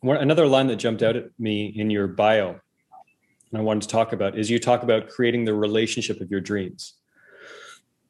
One, 0.00 0.16
another 0.16 0.46
line 0.46 0.66
that 0.68 0.76
jumped 0.76 1.02
out 1.02 1.14
at 1.14 1.26
me 1.38 1.66
in 1.66 1.90
your 1.90 2.08
bio, 2.08 2.48
and 3.50 3.58
I 3.58 3.60
wanted 3.60 3.82
to 3.82 3.88
talk 3.88 4.12
about, 4.12 4.36
is 4.36 4.50
you 4.50 4.58
talk 4.58 4.82
about 4.82 5.08
creating 5.08 5.44
the 5.44 5.54
relationship 5.54 6.20
of 6.20 6.30
your 6.30 6.40
dreams 6.40 6.94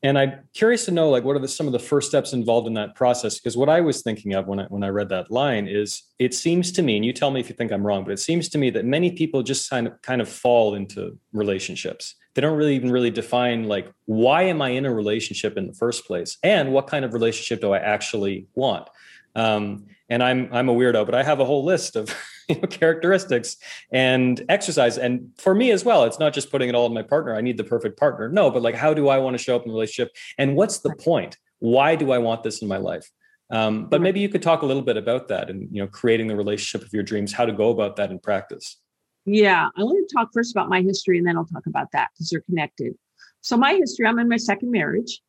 and 0.05 0.19
I'm 0.19 0.35
curious 0.53 0.85
to 0.85 0.91
know, 0.91 1.09
like, 1.09 1.25
what 1.25 1.35
are 1.35 1.39
the, 1.39 1.49
some 1.49 1.67
of 1.67 1.73
the 1.73 1.79
first 1.79 2.11
steps 2.11 2.35
involved 2.35 2.67
in 2.67 2.75
that 2.75 2.95
process? 2.95 3.37
Because 3.37 3.57
what 3.57 3.71
I 3.71 3.81
was 3.81 4.03
thinking 4.03 4.35
of 4.35 4.47
when 4.47 4.61
I, 4.61 4.65
when 4.65 4.85
I 4.85 4.89
read 4.89 5.09
that 5.09 5.31
line 5.31 5.67
is, 5.67 6.03
it 6.19 6.35
seems 6.35 6.71
to 6.73 6.83
me, 6.83 6.97
and 6.97 7.07
you 7.07 7.15
tell 7.15 7.31
me 7.31 7.41
if 7.41 7.49
you 7.49 7.55
think 7.55 7.73
I'm 7.73 7.87
wrong, 7.87 8.05
but 8.05 8.13
it 8.13 8.21
seems 8.21 8.51
to 8.51 8.59
me 8.59 8.69
that 8.69 8.85
many 8.85 9.11
people 9.11 9.43
just 9.43 9.71
kind 9.71 9.87
of 9.87 10.01
kind 10.03 10.21
of 10.21 10.29
fall 10.29 10.75
into 10.75 11.19
relationships. 11.33 12.17
They 12.35 12.43
don't 12.43 12.59
really 12.59 12.77
even 12.77 12.91
really 12.91 13.11
define 13.11 13.65
like, 13.65 13.91
why 14.05 14.43
am 14.43 14.61
I 14.61 14.71
in 14.71 14.85
a 14.85 14.93
relationship 14.93 15.57
in 15.57 15.69
the 15.69 15.73
first 15.73 16.07
place, 16.07 16.37
and 16.43 16.71
what 16.75 16.87
kind 16.87 17.07
of 17.07 17.15
relationship 17.15 17.63
do 17.63 17.73
I 17.73 17.79
actually 17.79 18.47
want? 18.55 18.91
Um, 19.35 19.87
and 20.11 20.23
I'm 20.23 20.51
I'm 20.53 20.69
a 20.69 20.75
weirdo, 20.75 21.07
but 21.07 21.15
I 21.15 21.23
have 21.23 21.41
a 21.41 21.47
whole 21.47 21.65
list 21.65 21.97
of 21.97 22.15
you 22.49 22.61
know, 22.61 22.67
characteristics 22.69 23.57
and 23.91 24.45
exercise. 24.49 24.99
And 24.99 25.31
for 25.39 25.55
me 25.55 25.71
as 25.71 25.85
well, 25.85 26.05
it's 26.05 26.19
not 26.19 26.33
just 26.33 26.51
putting 26.51 26.69
it 26.69 26.75
all 26.75 26.87
in 26.87 26.95
my 26.95 27.03
partner. 27.03 27.35
I 27.35 27.41
need 27.41 27.57
the 27.57 27.65
perfect 27.65 27.99
partner. 27.99 28.29
No, 28.29 28.51
but 28.51 28.63
like, 28.63 28.75
how 28.75 28.95
do 28.95 29.09
I 29.09 29.19
want 29.19 29.35
to 29.35 29.43
show 29.43 29.57
up 29.57 29.65
in 29.65 29.71
a 29.71 29.73
relationship? 29.73 30.15
And 30.39 30.57
what's 30.57 30.79
the 30.79 30.95
point? 30.97 31.39
Why 31.59 31.97
do 31.97 32.13
I 32.13 32.19
want 32.19 32.43
this 32.43 32.63
in 32.63 32.69
my 32.69 32.77
life? 32.77 33.11
Um, 33.51 33.87
but 33.87 34.01
maybe 34.01 34.21
you 34.21 34.29
could 34.29 34.43
talk 34.43 34.63
a 34.63 34.67
little 34.67 34.83
bit 34.83 34.97
about 34.97 35.29
that 35.29 35.51
and 35.51 35.69
you 35.71 35.81
know 35.83 35.87
creating 35.87 36.29
the 36.29 36.37
relationship 36.37 36.87
of 36.87 36.93
your 36.93 37.03
dreams, 37.03 37.33
how 37.33 37.45
to 37.45 37.53
go 37.53 37.71
about 37.71 37.97
that 37.97 38.11
in 38.11 38.19
practice. 38.19 38.79
Yeah, 39.27 39.69
I 39.77 39.83
want 39.83 40.09
to 40.09 40.15
talk 40.15 40.31
first 40.33 40.51
about 40.51 40.69
my 40.69 40.83
history, 40.83 41.19
and 41.19 41.27
then 41.27 41.37
I'll 41.37 41.47
talk 41.47 41.67
about 41.67 41.93
that 41.93 42.11
because 42.13 42.31
they're 42.31 42.41
connected. 42.41 42.95
So 43.43 43.57
my 43.57 43.75
history, 43.75 44.07
I'm 44.07 44.19
in 44.19 44.29
my 44.29 44.37
second 44.39 44.71
marriage. 44.71 45.21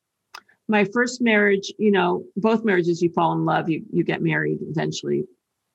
My 0.67 0.86
first 0.86 1.21
marriage, 1.21 1.71
you 1.78 1.91
know, 1.91 2.23
both 2.36 2.63
marriages, 2.63 3.01
you 3.01 3.10
fall 3.12 3.34
in 3.34 3.45
love, 3.45 3.69
you 3.69 3.84
you 3.91 4.04
get 4.04 4.21
married 4.21 4.60
eventually 4.62 5.25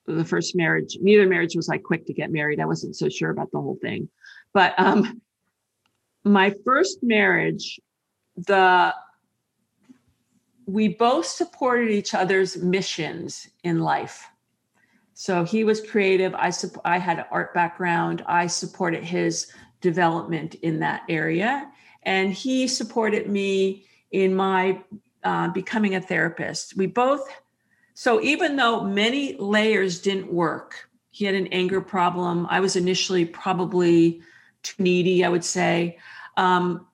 the 0.07 0.25
first 0.25 0.57
marriage, 0.57 0.99
neither 1.01 1.27
marriage 1.27 1.55
was 1.55 1.69
like 1.69 1.83
quick 1.83 2.07
to 2.07 2.13
get 2.13 2.33
married. 2.33 2.61
I 2.61 2.67
wasn't 2.67 2.97
so 2.97 3.09
sure 3.09 3.31
about 3.31 3.51
the 3.53 3.61
whole 3.61 3.79
thing. 3.81 4.09
But 4.53 4.75
um, 4.79 5.21
my 6.25 6.55
first 6.65 6.99
marriage, 7.03 7.81
the 8.37 8.95
we 10.67 10.89
both 10.89 11.27
supported 11.27 11.91
each 11.91 12.15
other's 12.15 12.57
missions 12.57 13.49
in 13.65 13.81
life. 13.81 14.29
So 15.15 15.45
he 15.45 15.65
was 15.65 15.81
creative. 15.81 16.35
I 16.35 16.53
I 16.85 16.99
had 16.99 17.19
an 17.19 17.25
art 17.31 17.53
background. 17.55 18.23
I 18.27 18.47
supported 18.47 19.05
his 19.05 19.53
development 19.81 20.55
in 20.57 20.79
that 20.81 21.03
area, 21.09 21.71
and 22.05 22.33
he 22.33 22.69
supported 22.69 23.29
me 23.29 23.85
in 24.13 24.35
my 24.35 24.83
uh, 25.25 25.49
becoming 25.49 25.95
a 25.95 26.01
therapist. 26.01 26.77
We 26.77 26.87
both 26.87 27.29
so 27.95 28.21
even 28.21 28.57
though 28.57 28.83
many 28.83 29.37
layers 29.37 30.01
didn't 30.01 30.33
work, 30.33 30.89
he 31.11 31.25
had 31.25 31.35
an 31.35 31.49
anger 31.49 31.81
problem. 31.81 32.47
I 32.49 32.61
was 32.61 32.77
initially 32.77 33.25
probably 33.25 34.23
too 34.63 34.83
needy, 34.83 35.25
I 35.25 35.29
would 35.29 35.45
say. 35.45 35.99
Um, 36.37 36.87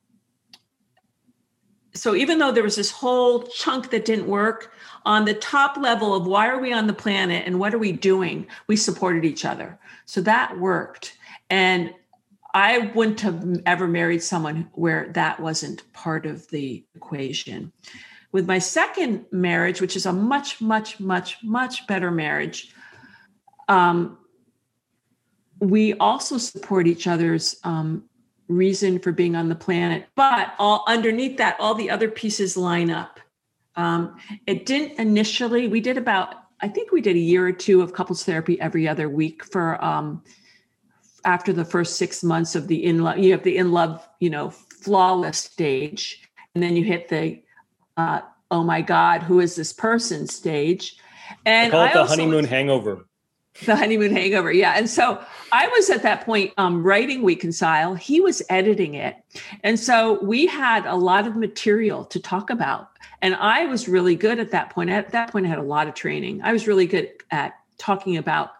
so 1.94 2.14
even 2.14 2.38
though 2.38 2.52
there 2.52 2.62
was 2.62 2.76
this 2.76 2.90
whole 2.90 3.42
chunk 3.44 3.90
that 3.90 4.04
didn't 4.04 4.26
work, 4.26 4.72
on 5.06 5.24
the 5.24 5.34
top 5.34 5.76
level 5.76 6.14
of 6.14 6.26
why 6.26 6.48
are 6.48 6.58
we 6.58 6.72
on 6.72 6.88
the 6.88 6.92
planet 6.92 7.44
and 7.46 7.60
what 7.60 7.72
are 7.72 7.78
we 7.78 7.92
doing, 7.92 8.46
we 8.66 8.76
supported 8.76 9.24
each 9.24 9.44
other. 9.44 9.78
So 10.04 10.20
that 10.22 10.58
worked. 10.58 11.16
And 11.48 11.94
I 12.52 12.90
wouldn't 12.94 13.20
have 13.20 13.62
ever 13.66 13.86
married 13.86 14.22
someone 14.22 14.68
where 14.72 15.10
that 15.12 15.38
wasn't 15.38 15.90
part 15.92 16.26
of 16.26 16.48
the 16.48 16.84
equation. 16.96 17.72
With 18.32 18.46
my 18.46 18.58
second 18.58 19.24
marriage, 19.30 19.80
which 19.80 19.96
is 19.96 20.06
a 20.06 20.12
much, 20.12 20.60
much, 20.60 21.00
much, 21.00 21.42
much 21.42 21.86
better 21.86 22.10
marriage, 22.10 22.72
um, 23.68 24.18
we 25.60 25.94
also 25.94 26.38
support 26.38 26.86
each 26.86 27.06
other's 27.06 27.56
um, 27.64 28.04
reason 28.48 28.98
for 28.98 29.12
being 29.12 29.36
on 29.36 29.48
the 29.48 29.54
planet. 29.54 30.06
But 30.14 30.54
all 30.58 30.84
underneath 30.86 31.38
that, 31.38 31.56
all 31.58 31.74
the 31.74 31.90
other 31.90 32.10
pieces 32.10 32.56
line 32.56 32.90
up. 32.90 33.20
Um, 33.74 34.16
it 34.46 34.66
didn't 34.66 34.98
initially. 34.98 35.68
We 35.68 35.80
did 35.80 35.98
about, 35.98 36.34
I 36.60 36.68
think 36.68 36.92
we 36.92 37.00
did 37.00 37.16
a 37.16 37.20
year 37.20 37.46
or 37.46 37.52
two 37.52 37.82
of 37.82 37.92
couples 37.92 38.24
therapy 38.24 38.60
every 38.60 38.88
other 38.88 39.08
week 39.08 39.44
for 39.44 39.82
um, 39.84 40.22
after 41.24 41.52
the 41.52 41.64
first 41.64 41.96
six 41.96 42.22
months 42.22 42.54
of 42.54 42.68
the 42.68 42.84
in 42.84 43.02
love. 43.02 43.18
You 43.18 43.32
have 43.32 43.42
the 43.42 43.56
in 43.56 43.72
love, 43.72 44.06
you 44.20 44.30
know, 44.30 44.50
flawless 44.50 45.38
stage, 45.38 46.22
and 46.54 46.62
then 46.62 46.76
you 46.76 46.84
hit 46.84 47.08
the 47.08 47.42
uh, 47.96 48.20
oh 48.50 48.62
my 48.62 48.82
God, 48.82 49.22
who 49.22 49.40
is 49.40 49.56
this 49.56 49.72
person 49.72 50.26
stage. 50.26 50.96
And 51.44 51.68
I 51.68 51.70
call 51.70 51.84
it 51.84 51.90
I 51.90 51.92
the 51.94 52.04
honeymoon 52.08 52.44
hangover. 52.44 53.06
the 53.64 53.74
honeymoon 53.74 54.12
hangover 54.12 54.52
yeah. 54.52 54.74
And 54.76 54.88
so 54.88 55.18
i 55.52 55.66
was 55.68 55.88
at 55.90 56.02
that 56.02 56.24
point 56.24 56.52
um, 56.58 56.82
writing 56.82 57.24
reconcile 57.24 57.94
he 57.94 58.20
was 58.20 58.42
editing 58.50 58.94
it. 58.94 59.16
And 59.62 59.80
so 59.80 60.22
we 60.22 60.46
had 60.46 60.84
a 60.86 60.94
lot 60.94 61.26
of 61.26 61.36
material 61.36 62.04
to 62.06 62.20
talk 62.20 62.50
about. 62.50 62.90
And 63.22 63.34
i 63.36 63.64
was 63.66 63.88
really 63.88 64.14
good 64.14 64.38
at 64.38 64.50
that 64.50 64.70
point. 64.70 64.90
At 64.90 65.10
that 65.12 65.32
point 65.32 65.46
i 65.46 65.48
had 65.48 65.58
a 65.58 65.62
lot 65.62 65.88
of 65.88 65.94
training. 65.94 66.42
I 66.42 66.52
was 66.52 66.66
really 66.66 66.86
good 66.86 67.10
at 67.30 67.54
talking 67.78 68.16
about 68.16 68.50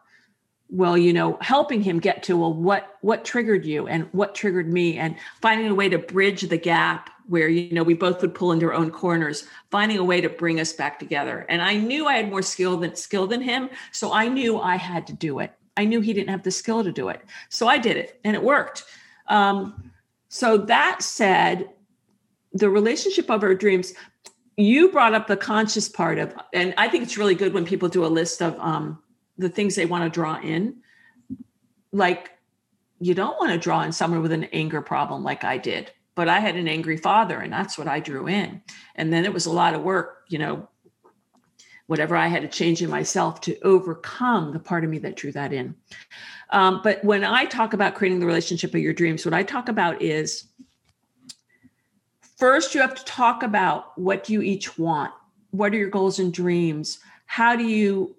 well 0.69 0.99
you 0.99 1.13
know 1.13 1.39
helping 1.41 1.83
him 1.83 2.01
get 2.01 2.23
to 2.25 2.37
well 2.37 2.53
what 2.53 2.97
what 3.01 3.25
triggered 3.25 3.65
you 3.65 3.87
and 3.87 4.09
what 4.13 4.35
triggered 4.35 4.73
me? 4.73 4.99
And 4.99 5.17
finding 5.41 5.69
a 5.69 5.75
way 5.75 5.89
to 5.89 5.99
bridge 5.99 6.43
the 6.43 6.57
gap 6.57 7.11
where 7.29 7.49
you 7.49 7.73
know 7.73 7.83
we 7.83 7.95
both 7.95 8.21
would 8.21 8.35
pull 8.35 8.53
into 8.53 8.67
our 8.67 8.75
own 8.75 8.91
corners 8.91 9.47
finding 9.71 9.99
a 9.99 10.05
way 10.05 10.21
to 10.21 10.29
bring 10.29 10.59
us 10.59 10.73
back 10.73 10.99
together. 10.99 11.47
And 11.49 11.63
i 11.63 11.77
knew 11.77 12.07
i 12.07 12.15
had 12.15 12.31
more 12.31 12.43
skill 12.43 12.77
than 12.77 12.97
skill 12.97 13.27
than 13.27 13.43
him 13.43 13.71
so 13.93 14.13
i 14.13 14.29
knew 14.29 14.59
i 14.59 14.77
had 14.77 15.07
to 15.09 15.13
do 15.13 15.39
it. 15.39 15.53
I 15.77 15.85
knew 15.85 16.01
he 16.01 16.13
didn't 16.15 16.31
have 16.31 16.43
the 16.43 16.51
skill 16.51 16.83
to 16.83 16.93
do 16.93 17.09
it 17.09 17.23
so 17.49 17.69
i 17.69 17.79
did 17.79 17.97
it 17.97 18.21
and 18.25 18.35
it 18.35 18.43
worked. 18.43 18.85
Um, 19.29 19.93
so 20.29 20.57
that 20.57 21.03
said 21.03 21.69
the 22.53 22.71
relationship 22.71 23.31
of 23.31 23.43
our 23.43 23.55
dreams 23.55 23.93
you 24.57 24.91
brought 24.91 25.15
up 25.15 25.27
the 25.27 25.37
conscious 25.37 25.89
part 25.89 26.19
of 26.19 26.35
and 26.53 26.75
i 26.77 26.89
think 26.89 27.05
it's 27.05 27.19
really 27.19 27.35
good 27.35 27.53
when 27.55 27.65
people 27.65 27.89
do 27.89 28.05
a 28.05 28.09
list 28.09 28.43
of 28.43 28.59
um, 28.59 28.99
the 29.39 29.49
things 29.49 29.75
they 29.75 29.87
want 29.87 30.05
to 30.05 30.11
draw 30.11 30.41
in. 30.41 30.77
Like 31.93 32.31
you 32.99 33.15
don't 33.15 33.39
want 33.39 33.53
to 33.53 33.59
draw 33.59 33.83
in 33.83 33.93
someone 33.93 34.23
with 34.23 34.33
an 34.33 34.45
anger 34.45 34.81
problem 34.81 35.23
like 35.23 35.45
i 35.45 35.59
did 35.59 35.91
but 36.15 36.29
i 36.29 36.39
had 36.39 36.57
an 36.57 36.69
angry 36.69 36.97
father 36.97 37.39
and 37.39 37.53
that's 37.53 37.77
what 37.77 37.89
i 37.89 38.01
drew 38.01 38.27
in. 38.27 38.63
And 38.95 39.13
then 39.13 39.25
it 39.25 39.33
was 39.33 39.47
a 39.47 39.53
lot 39.53 39.75
of 39.75 39.83
work 39.83 40.25
you 40.29 40.39
know 40.39 40.69
whatever 41.87 42.17
i 42.17 42.27
had 42.27 42.43
to 42.43 42.49
change 42.49 42.83
in 42.83 42.91
myself 42.91 43.41
to 43.43 43.59
overcome 43.61 44.53
the 44.53 44.59
part 44.59 44.85
of 44.85 44.91
me 44.91 44.99
that 44.99 45.17
drew 45.17 45.33
that 45.33 45.53
in. 45.53 45.75
Um, 46.51 46.81
but 46.83 47.05
when 47.05 47.25
i 47.25 47.45
talk 47.45 47.73
about 47.73 47.95
creating 47.95 48.21
the 48.21 48.27
relationship 48.27 48.75
of 48.75 48.81
your 48.81 48.95
dreams 48.95 49.25
what 49.25 49.35
i 49.35 49.43
talk 49.43 49.69
about 49.69 50.01
is 50.01 50.45
first 52.39 52.75
you 52.75 52.81
have 52.81 52.95
to 52.95 53.05
talk 53.05 53.43
about 53.43 53.99
what 53.99 54.29
you 54.29 54.43
each 54.43 54.79
want? 54.79 55.13
What 55.51 55.73
are 55.73 55.77
your 55.77 55.89
goals 55.89 56.19
and 56.19 56.33
dreams? 56.33 56.99
How 57.25 57.57
do 57.57 57.65
you 57.65 58.15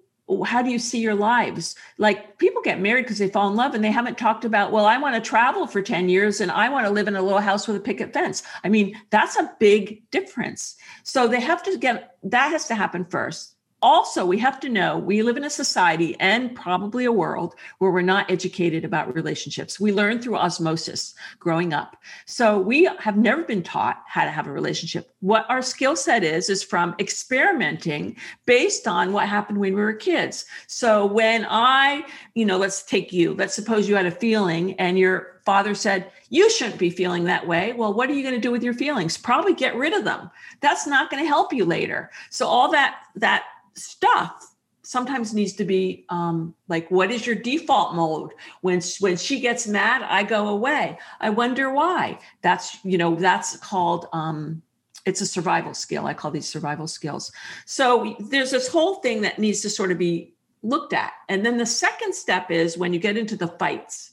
how 0.46 0.62
do 0.62 0.70
you 0.70 0.78
see 0.78 1.00
your 1.00 1.14
lives? 1.14 1.74
Like 1.96 2.38
people 2.38 2.62
get 2.62 2.80
married 2.80 3.04
because 3.04 3.18
they 3.18 3.28
fall 3.28 3.48
in 3.48 3.56
love 3.56 3.74
and 3.74 3.82
they 3.82 3.90
haven't 3.90 4.18
talked 4.18 4.44
about 4.44 4.72
well 4.72 4.84
i 4.84 4.98
want 4.98 5.14
to 5.14 5.20
travel 5.20 5.66
for 5.66 5.82
10 5.82 6.08
years 6.08 6.40
and 6.40 6.50
i 6.50 6.68
want 6.68 6.86
to 6.86 6.92
live 6.92 7.08
in 7.08 7.16
a 7.16 7.22
little 7.22 7.40
house 7.40 7.66
with 7.66 7.76
a 7.76 7.80
picket 7.80 8.12
fence. 8.12 8.42
I 8.64 8.68
mean 8.68 8.96
that's 9.10 9.36
a 9.36 9.50
big 9.58 10.08
difference. 10.10 10.76
So 11.02 11.28
they 11.28 11.40
have 11.40 11.62
to 11.64 11.76
get 11.78 12.16
that 12.24 12.50
has 12.50 12.66
to 12.68 12.74
happen 12.74 13.04
first 13.04 13.54
also 13.82 14.26
we 14.26 14.38
have 14.38 14.58
to 14.60 14.68
know 14.68 14.98
we 14.98 15.22
live 15.22 15.36
in 15.36 15.44
a 15.44 15.50
society 15.50 16.16
and 16.20 16.54
probably 16.54 17.04
a 17.04 17.12
world 17.12 17.54
where 17.78 17.90
we're 17.90 18.02
not 18.02 18.30
educated 18.30 18.84
about 18.84 19.14
relationships. 19.14 19.78
We 19.78 19.92
learn 19.92 20.20
through 20.20 20.36
osmosis 20.36 21.14
growing 21.38 21.72
up. 21.72 21.96
So 22.26 22.58
we 22.58 22.90
have 22.98 23.16
never 23.16 23.42
been 23.42 23.62
taught 23.62 24.02
how 24.06 24.24
to 24.24 24.30
have 24.30 24.46
a 24.46 24.52
relationship. 24.52 25.12
What 25.20 25.46
our 25.48 25.62
skill 25.62 25.96
set 25.96 26.24
is 26.24 26.48
is 26.48 26.62
from 26.62 26.94
experimenting 26.98 28.16
based 28.46 28.88
on 28.88 29.12
what 29.12 29.28
happened 29.28 29.58
when 29.58 29.74
we 29.74 29.80
were 29.80 29.92
kids. 29.92 30.44
So 30.66 31.06
when 31.06 31.46
i 31.48 32.04
you 32.34 32.44
know 32.44 32.58
let's 32.58 32.82
take 32.82 33.12
you 33.12 33.34
let's 33.34 33.54
suppose 33.54 33.88
you 33.88 33.94
had 33.94 34.06
a 34.06 34.10
feeling 34.10 34.74
and 34.74 34.98
your 34.98 35.37
father 35.48 35.74
said 35.74 36.12
you 36.28 36.50
shouldn't 36.50 36.78
be 36.78 36.90
feeling 36.90 37.24
that 37.24 37.46
way. 37.46 37.72
Well 37.72 37.94
what 37.94 38.10
are 38.10 38.12
you 38.12 38.22
going 38.22 38.34
to 38.34 38.46
do 38.48 38.50
with 38.50 38.62
your 38.62 38.74
feelings? 38.74 39.16
Probably 39.16 39.54
get 39.54 39.74
rid 39.74 39.94
of 39.94 40.04
them. 40.04 40.30
That's 40.60 40.86
not 40.86 41.10
going 41.10 41.22
to 41.22 41.26
help 41.26 41.54
you 41.54 41.64
later. 41.64 42.10
So 42.28 42.46
all 42.46 42.70
that 42.72 43.00
that 43.16 43.44
stuff 43.72 44.54
sometimes 44.82 45.32
needs 45.32 45.54
to 45.54 45.64
be 45.64 46.04
um, 46.10 46.54
like 46.68 46.90
what 46.90 47.10
is 47.10 47.26
your 47.26 47.34
default 47.34 47.94
mode? 47.94 48.32
When 48.60 48.82
when 49.00 49.16
she 49.16 49.40
gets 49.40 49.66
mad 49.66 50.02
i 50.02 50.22
go 50.22 50.48
away. 50.48 50.98
I 51.18 51.30
wonder 51.30 51.72
why. 51.72 52.18
That's 52.42 52.76
you 52.84 52.98
know 52.98 53.14
that's 53.14 53.56
called 53.56 54.06
um, 54.12 54.60
it's 55.06 55.22
a 55.22 55.26
survival 55.26 55.72
skill. 55.72 56.04
I 56.06 56.12
call 56.12 56.30
these 56.30 56.46
survival 56.46 56.88
skills. 56.88 57.32
So 57.64 58.16
there's 58.20 58.50
this 58.50 58.68
whole 58.68 58.96
thing 58.96 59.22
that 59.22 59.38
needs 59.38 59.62
to 59.62 59.70
sort 59.70 59.92
of 59.92 59.96
be 59.96 60.34
looked 60.62 60.92
at. 60.92 61.12
And 61.30 61.46
then 61.46 61.56
the 61.56 61.64
second 61.64 62.14
step 62.14 62.50
is 62.50 62.76
when 62.76 62.92
you 62.92 62.98
get 62.98 63.16
into 63.16 63.34
the 63.34 63.48
fights 63.48 64.10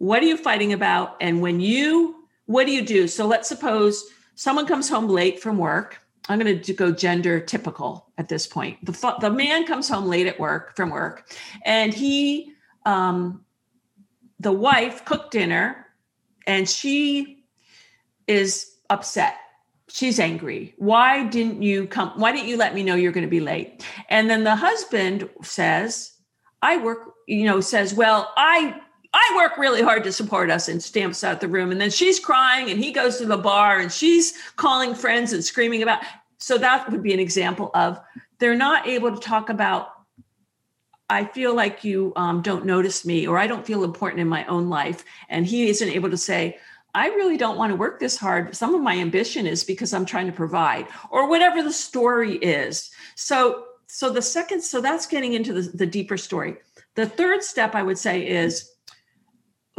what 0.00 0.22
are 0.22 0.26
you 0.26 0.36
fighting 0.36 0.72
about 0.72 1.16
and 1.20 1.40
when 1.40 1.60
you 1.60 2.16
what 2.46 2.66
do 2.66 2.72
you 2.72 2.82
do 2.84 3.06
so 3.06 3.26
let's 3.26 3.48
suppose 3.48 4.04
someone 4.34 4.66
comes 4.66 4.88
home 4.88 5.06
late 5.06 5.40
from 5.40 5.56
work 5.56 6.00
I'm 6.28 6.38
going 6.38 6.60
to 6.60 6.72
go 6.72 6.92
gender 6.92 7.40
typical 7.40 8.06
at 8.16 8.28
this 8.28 8.46
point. 8.46 8.84
The, 8.84 9.16
the 9.20 9.30
man 9.30 9.66
comes 9.66 9.88
home 9.88 10.06
late 10.06 10.28
at 10.28 10.38
work 10.38 10.76
from 10.76 10.90
work 10.90 11.28
and 11.64 11.92
he, 11.92 12.52
um, 12.86 13.44
the 14.38 14.52
wife 14.52 15.04
cooked 15.04 15.32
dinner 15.32 15.86
and 16.46 16.68
she 16.68 17.44
is 18.28 18.76
upset. 18.90 19.36
She's 19.88 20.20
angry. 20.20 20.74
Why 20.78 21.26
didn't 21.26 21.62
you 21.62 21.88
come? 21.88 22.10
Why 22.10 22.30
didn't 22.30 22.46
you 22.46 22.56
let 22.56 22.74
me 22.74 22.84
know 22.84 22.94
you're 22.94 23.10
going 23.10 23.26
to 23.26 23.30
be 23.30 23.40
late? 23.40 23.84
And 24.08 24.30
then 24.30 24.44
the 24.44 24.54
husband 24.54 25.28
says, 25.42 26.12
I 26.62 26.76
work, 26.76 27.12
you 27.26 27.44
know, 27.44 27.60
says, 27.60 27.92
well, 27.92 28.32
I 28.36 28.80
I 29.12 29.32
work 29.36 29.58
really 29.58 29.82
hard 29.82 30.04
to 30.04 30.12
support 30.12 30.50
us 30.50 30.68
and 30.68 30.82
stamps 30.82 31.24
out 31.24 31.40
the 31.40 31.48
room. 31.48 31.72
And 31.72 31.80
then 31.80 31.90
she's 31.90 32.20
crying 32.20 32.70
and 32.70 32.78
he 32.78 32.92
goes 32.92 33.18
to 33.18 33.26
the 33.26 33.36
bar 33.36 33.80
and 33.80 33.90
she's 33.90 34.34
calling 34.56 34.94
friends 34.94 35.32
and 35.32 35.44
screaming 35.44 35.82
about. 35.82 36.02
So 36.38 36.58
that 36.58 36.90
would 36.90 37.02
be 37.02 37.12
an 37.12 37.20
example 37.20 37.70
of 37.74 38.00
they're 38.38 38.56
not 38.56 38.86
able 38.86 39.12
to 39.12 39.20
talk 39.20 39.48
about, 39.48 39.92
I 41.08 41.24
feel 41.24 41.54
like 41.54 41.82
you 41.82 42.12
um, 42.14 42.40
don't 42.40 42.64
notice 42.64 43.04
me 43.04 43.26
or 43.26 43.36
I 43.36 43.48
don't 43.48 43.66
feel 43.66 43.82
important 43.82 44.20
in 44.20 44.28
my 44.28 44.44
own 44.46 44.68
life. 44.68 45.04
And 45.28 45.44
he 45.44 45.68
isn't 45.68 45.88
able 45.88 46.10
to 46.10 46.16
say, 46.16 46.58
I 46.94 47.08
really 47.08 47.36
don't 47.36 47.58
want 47.58 47.70
to 47.70 47.76
work 47.76 48.00
this 48.00 48.16
hard. 48.16 48.54
Some 48.54 48.74
of 48.74 48.80
my 48.80 48.96
ambition 48.96 49.46
is 49.46 49.64
because 49.64 49.92
I'm 49.92 50.06
trying 50.06 50.26
to 50.26 50.32
provide 50.32 50.86
or 51.10 51.28
whatever 51.28 51.62
the 51.62 51.72
story 51.72 52.36
is. 52.36 52.90
So, 53.16 53.64
so 53.86 54.10
the 54.10 54.22
second, 54.22 54.62
so 54.62 54.80
that's 54.80 55.06
getting 55.06 55.32
into 55.32 55.52
the, 55.52 55.62
the 55.62 55.86
deeper 55.86 56.16
story. 56.16 56.56
The 56.94 57.06
third 57.06 57.42
step 57.42 57.74
I 57.74 57.82
would 57.82 57.98
say 57.98 58.26
is 58.26 58.69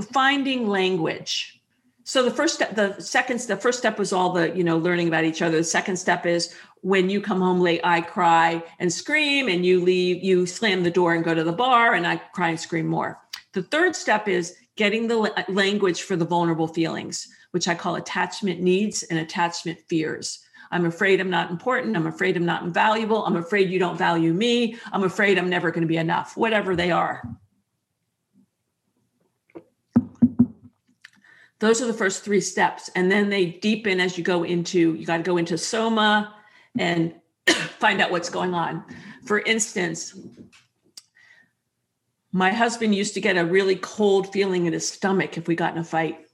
finding 0.02 0.68
language. 0.68 1.62
So 2.04 2.24
the 2.24 2.32
first 2.32 2.56
step 2.56 2.76
the 2.76 3.00
second 3.00 3.40
the 3.42 3.58
first 3.58 3.80
step 3.80 3.98
was 4.00 4.12
all 4.12 4.32
the 4.34 4.56
you 4.56 4.64
know 4.64 4.78
learning 4.78 5.08
about 5.08 5.24
each 5.24 5.42
other. 5.42 5.58
The 5.58 5.64
second 5.64 5.98
step 5.98 6.26
is 6.26 6.54
when 6.82 7.10
you 7.10 7.22
come 7.22 7.40
home 7.40 7.62
late 7.62 7.80
i 7.84 8.02
cry 8.02 8.62
and 8.80 8.92
scream 8.92 9.48
and 9.48 9.66
you 9.66 9.80
leave 9.82 10.24
you 10.24 10.46
slam 10.46 10.84
the 10.84 10.92
door 10.92 11.14
and 11.14 11.24
go 11.24 11.36
to 11.36 11.44
the 11.44 11.54
bar 11.54 11.94
and 11.94 12.08
i 12.08 12.18
cry 12.18 12.50
and 12.50 12.60
scream 12.60 12.88
more. 12.88 13.20
The 13.54 13.64
third 13.64 13.96
step 13.96 14.28
is 14.28 14.56
getting 14.76 15.08
the 15.08 15.46
language 15.48 16.02
for 16.02 16.16
the 16.16 16.26
vulnerable 16.26 16.68
feelings 16.68 17.28
which 17.52 17.68
i 17.68 17.76
call 17.76 17.96
attachment 17.96 18.60
needs 18.60 19.04
and 19.04 19.20
attachment 19.20 19.80
fears. 19.88 20.40
I'm 20.72 20.86
afraid 20.86 21.22
i'm 21.22 21.30
not 21.30 21.52
important. 21.52 21.96
I'm 21.96 22.08
afraid 22.08 22.36
i'm 22.36 22.46
not 22.46 22.66
valuable. 22.66 23.26
I'm 23.26 23.38
afraid 23.38 23.70
you 23.70 23.78
don't 23.78 23.98
value 23.98 24.34
me. 24.34 24.78
I'm 24.92 25.04
afraid 25.04 25.38
i'm 25.38 25.50
never 25.50 25.70
going 25.70 25.84
to 25.84 25.88
be 25.88 25.98
enough 25.98 26.36
whatever 26.36 26.76
they 26.76 26.92
are 26.92 27.22
those 31.62 31.80
are 31.80 31.86
the 31.86 31.94
first 31.94 32.24
three 32.24 32.42
steps. 32.42 32.90
And 32.96 33.10
then 33.10 33.30
they 33.30 33.46
deepen 33.46 34.02
as 34.02 34.18
you 34.18 34.24
go 34.24 34.44
into 34.44 34.96
you 34.96 35.06
got 35.06 35.18
to 35.18 35.24
go 35.24 35.38
into 35.38 35.58
soma 35.58 36.36
and 36.78 37.14
find 37.80 38.02
out 38.02 38.12
what's 38.12 38.30
going 38.30 38.54
on. 38.54 38.84
For 39.26 39.40
instance 39.40 40.18
my 42.34 42.52
husband 42.52 42.96
used 42.96 43.14
to 43.14 43.22
get 43.22 43.38
a 43.38 43.46
really 43.46 43.76
cold 43.76 44.32
feeling 44.32 44.66
in 44.66 44.74
his 44.74 44.88
stomach 44.88 45.38
if 45.38 45.48
we 45.48 45.56
got 45.56 45.74
in 45.74 45.80
a 45.80 45.84
fight. 45.84 46.28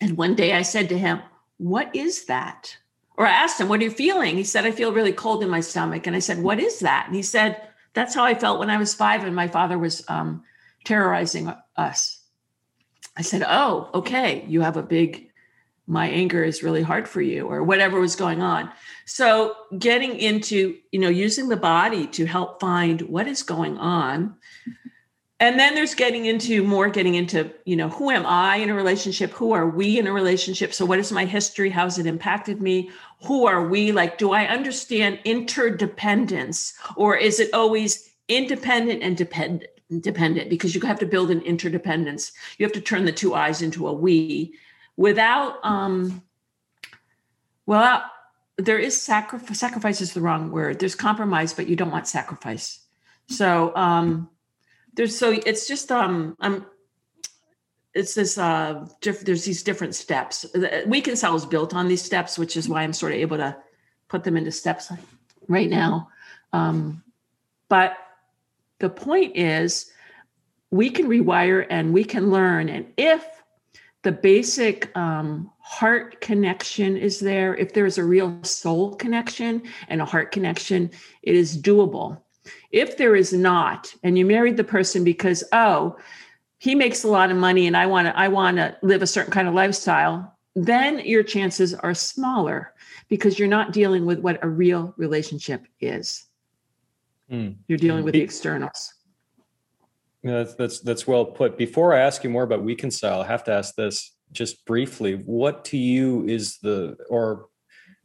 And 0.00 0.16
one 0.16 0.34
day 0.34 0.54
i 0.54 0.62
said 0.62 0.88
to 0.88 0.98
him 0.98 1.20
what 1.58 1.94
is 1.94 2.24
that? 2.24 2.76
Or 3.16 3.26
i 3.26 3.30
asked 3.30 3.60
him 3.60 3.68
what 3.68 3.80
are 3.80 3.84
you 3.84 3.90
feeling? 3.90 4.36
He 4.36 4.44
said 4.44 4.64
i 4.64 4.70
feel 4.70 4.94
really 4.94 5.12
cold 5.12 5.42
in 5.42 5.50
my 5.50 5.60
stomach. 5.60 6.06
And 6.06 6.16
i 6.16 6.20
said 6.20 6.42
what 6.42 6.58
is 6.58 6.80
that? 6.80 7.04
And 7.06 7.14
he 7.14 7.22
said 7.22 7.68
that's 7.92 8.14
how 8.14 8.24
i 8.24 8.34
felt 8.34 8.60
when 8.60 8.70
i 8.70 8.78
was 8.78 8.94
five 8.94 9.24
and 9.24 9.36
my 9.36 9.48
father 9.48 9.78
was 9.78 10.04
um, 10.08 10.42
terrorizing 10.84 11.52
us 11.76 12.17
I 13.18 13.22
said, 13.22 13.44
Oh, 13.46 13.90
okay, 13.94 14.44
you 14.46 14.60
have 14.60 14.76
a 14.76 14.82
big, 14.82 15.30
my 15.88 16.08
anger 16.08 16.44
is 16.44 16.62
really 16.62 16.82
hard 16.82 17.08
for 17.08 17.20
you, 17.20 17.46
or 17.46 17.64
whatever 17.64 18.00
was 18.00 18.14
going 18.14 18.40
on. 18.40 18.70
So, 19.06 19.56
getting 19.76 20.16
into, 20.16 20.76
you 20.92 21.00
know, 21.00 21.08
using 21.08 21.48
the 21.48 21.56
body 21.56 22.06
to 22.08 22.26
help 22.26 22.60
find 22.60 23.02
what 23.02 23.26
is 23.26 23.42
going 23.42 23.76
on. 23.76 24.36
And 25.40 25.56
then 25.56 25.76
there's 25.76 25.94
getting 25.94 26.26
into 26.26 26.64
more 26.64 26.88
getting 26.88 27.14
into, 27.14 27.52
you 27.64 27.76
know, 27.76 27.88
who 27.88 28.10
am 28.10 28.26
I 28.26 28.56
in 28.56 28.70
a 28.70 28.74
relationship? 28.74 29.30
Who 29.30 29.52
are 29.52 29.68
we 29.68 29.96
in 29.96 30.08
a 30.08 30.12
relationship? 30.12 30.74
So, 30.74 30.84
what 30.84 30.98
is 30.98 31.12
my 31.12 31.26
history? 31.26 31.70
How's 31.70 31.96
it 31.96 32.06
impacted 32.06 32.60
me? 32.60 32.90
Who 33.24 33.46
are 33.46 33.68
we? 33.68 33.92
Like, 33.92 34.18
do 34.18 34.32
I 34.32 34.46
understand 34.46 35.20
interdependence 35.24 36.74
or 36.96 37.16
is 37.16 37.38
it 37.38 37.54
always 37.54 38.10
independent 38.26 39.04
and 39.04 39.16
dependent? 39.16 39.70
Dependent 40.00 40.50
because 40.50 40.74
you 40.74 40.80
have 40.82 40.98
to 40.98 41.06
build 41.06 41.30
an 41.30 41.40
interdependence. 41.42 42.32
You 42.58 42.66
have 42.66 42.74
to 42.74 42.80
turn 42.80 43.06
the 43.06 43.12
two 43.12 43.34
eyes 43.34 43.62
into 43.62 43.88
a 43.88 43.92
we 43.92 44.54
without 44.96 45.64
um 45.64 46.22
well 47.64 48.02
there 48.58 48.78
is 48.78 49.00
sacrifice 49.00 49.58
sacrifice 49.58 50.00
is 50.00 50.12
the 50.12 50.20
wrong 50.20 50.50
word. 50.50 50.78
There's 50.78 50.94
compromise, 50.94 51.54
but 51.54 51.68
you 51.68 51.76
don't 51.76 51.90
want 51.90 52.06
sacrifice. 52.06 52.80
So 53.28 53.74
um 53.76 54.28
there's 54.98 55.16
so 55.16 55.30
it's 55.46 55.66
just 55.68 55.90
um 55.92 56.36
i'm 56.40 56.66
it's 57.94 58.14
this 58.14 58.36
uh 58.36 58.86
diff, 59.00 59.20
there's 59.20 59.44
these 59.44 59.62
different 59.62 59.94
steps 59.94 60.44
Weconcile 60.54 61.36
is 61.36 61.46
built 61.46 61.72
on 61.72 61.86
these 61.86 62.02
steps 62.02 62.36
which 62.36 62.56
is 62.56 62.68
why 62.68 62.82
i'm 62.82 62.92
sort 62.92 63.12
of 63.12 63.18
able 63.18 63.36
to 63.36 63.56
put 64.08 64.24
them 64.24 64.36
into 64.36 64.50
steps 64.50 64.92
right 65.46 65.70
now 65.70 66.08
um 66.52 67.02
but 67.68 67.96
the 68.80 68.90
point 68.90 69.36
is 69.36 69.90
we 70.70 70.90
can 70.90 71.06
rewire 71.06 71.66
and 71.70 71.92
we 71.92 72.04
can 72.04 72.30
learn 72.30 72.68
and 72.68 72.86
if 72.96 73.24
the 74.04 74.12
basic 74.12 74.96
um, 74.96 75.50
heart 75.60 76.20
connection 76.20 76.96
is 76.96 77.20
there 77.20 77.54
if 77.56 77.72
there's 77.72 77.98
a 77.98 78.04
real 78.04 78.38
soul 78.42 78.94
connection 78.94 79.62
and 79.88 80.00
a 80.00 80.04
heart 80.04 80.32
connection 80.32 80.90
it 81.22 81.34
is 81.34 81.60
doable 81.60 82.20
if 82.70 82.96
there 82.96 83.16
is 83.16 83.32
not 83.32 83.94
and 84.02 84.16
you 84.16 84.24
married 84.24 84.56
the 84.56 84.64
person 84.64 85.04
because 85.04 85.42
oh 85.52 85.96
he 86.58 86.74
makes 86.74 87.04
a 87.04 87.08
lot 87.08 87.30
of 87.30 87.36
money 87.36 87.66
and 87.66 87.76
I 87.76 87.86
want 87.86 88.06
to 88.06 88.18
I 88.18 88.28
want 88.28 88.56
to 88.56 88.76
live 88.82 89.02
a 89.02 89.06
certain 89.06 89.32
kind 89.32 89.48
of 89.48 89.54
lifestyle, 89.54 90.36
then 90.54 90.98
your 91.00 91.22
chances 91.22 91.72
are 91.72 91.94
smaller 91.94 92.74
because 93.08 93.38
you're 93.38 93.48
not 93.48 93.72
dealing 93.72 94.04
with 94.04 94.18
what 94.18 94.42
a 94.42 94.48
real 94.48 94.92
relationship 94.96 95.66
is. 95.80 96.26
Mm. 97.30 97.56
You're 97.66 97.78
dealing 97.78 98.04
with 98.04 98.14
the 98.14 98.20
externals. 98.20 98.94
Yeah, 100.22 100.38
that's 100.38 100.54
that's 100.54 100.80
that's 100.80 101.06
well 101.06 101.24
put. 101.24 101.56
Before 101.56 101.94
I 101.94 102.00
ask 102.00 102.24
you 102.24 102.30
more 102.30 102.42
about 102.42 102.64
Weconcile, 102.64 103.22
I 103.22 103.26
have 103.26 103.44
to 103.44 103.52
ask 103.52 103.74
this 103.74 104.16
just 104.32 104.64
briefly. 104.64 105.14
What 105.14 105.64
to 105.66 105.76
you 105.76 106.26
is 106.26 106.58
the 106.58 106.96
or 107.08 107.46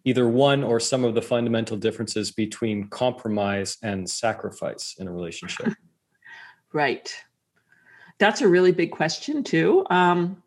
either 0.06 0.28
one 0.28 0.64
or 0.64 0.80
some 0.80 1.04
of 1.06 1.16
the 1.16 1.22
fundamental 1.22 1.78
differences 1.78 2.32
between 2.32 2.88
compromise 2.90 3.78
and 3.82 4.10
sacrifice 4.10 4.96
in 5.00 5.08
a 5.08 5.12
relationship? 5.12 5.74
right. 6.74 7.14
That's 8.20 8.42
a 8.42 8.48
really 8.48 8.72
big 8.72 8.92
question, 8.92 9.44
too. 9.44 9.86
Um, 9.90 10.44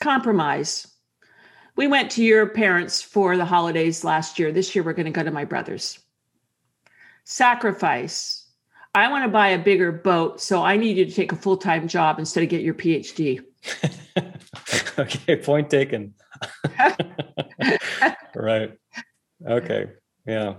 compromise. 0.00 0.88
We 1.76 1.86
went 1.86 2.10
to 2.12 2.24
your 2.24 2.46
parents 2.46 3.00
for 3.02 3.36
the 3.36 3.44
holidays 3.44 4.04
last 4.04 4.38
year. 4.38 4.52
This 4.52 4.74
year, 4.74 4.84
we're 4.84 4.92
going 4.92 5.06
to 5.06 5.12
go 5.12 5.22
to 5.22 5.30
my 5.30 5.44
brother's. 5.44 5.98
Sacrifice. 7.24 8.44
I 8.94 9.08
want 9.08 9.24
to 9.24 9.28
buy 9.28 9.48
a 9.48 9.58
bigger 9.58 9.90
boat, 9.90 10.40
so 10.40 10.62
I 10.62 10.76
need 10.76 10.96
you 10.96 11.04
to 11.04 11.10
take 11.10 11.32
a 11.32 11.36
full 11.36 11.56
time 11.56 11.88
job 11.88 12.18
instead 12.18 12.44
of 12.44 12.48
get 12.48 12.62
your 12.62 12.74
PhD. 12.74 13.42
okay, 14.98 15.36
point 15.36 15.68
taken. 15.68 16.14
right. 18.34 18.72
Okay. 19.46 19.86
Yeah. 20.26 20.54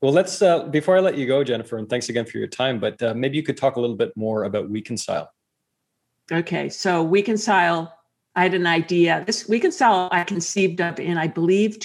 Well, 0.00 0.12
let's 0.12 0.40
uh, 0.42 0.64
before 0.68 0.96
I 0.96 1.00
let 1.00 1.18
you 1.18 1.26
go, 1.26 1.42
Jennifer, 1.42 1.76
and 1.78 1.88
thanks 1.88 2.08
again 2.08 2.24
for 2.24 2.38
your 2.38 2.46
time. 2.46 2.78
But 2.78 3.02
uh, 3.02 3.14
maybe 3.14 3.36
you 3.36 3.42
could 3.42 3.56
talk 3.56 3.76
a 3.76 3.80
little 3.80 3.96
bit 3.96 4.16
more 4.16 4.44
about 4.44 4.70
Weconcile. 4.70 5.26
Okay, 6.32 6.68
so 6.68 7.06
Weconcile, 7.06 7.90
I 8.34 8.42
had 8.42 8.54
an 8.54 8.66
idea. 8.66 9.24
This 9.26 9.44
Weconcile 9.48 10.08
I 10.10 10.24
conceived 10.24 10.80
of 10.80 10.98
in, 10.98 11.18
I 11.18 11.26
believe, 11.26 11.78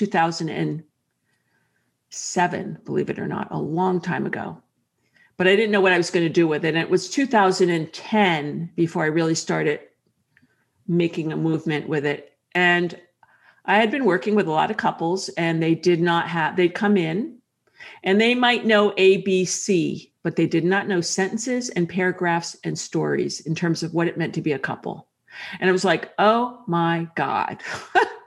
2007. 2.12 2.80
Believe 2.86 3.10
it 3.10 3.20
or 3.20 3.28
not, 3.28 3.48
a 3.52 3.60
long 3.60 4.02
time 4.02 4.26
ago. 4.26 4.62
But 5.38 5.48
I 5.48 5.56
didn't 5.56 5.72
know 5.72 5.82
what 5.82 5.94
I 5.94 5.98
was 5.98 6.12
going 6.12 6.26
to 6.26 6.34
do 6.34 6.48
with 6.48 6.66
it. 6.66 6.70
And 6.70 6.78
it 6.78 6.90
was 6.90 7.10
2010 7.10 8.72
before 8.76 9.04
I 9.04 9.08
really 9.08 9.36
started 9.36 9.80
making 10.88 11.32
a 11.32 11.38
movement 11.38 11.88
with 11.88 12.06
it. 12.06 12.34
And 12.54 13.00
I 13.66 13.78
had 13.78 13.92
been 13.92 14.06
working 14.06 14.36
with 14.36 14.48
a 14.48 14.52
lot 14.52 14.72
of 14.72 14.78
couples, 14.78 15.30
and 15.30 15.62
they 15.62 15.76
did 15.76 16.02
not 16.02 16.28
have. 16.28 16.56
They'd 16.56 16.74
come 16.74 16.98
in 16.98 17.38
and 18.04 18.20
they 18.20 18.36
might 18.36 18.66
know 18.66 18.92
ABC, 18.92 20.12
but 20.24 20.36
they 20.36 20.48
did 20.48 20.66
not 20.66 20.88
know 20.88 21.02
sentences 21.02 21.70
and 21.70 21.88
paragraphs 21.88 22.58
and 22.64 22.78
stories 22.78 23.40
in 23.42 23.56
terms 23.56 23.84
of 23.84 23.94
what 23.94 24.08
it 24.08 24.18
meant 24.18 24.34
to 24.36 24.42
be 24.42 24.52
a 24.52 24.60
couple. 24.60 25.08
And 25.60 25.70
it 25.70 25.74
was 25.74 25.86
like, 25.86 26.12
oh 26.18 26.64
my 26.68 27.08
God, 27.16 27.62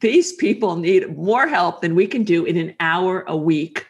these 0.00 0.32
people 0.32 0.76
need 0.76 1.16
more 1.16 1.46
help 1.46 1.80
than 1.80 1.94
we 1.94 2.06
can 2.06 2.24
do 2.24 2.44
in 2.44 2.56
an 2.56 2.74
hour 2.80 3.24
a 3.26 3.36
week 3.36 3.86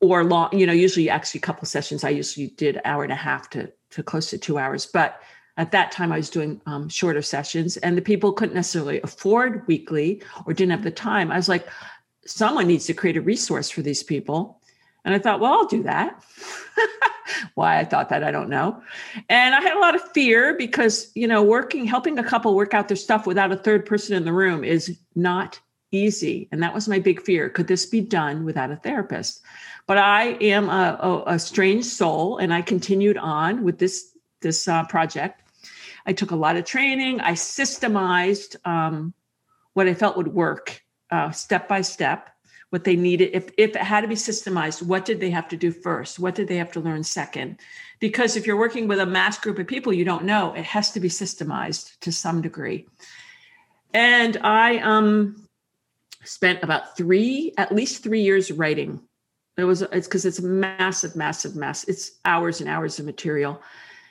or 0.00 0.24
long, 0.24 0.56
you 0.56 0.66
know, 0.66 0.72
usually 0.72 1.08
actually 1.08 1.38
a 1.38 1.42
couple 1.42 1.66
sessions. 1.66 2.04
I 2.04 2.10
usually 2.10 2.48
did 2.48 2.80
hour 2.84 3.04
and 3.04 3.12
a 3.12 3.16
half 3.16 3.50
to, 3.50 3.72
to 3.90 4.02
close 4.02 4.30
to 4.30 4.38
two 4.38 4.58
hours. 4.58 4.86
But 4.86 5.20
at 5.56 5.70
that 5.72 5.92
time, 5.92 6.12
I 6.12 6.16
was 6.16 6.30
doing 6.30 6.60
um, 6.66 6.88
shorter 6.88 7.22
sessions, 7.22 7.76
and 7.78 7.96
the 7.96 8.02
people 8.02 8.32
couldn't 8.32 8.54
necessarily 8.54 9.00
afford 9.02 9.66
weekly 9.66 10.22
or 10.46 10.52
didn't 10.52 10.72
have 10.72 10.82
the 10.82 10.90
time. 10.90 11.30
I 11.30 11.36
was 11.36 11.48
like, 11.48 11.66
someone 12.26 12.66
needs 12.66 12.86
to 12.86 12.94
create 12.94 13.16
a 13.16 13.20
resource 13.20 13.70
for 13.70 13.82
these 13.82 14.02
people. 14.02 14.60
And 15.04 15.14
I 15.14 15.18
thought, 15.18 15.40
well, 15.40 15.52
I'll 15.52 15.66
do 15.66 15.82
that. 15.84 16.24
Why 17.54 17.78
I 17.78 17.84
thought 17.84 18.08
that, 18.10 18.24
I 18.24 18.30
don't 18.30 18.48
know. 18.48 18.82
And 19.28 19.54
I 19.54 19.60
had 19.60 19.76
a 19.76 19.80
lot 19.80 19.94
of 19.94 20.02
fear 20.12 20.54
because, 20.56 21.10
you 21.14 21.26
know, 21.26 21.42
working, 21.42 21.86
helping 21.86 22.18
a 22.18 22.24
couple 22.24 22.54
work 22.54 22.74
out 22.74 22.88
their 22.88 22.96
stuff 22.96 23.26
without 23.26 23.52
a 23.52 23.56
third 23.56 23.86
person 23.86 24.16
in 24.16 24.24
the 24.24 24.32
room 24.32 24.64
is 24.64 24.98
not 25.14 25.60
easy. 25.90 26.48
And 26.50 26.62
that 26.62 26.74
was 26.74 26.88
my 26.88 26.98
big 26.98 27.22
fear. 27.22 27.48
Could 27.48 27.68
this 27.68 27.86
be 27.86 28.00
done 28.00 28.44
without 28.44 28.70
a 28.70 28.76
therapist? 28.76 29.42
But 29.86 29.98
I 29.98 30.32
am 30.40 30.68
a, 30.68 30.98
a, 31.00 31.34
a 31.34 31.38
strange 31.38 31.84
soul, 31.84 32.38
and 32.38 32.52
I 32.52 32.62
continued 32.62 33.18
on 33.18 33.64
with 33.64 33.78
this 33.78 34.10
this 34.40 34.66
uh, 34.66 34.84
project. 34.84 35.42
I 36.06 36.12
took 36.12 36.30
a 36.30 36.36
lot 36.36 36.56
of 36.56 36.64
training. 36.64 37.20
I 37.20 37.32
systemized 37.32 38.56
um, 38.66 39.14
what 39.72 39.88
I 39.88 39.94
felt 39.94 40.16
would 40.16 40.28
work 40.28 40.82
uh, 41.10 41.30
step 41.30 41.68
by 41.68 41.82
step 41.82 42.30
what 42.74 42.82
they 42.82 42.96
needed 42.96 43.30
if, 43.32 43.50
if 43.56 43.76
it 43.76 43.82
had 43.82 44.00
to 44.00 44.08
be 44.08 44.16
systemized 44.16 44.82
what 44.82 45.04
did 45.04 45.20
they 45.20 45.30
have 45.30 45.46
to 45.46 45.56
do 45.56 45.70
first? 45.70 46.18
What 46.18 46.34
did 46.34 46.48
they 46.48 46.56
have 46.56 46.72
to 46.72 46.80
learn 46.80 47.04
second? 47.04 47.60
Because 48.00 48.34
if 48.34 48.48
you're 48.48 48.56
working 48.56 48.88
with 48.88 48.98
a 48.98 49.06
mass 49.06 49.38
group 49.38 49.60
of 49.60 49.68
people 49.68 49.92
you 49.92 50.04
don't 50.04 50.24
know. 50.24 50.52
It 50.54 50.64
has 50.64 50.90
to 50.90 50.98
be 50.98 51.08
systemized 51.08 51.96
to 52.00 52.10
some 52.10 52.42
degree. 52.42 52.88
And 53.92 54.38
i 54.38 54.78
um 54.78 55.46
spent 56.24 56.64
about 56.64 56.96
three 56.96 57.52
at 57.58 57.70
least 57.70 58.02
three 58.02 58.22
years 58.22 58.50
writing. 58.50 59.00
It 59.56 59.62
was 59.62 59.82
it's 59.82 60.08
because 60.08 60.24
it's 60.24 60.40
a 60.40 60.44
massive 60.44 61.14
massive 61.14 61.54
mass 61.54 61.84
it's 61.84 62.18
hours 62.24 62.60
and 62.60 62.68
hours 62.68 62.98
of 62.98 63.06
material. 63.06 63.62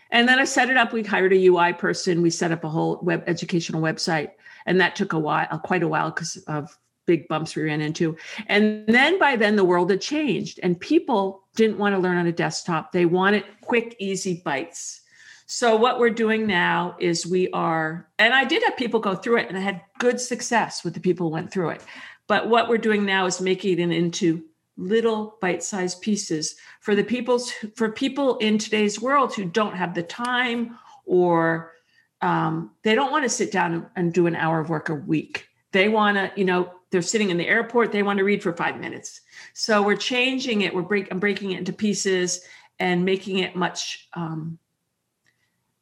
And 0.10 0.26
then 0.26 0.40
i 0.40 0.46
set 0.46 0.70
it 0.70 0.78
up. 0.78 0.94
We 0.94 1.04
hired 1.04 1.34
a 1.34 1.48
ui 1.48 1.74
person. 1.74 2.22
We 2.22 2.30
set 2.30 2.54
up 2.54 2.64
a 2.64 2.70
whole 2.70 3.02
web 3.04 3.26
educational 3.28 3.82
website. 3.82 4.30
And 4.66 4.80
that 4.80 4.96
took 4.96 5.12
a 5.12 5.20
while 5.20 5.60
quite 5.66 5.84
a 5.84 5.90
while 5.90 6.12
because 6.12 6.38
of 6.48 6.78
big 7.06 7.28
bumps 7.28 7.56
we 7.56 7.64
ran 7.64 7.82
into. 7.82 8.18
And 8.48 8.86
then 8.88 9.20
by 9.20 9.36
then, 9.36 9.56
the 9.56 9.64
world 9.64 9.90
had 9.90 10.02
changed, 10.02 10.60
and 10.64 10.80
people 10.80 11.44
didn't 11.56 11.78
want 11.78 11.96
to 11.96 12.00
learn 12.00 12.18
on 12.18 12.28
a 12.28 12.32
desktop. 12.32 12.92
They 12.92 13.06
wanted 13.06 13.44
quick, 13.62 13.96
easy 14.00 14.42
bites. 14.44 15.02
So, 15.46 15.76
what 15.76 16.00
we're 16.00 16.10
doing 16.10 16.48
now 16.48 16.96
is 17.00 17.28
we 17.28 17.50
are, 17.52 18.08
and 18.18 18.34
I 18.34 18.46
did 18.46 18.64
have 18.64 18.78
people 18.78 19.00
go 19.00 19.16
through 19.16 19.38
it, 19.38 19.50
and 19.50 19.58
I 19.58 19.62
had 19.62 19.82
good 20.00 20.20
success 20.20 20.84
with 20.84 20.94
the 20.94 21.00
people 21.00 21.28
who 21.28 21.34
went 21.34 21.52
through 21.52 21.70
it. 21.70 21.82
But 22.28 22.48
what 22.48 22.70
we're 22.70 22.78
doing 22.78 23.06
now 23.06 23.26
is 23.26 23.42
making 23.42 23.80
it 23.80 23.92
into 23.92 24.44
little 24.78 25.38
bite-sized 25.40 26.02
pieces 26.02 26.56
for 26.80 26.96
the 26.96 27.04
people's 27.04 27.52
for 27.76 27.92
people 27.92 28.38
in 28.38 28.58
today's 28.58 29.00
world 29.00 29.34
who 29.34 29.46
don't 29.46 29.76
have 29.76 29.94
the 29.94 30.02
time 30.02 30.78
or 31.06 31.74
um, 32.22 32.72
they 32.84 32.96
don't 32.96 33.12
want 33.12 33.24
to 33.24 33.30
sit 33.30 33.52
down 33.52 33.88
and 33.96 34.14
do 34.14 34.28
an 34.28 34.36
hour 34.36 34.60
of 34.60 34.70
work 34.70 34.90
a 34.90 34.96
week. 34.96 35.48
They 35.74 35.90
want 35.90 36.18
to, 36.18 36.32
you 36.36 36.46
know, 36.46 36.72
they're 36.94 37.02
sitting 37.02 37.32
in 37.32 37.38
the 37.38 37.48
airport 37.48 37.92
they 37.92 38.04
want 38.04 38.20
to 38.20 38.24
read 38.24 38.44
for 38.44 38.54
five 38.54 38.80
minutes. 38.80 39.22
So 39.54 39.82
we're 39.82 39.98
changing 39.98 40.62
it 40.62 40.74
we're 40.74 40.84
break, 40.84 41.08
I'm 41.12 41.20
breaking 41.20 41.52
it 41.52 41.58
into 41.58 41.74
pieces 41.74 42.46
and 42.80 43.04
making 43.04 43.40
it 43.40 43.56
much 43.56 44.08
um, 44.14 44.60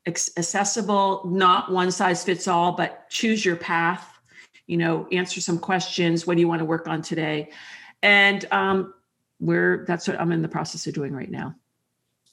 accessible 0.08 1.24
not 1.26 1.70
one 1.72 1.92
size 1.92 2.24
fits 2.24 2.48
all 2.48 2.72
but 2.72 3.08
choose 3.10 3.46
your 3.46 3.56
path 3.56 4.20
you 4.66 4.76
know 4.76 5.08
answer 5.12 5.40
some 5.40 5.60
questions 5.60 6.26
what 6.26 6.36
do 6.36 6.40
you 6.40 6.48
want 6.48 6.60
to 6.60 6.66
work 6.66 6.88
on 6.88 7.02
today? 7.02 7.52
And 8.02 8.46
um, 8.52 8.94
we're 9.40 9.86
that's 9.86 10.08
what 10.08 10.20
i'm 10.20 10.32
in 10.32 10.42
the 10.42 10.48
process 10.48 10.88
of 10.88 10.94
doing 10.94 11.14
right 11.14 11.30
now. 11.30 11.56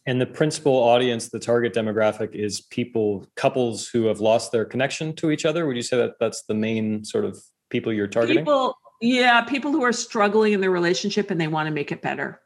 And 0.07 0.21
the 0.21 0.27
principal 0.27 0.73
audience 0.73 1.29
the 1.29 1.41
target 1.41 1.75
demographic 1.75 2.37
is 2.37 2.61
people 2.61 3.27
couples 3.35 3.89
who 3.89 4.05
have 4.05 4.21
lost 4.21 4.53
their 4.53 4.65
connection 4.65 5.17
to 5.17 5.33
each 5.33 5.45
other. 5.45 5.67
Would 5.67 5.77
you 5.77 5.83
say 5.83 5.97
that 5.97 6.21
that's 6.21 6.45
the 6.45 6.55
main 6.55 7.05
sort 7.05 7.25
of 7.25 7.37
people 7.69 7.93
you're 7.93 8.07
targeting? 8.07 8.45
People, 8.45 8.77
yeah, 9.01 9.43
people 9.43 9.73
who 9.73 9.83
are 9.85 9.93
struggling 9.93 10.53
in 10.53 10.61
their 10.61 10.71
relationship 10.71 11.31
and 11.31 11.41
they 11.41 11.49
want 11.49 11.67
to 11.67 11.73
make 11.73 11.93
it 11.93 12.03
better. 12.03 12.41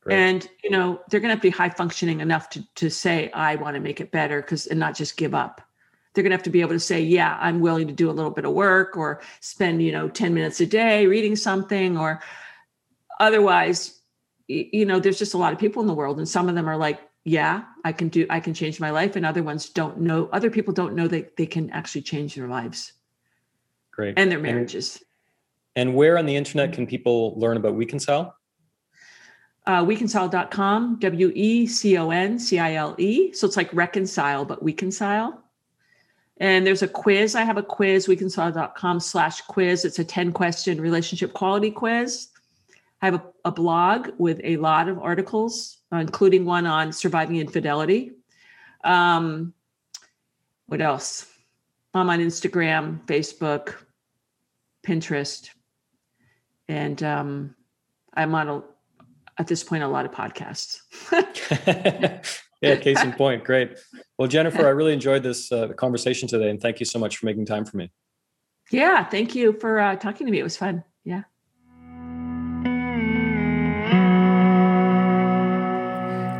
Great. 0.00 0.16
And 0.16 0.48
you 0.62 0.70
know, 0.70 1.00
they're 1.08 1.20
going 1.20 1.30
to 1.30 1.34
have 1.34 1.40
to 1.40 1.48
be 1.48 1.50
high 1.50 1.70
functioning 1.70 2.20
enough 2.20 2.50
to 2.50 2.64
to 2.76 2.90
say 2.90 3.30
I 3.32 3.56
want 3.56 3.74
to 3.74 3.80
make 3.80 4.00
it 4.00 4.10
better 4.10 4.40
because 4.40 4.66
and 4.66 4.78
not 4.78 4.94
just 4.94 5.16
give 5.16 5.34
up. 5.34 5.60
They're 6.12 6.22
going 6.22 6.30
to 6.30 6.36
have 6.36 6.44
to 6.44 6.50
be 6.50 6.60
able 6.60 6.74
to 6.74 6.80
say, 6.80 7.00
yeah, 7.00 7.36
I'm 7.40 7.58
willing 7.58 7.88
to 7.88 7.92
do 7.92 8.08
a 8.08 8.12
little 8.12 8.30
bit 8.30 8.44
of 8.44 8.52
work 8.52 8.96
or 8.96 9.20
spend, 9.40 9.82
you 9.82 9.90
know, 9.90 10.08
10 10.08 10.32
minutes 10.32 10.60
a 10.60 10.66
day 10.66 11.06
reading 11.06 11.34
something 11.34 11.98
or 11.98 12.22
otherwise 13.18 14.00
you 14.46 14.84
know, 14.84 15.00
there's 15.00 15.18
just 15.18 15.34
a 15.34 15.38
lot 15.38 15.52
of 15.52 15.58
people 15.58 15.80
in 15.80 15.88
the 15.88 15.94
world 15.94 16.18
and 16.18 16.28
some 16.28 16.48
of 16.48 16.54
them 16.54 16.68
are 16.68 16.76
like, 16.76 17.00
yeah, 17.24 17.64
I 17.84 17.92
can 17.92 18.08
do 18.08 18.26
I 18.28 18.40
can 18.40 18.52
change 18.52 18.80
my 18.80 18.90
life 18.90 19.16
and 19.16 19.24
other 19.24 19.42
ones 19.42 19.70
don't 19.70 20.00
know 20.00 20.28
other 20.32 20.50
people 20.50 20.74
don't 20.74 20.94
know 20.94 21.08
that 21.08 21.36
they 21.36 21.46
can 21.46 21.70
actually 21.70 22.02
change 22.02 22.34
their 22.34 22.48
lives. 22.48 22.92
Great. 23.94 24.14
And 24.16 24.30
their 24.30 24.38
marriages. 24.38 25.02
And, 25.76 25.88
and 25.88 25.96
where 25.96 26.18
on 26.18 26.26
the 26.26 26.36
internet 26.36 26.72
can 26.72 26.86
people 26.86 27.38
learn 27.38 27.56
about 27.56 27.74
Weconcile? 27.74 28.32
uh, 29.66 29.84
weconcile.com, 29.84 30.98
W 30.98 31.32
E 31.34 31.66
C 31.66 31.96
O 31.96 32.10
N 32.10 32.38
C 32.38 32.58
I 32.58 32.74
L 32.74 32.94
E. 32.98 33.32
So 33.32 33.46
it's 33.46 33.56
like 33.56 33.72
reconcile, 33.72 34.44
but 34.44 34.64
weconcile. 34.64 35.38
And 36.38 36.66
there's 36.66 36.82
a 36.82 36.88
quiz. 36.88 37.34
I 37.34 37.42
have 37.42 37.56
a 37.56 37.62
quiz, 37.62 38.06
weconcile.com 38.06 39.00
slash 39.00 39.40
quiz. 39.42 39.84
It's 39.84 39.98
a 39.98 40.04
10 40.04 40.32
question 40.32 40.80
relationship 40.80 41.32
quality 41.32 41.70
quiz. 41.70 42.28
I 43.00 43.06
have 43.06 43.14
a, 43.14 43.22
a 43.46 43.52
blog 43.52 44.10
with 44.18 44.40
a 44.42 44.56
lot 44.56 44.88
of 44.88 44.98
articles, 44.98 45.78
uh, 45.92 45.96
including 45.96 46.44
one 46.44 46.66
on 46.66 46.92
surviving 46.92 47.36
infidelity. 47.36 48.12
Um, 48.82 49.54
what 50.66 50.80
else? 50.80 51.26
I'm 51.94 52.10
on 52.10 52.18
Instagram, 52.18 53.04
Facebook, 53.06 53.74
Pinterest, 54.84 55.48
and 56.68 57.00
um, 57.02 57.54
I'm 58.14 58.34
on 58.34 58.48
a, 58.48 58.62
at 59.38 59.46
this 59.46 59.62
point 59.62 59.84
a 59.84 59.88
lot 59.88 60.04
of 60.04 60.10
podcasts. 60.10 60.78
yeah, 62.62 62.76
case 62.76 63.02
in 63.02 63.12
point. 63.12 63.44
Great. 63.44 63.78
Well, 64.18 64.26
Jennifer, 64.26 64.66
I 64.66 64.70
really 64.70 64.92
enjoyed 64.92 65.22
this 65.22 65.52
uh, 65.52 65.68
conversation 65.68 66.28
today, 66.28 66.50
and 66.50 66.60
thank 66.60 66.80
you 66.80 66.86
so 66.86 66.98
much 66.98 67.16
for 67.16 67.26
making 67.26 67.46
time 67.46 67.64
for 67.64 67.76
me. 67.76 67.92
Yeah, 68.70 69.04
thank 69.04 69.34
you 69.34 69.52
for 69.60 69.78
uh, 69.78 69.94
talking 69.96 70.26
to 70.26 70.32
me. 70.32 70.40
It 70.40 70.44
was 70.44 70.56
fun. 70.56 70.82
Yeah. 71.04 71.22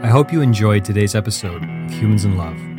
I 0.02 0.08
hope 0.08 0.32
you 0.32 0.40
enjoyed 0.40 0.84
today's 0.84 1.14
episode 1.14 1.62
of 1.62 1.90
Humans 1.92 2.24
in 2.24 2.36
Love. 2.36 2.73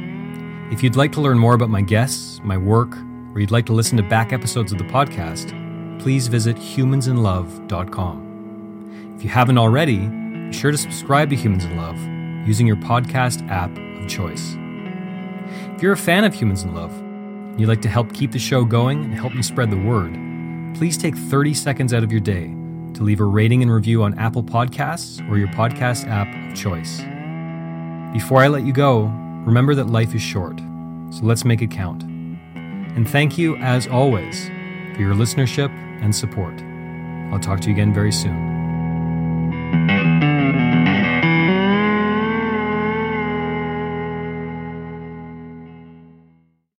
If 0.71 0.81
you'd 0.81 0.95
like 0.95 1.11
to 1.11 1.21
learn 1.21 1.37
more 1.37 1.53
about 1.53 1.69
my 1.69 1.81
guests, 1.81 2.41
my 2.43 2.57
work, 2.57 2.97
or 3.33 3.39
you'd 3.39 3.51
like 3.51 3.67
to 3.67 3.73
listen 3.73 3.97
to 3.97 4.03
back 4.03 4.33
episodes 4.33 4.71
of 4.71 4.79
the 4.79 4.83
podcast, 4.85 5.51
please 6.01 6.27
visit 6.27 6.57
humansinlove.com. 6.57 9.13
If 9.15 9.23
you 9.23 9.29
haven't 9.29 9.59
already, 9.59 10.07
be 10.07 10.53
sure 10.53 10.71
to 10.71 10.77
subscribe 10.77 11.29
to 11.29 11.35
Humans 11.35 11.65
in 11.65 11.77
Love 11.77 11.99
using 12.47 12.65
your 12.65 12.77
podcast 12.77 13.47
app 13.47 13.77
of 13.77 14.07
choice. 14.09 14.55
If 15.75 15.83
you're 15.83 15.93
a 15.93 15.97
fan 15.97 16.23
of 16.23 16.33
Humans 16.33 16.63
in 16.63 16.73
Love, 16.73 16.91
and 16.91 17.59
you'd 17.59 17.69
like 17.69 17.83
to 17.83 17.89
help 17.89 18.11
keep 18.13 18.31
the 18.31 18.39
show 18.39 18.65
going 18.65 19.03
and 19.03 19.13
help 19.13 19.35
me 19.35 19.43
spread 19.43 19.69
the 19.69 19.77
word, 19.77 20.13
please 20.75 20.97
take 20.97 21.15
30 21.15 21.53
seconds 21.53 21.93
out 21.93 22.03
of 22.03 22.11
your 22.11 22.21
day 22.21 22.47
to 22.95 23.03
leave 23.03 23.19
a 23.19 23.25
rating 23.25 23.61
and 23.61 23.71
review 23.71 24.01
on 24.01 24.17
Apple 24.17 24.43
Podcasts 24.43 25.21
or 25.29 25.37
your 25.37 25.49
podcast 25.49 26.07
app 26.07 26.27
of 26.49 26.57
choice. 26.57 27.01
Before 28.13 28.41
I 28.41 28.47
let 28.47 28.63
you 28.63 28.73
go, 28.73 29.11
remember 29.45 29.75
that 29.75 29.87
life 29.87 30.15
is 30.15 30.21
short, 30.21 30.59
so 31.11 31.21
let's 31.23 31.45
make 31.45 31.61
it 31.61 31.71
count. 31.71 32.03
And 32.03 33.09
thank 33.09 33.37
you, 33.37 33.55
as 33.57 33.87
always, 33.87 34.47
for 34.95 35.01
your 35.01 35.13
listenership 35.13 35.69
and 36.01 36.15
support. 36.15 36.61
I'll 37.31 37.39
talk 37.39 37.59
to 37.61 37.67
you 37.67 37.73
again 37.73 37.93
very 37.93 38.11
soon. 38.11 38.54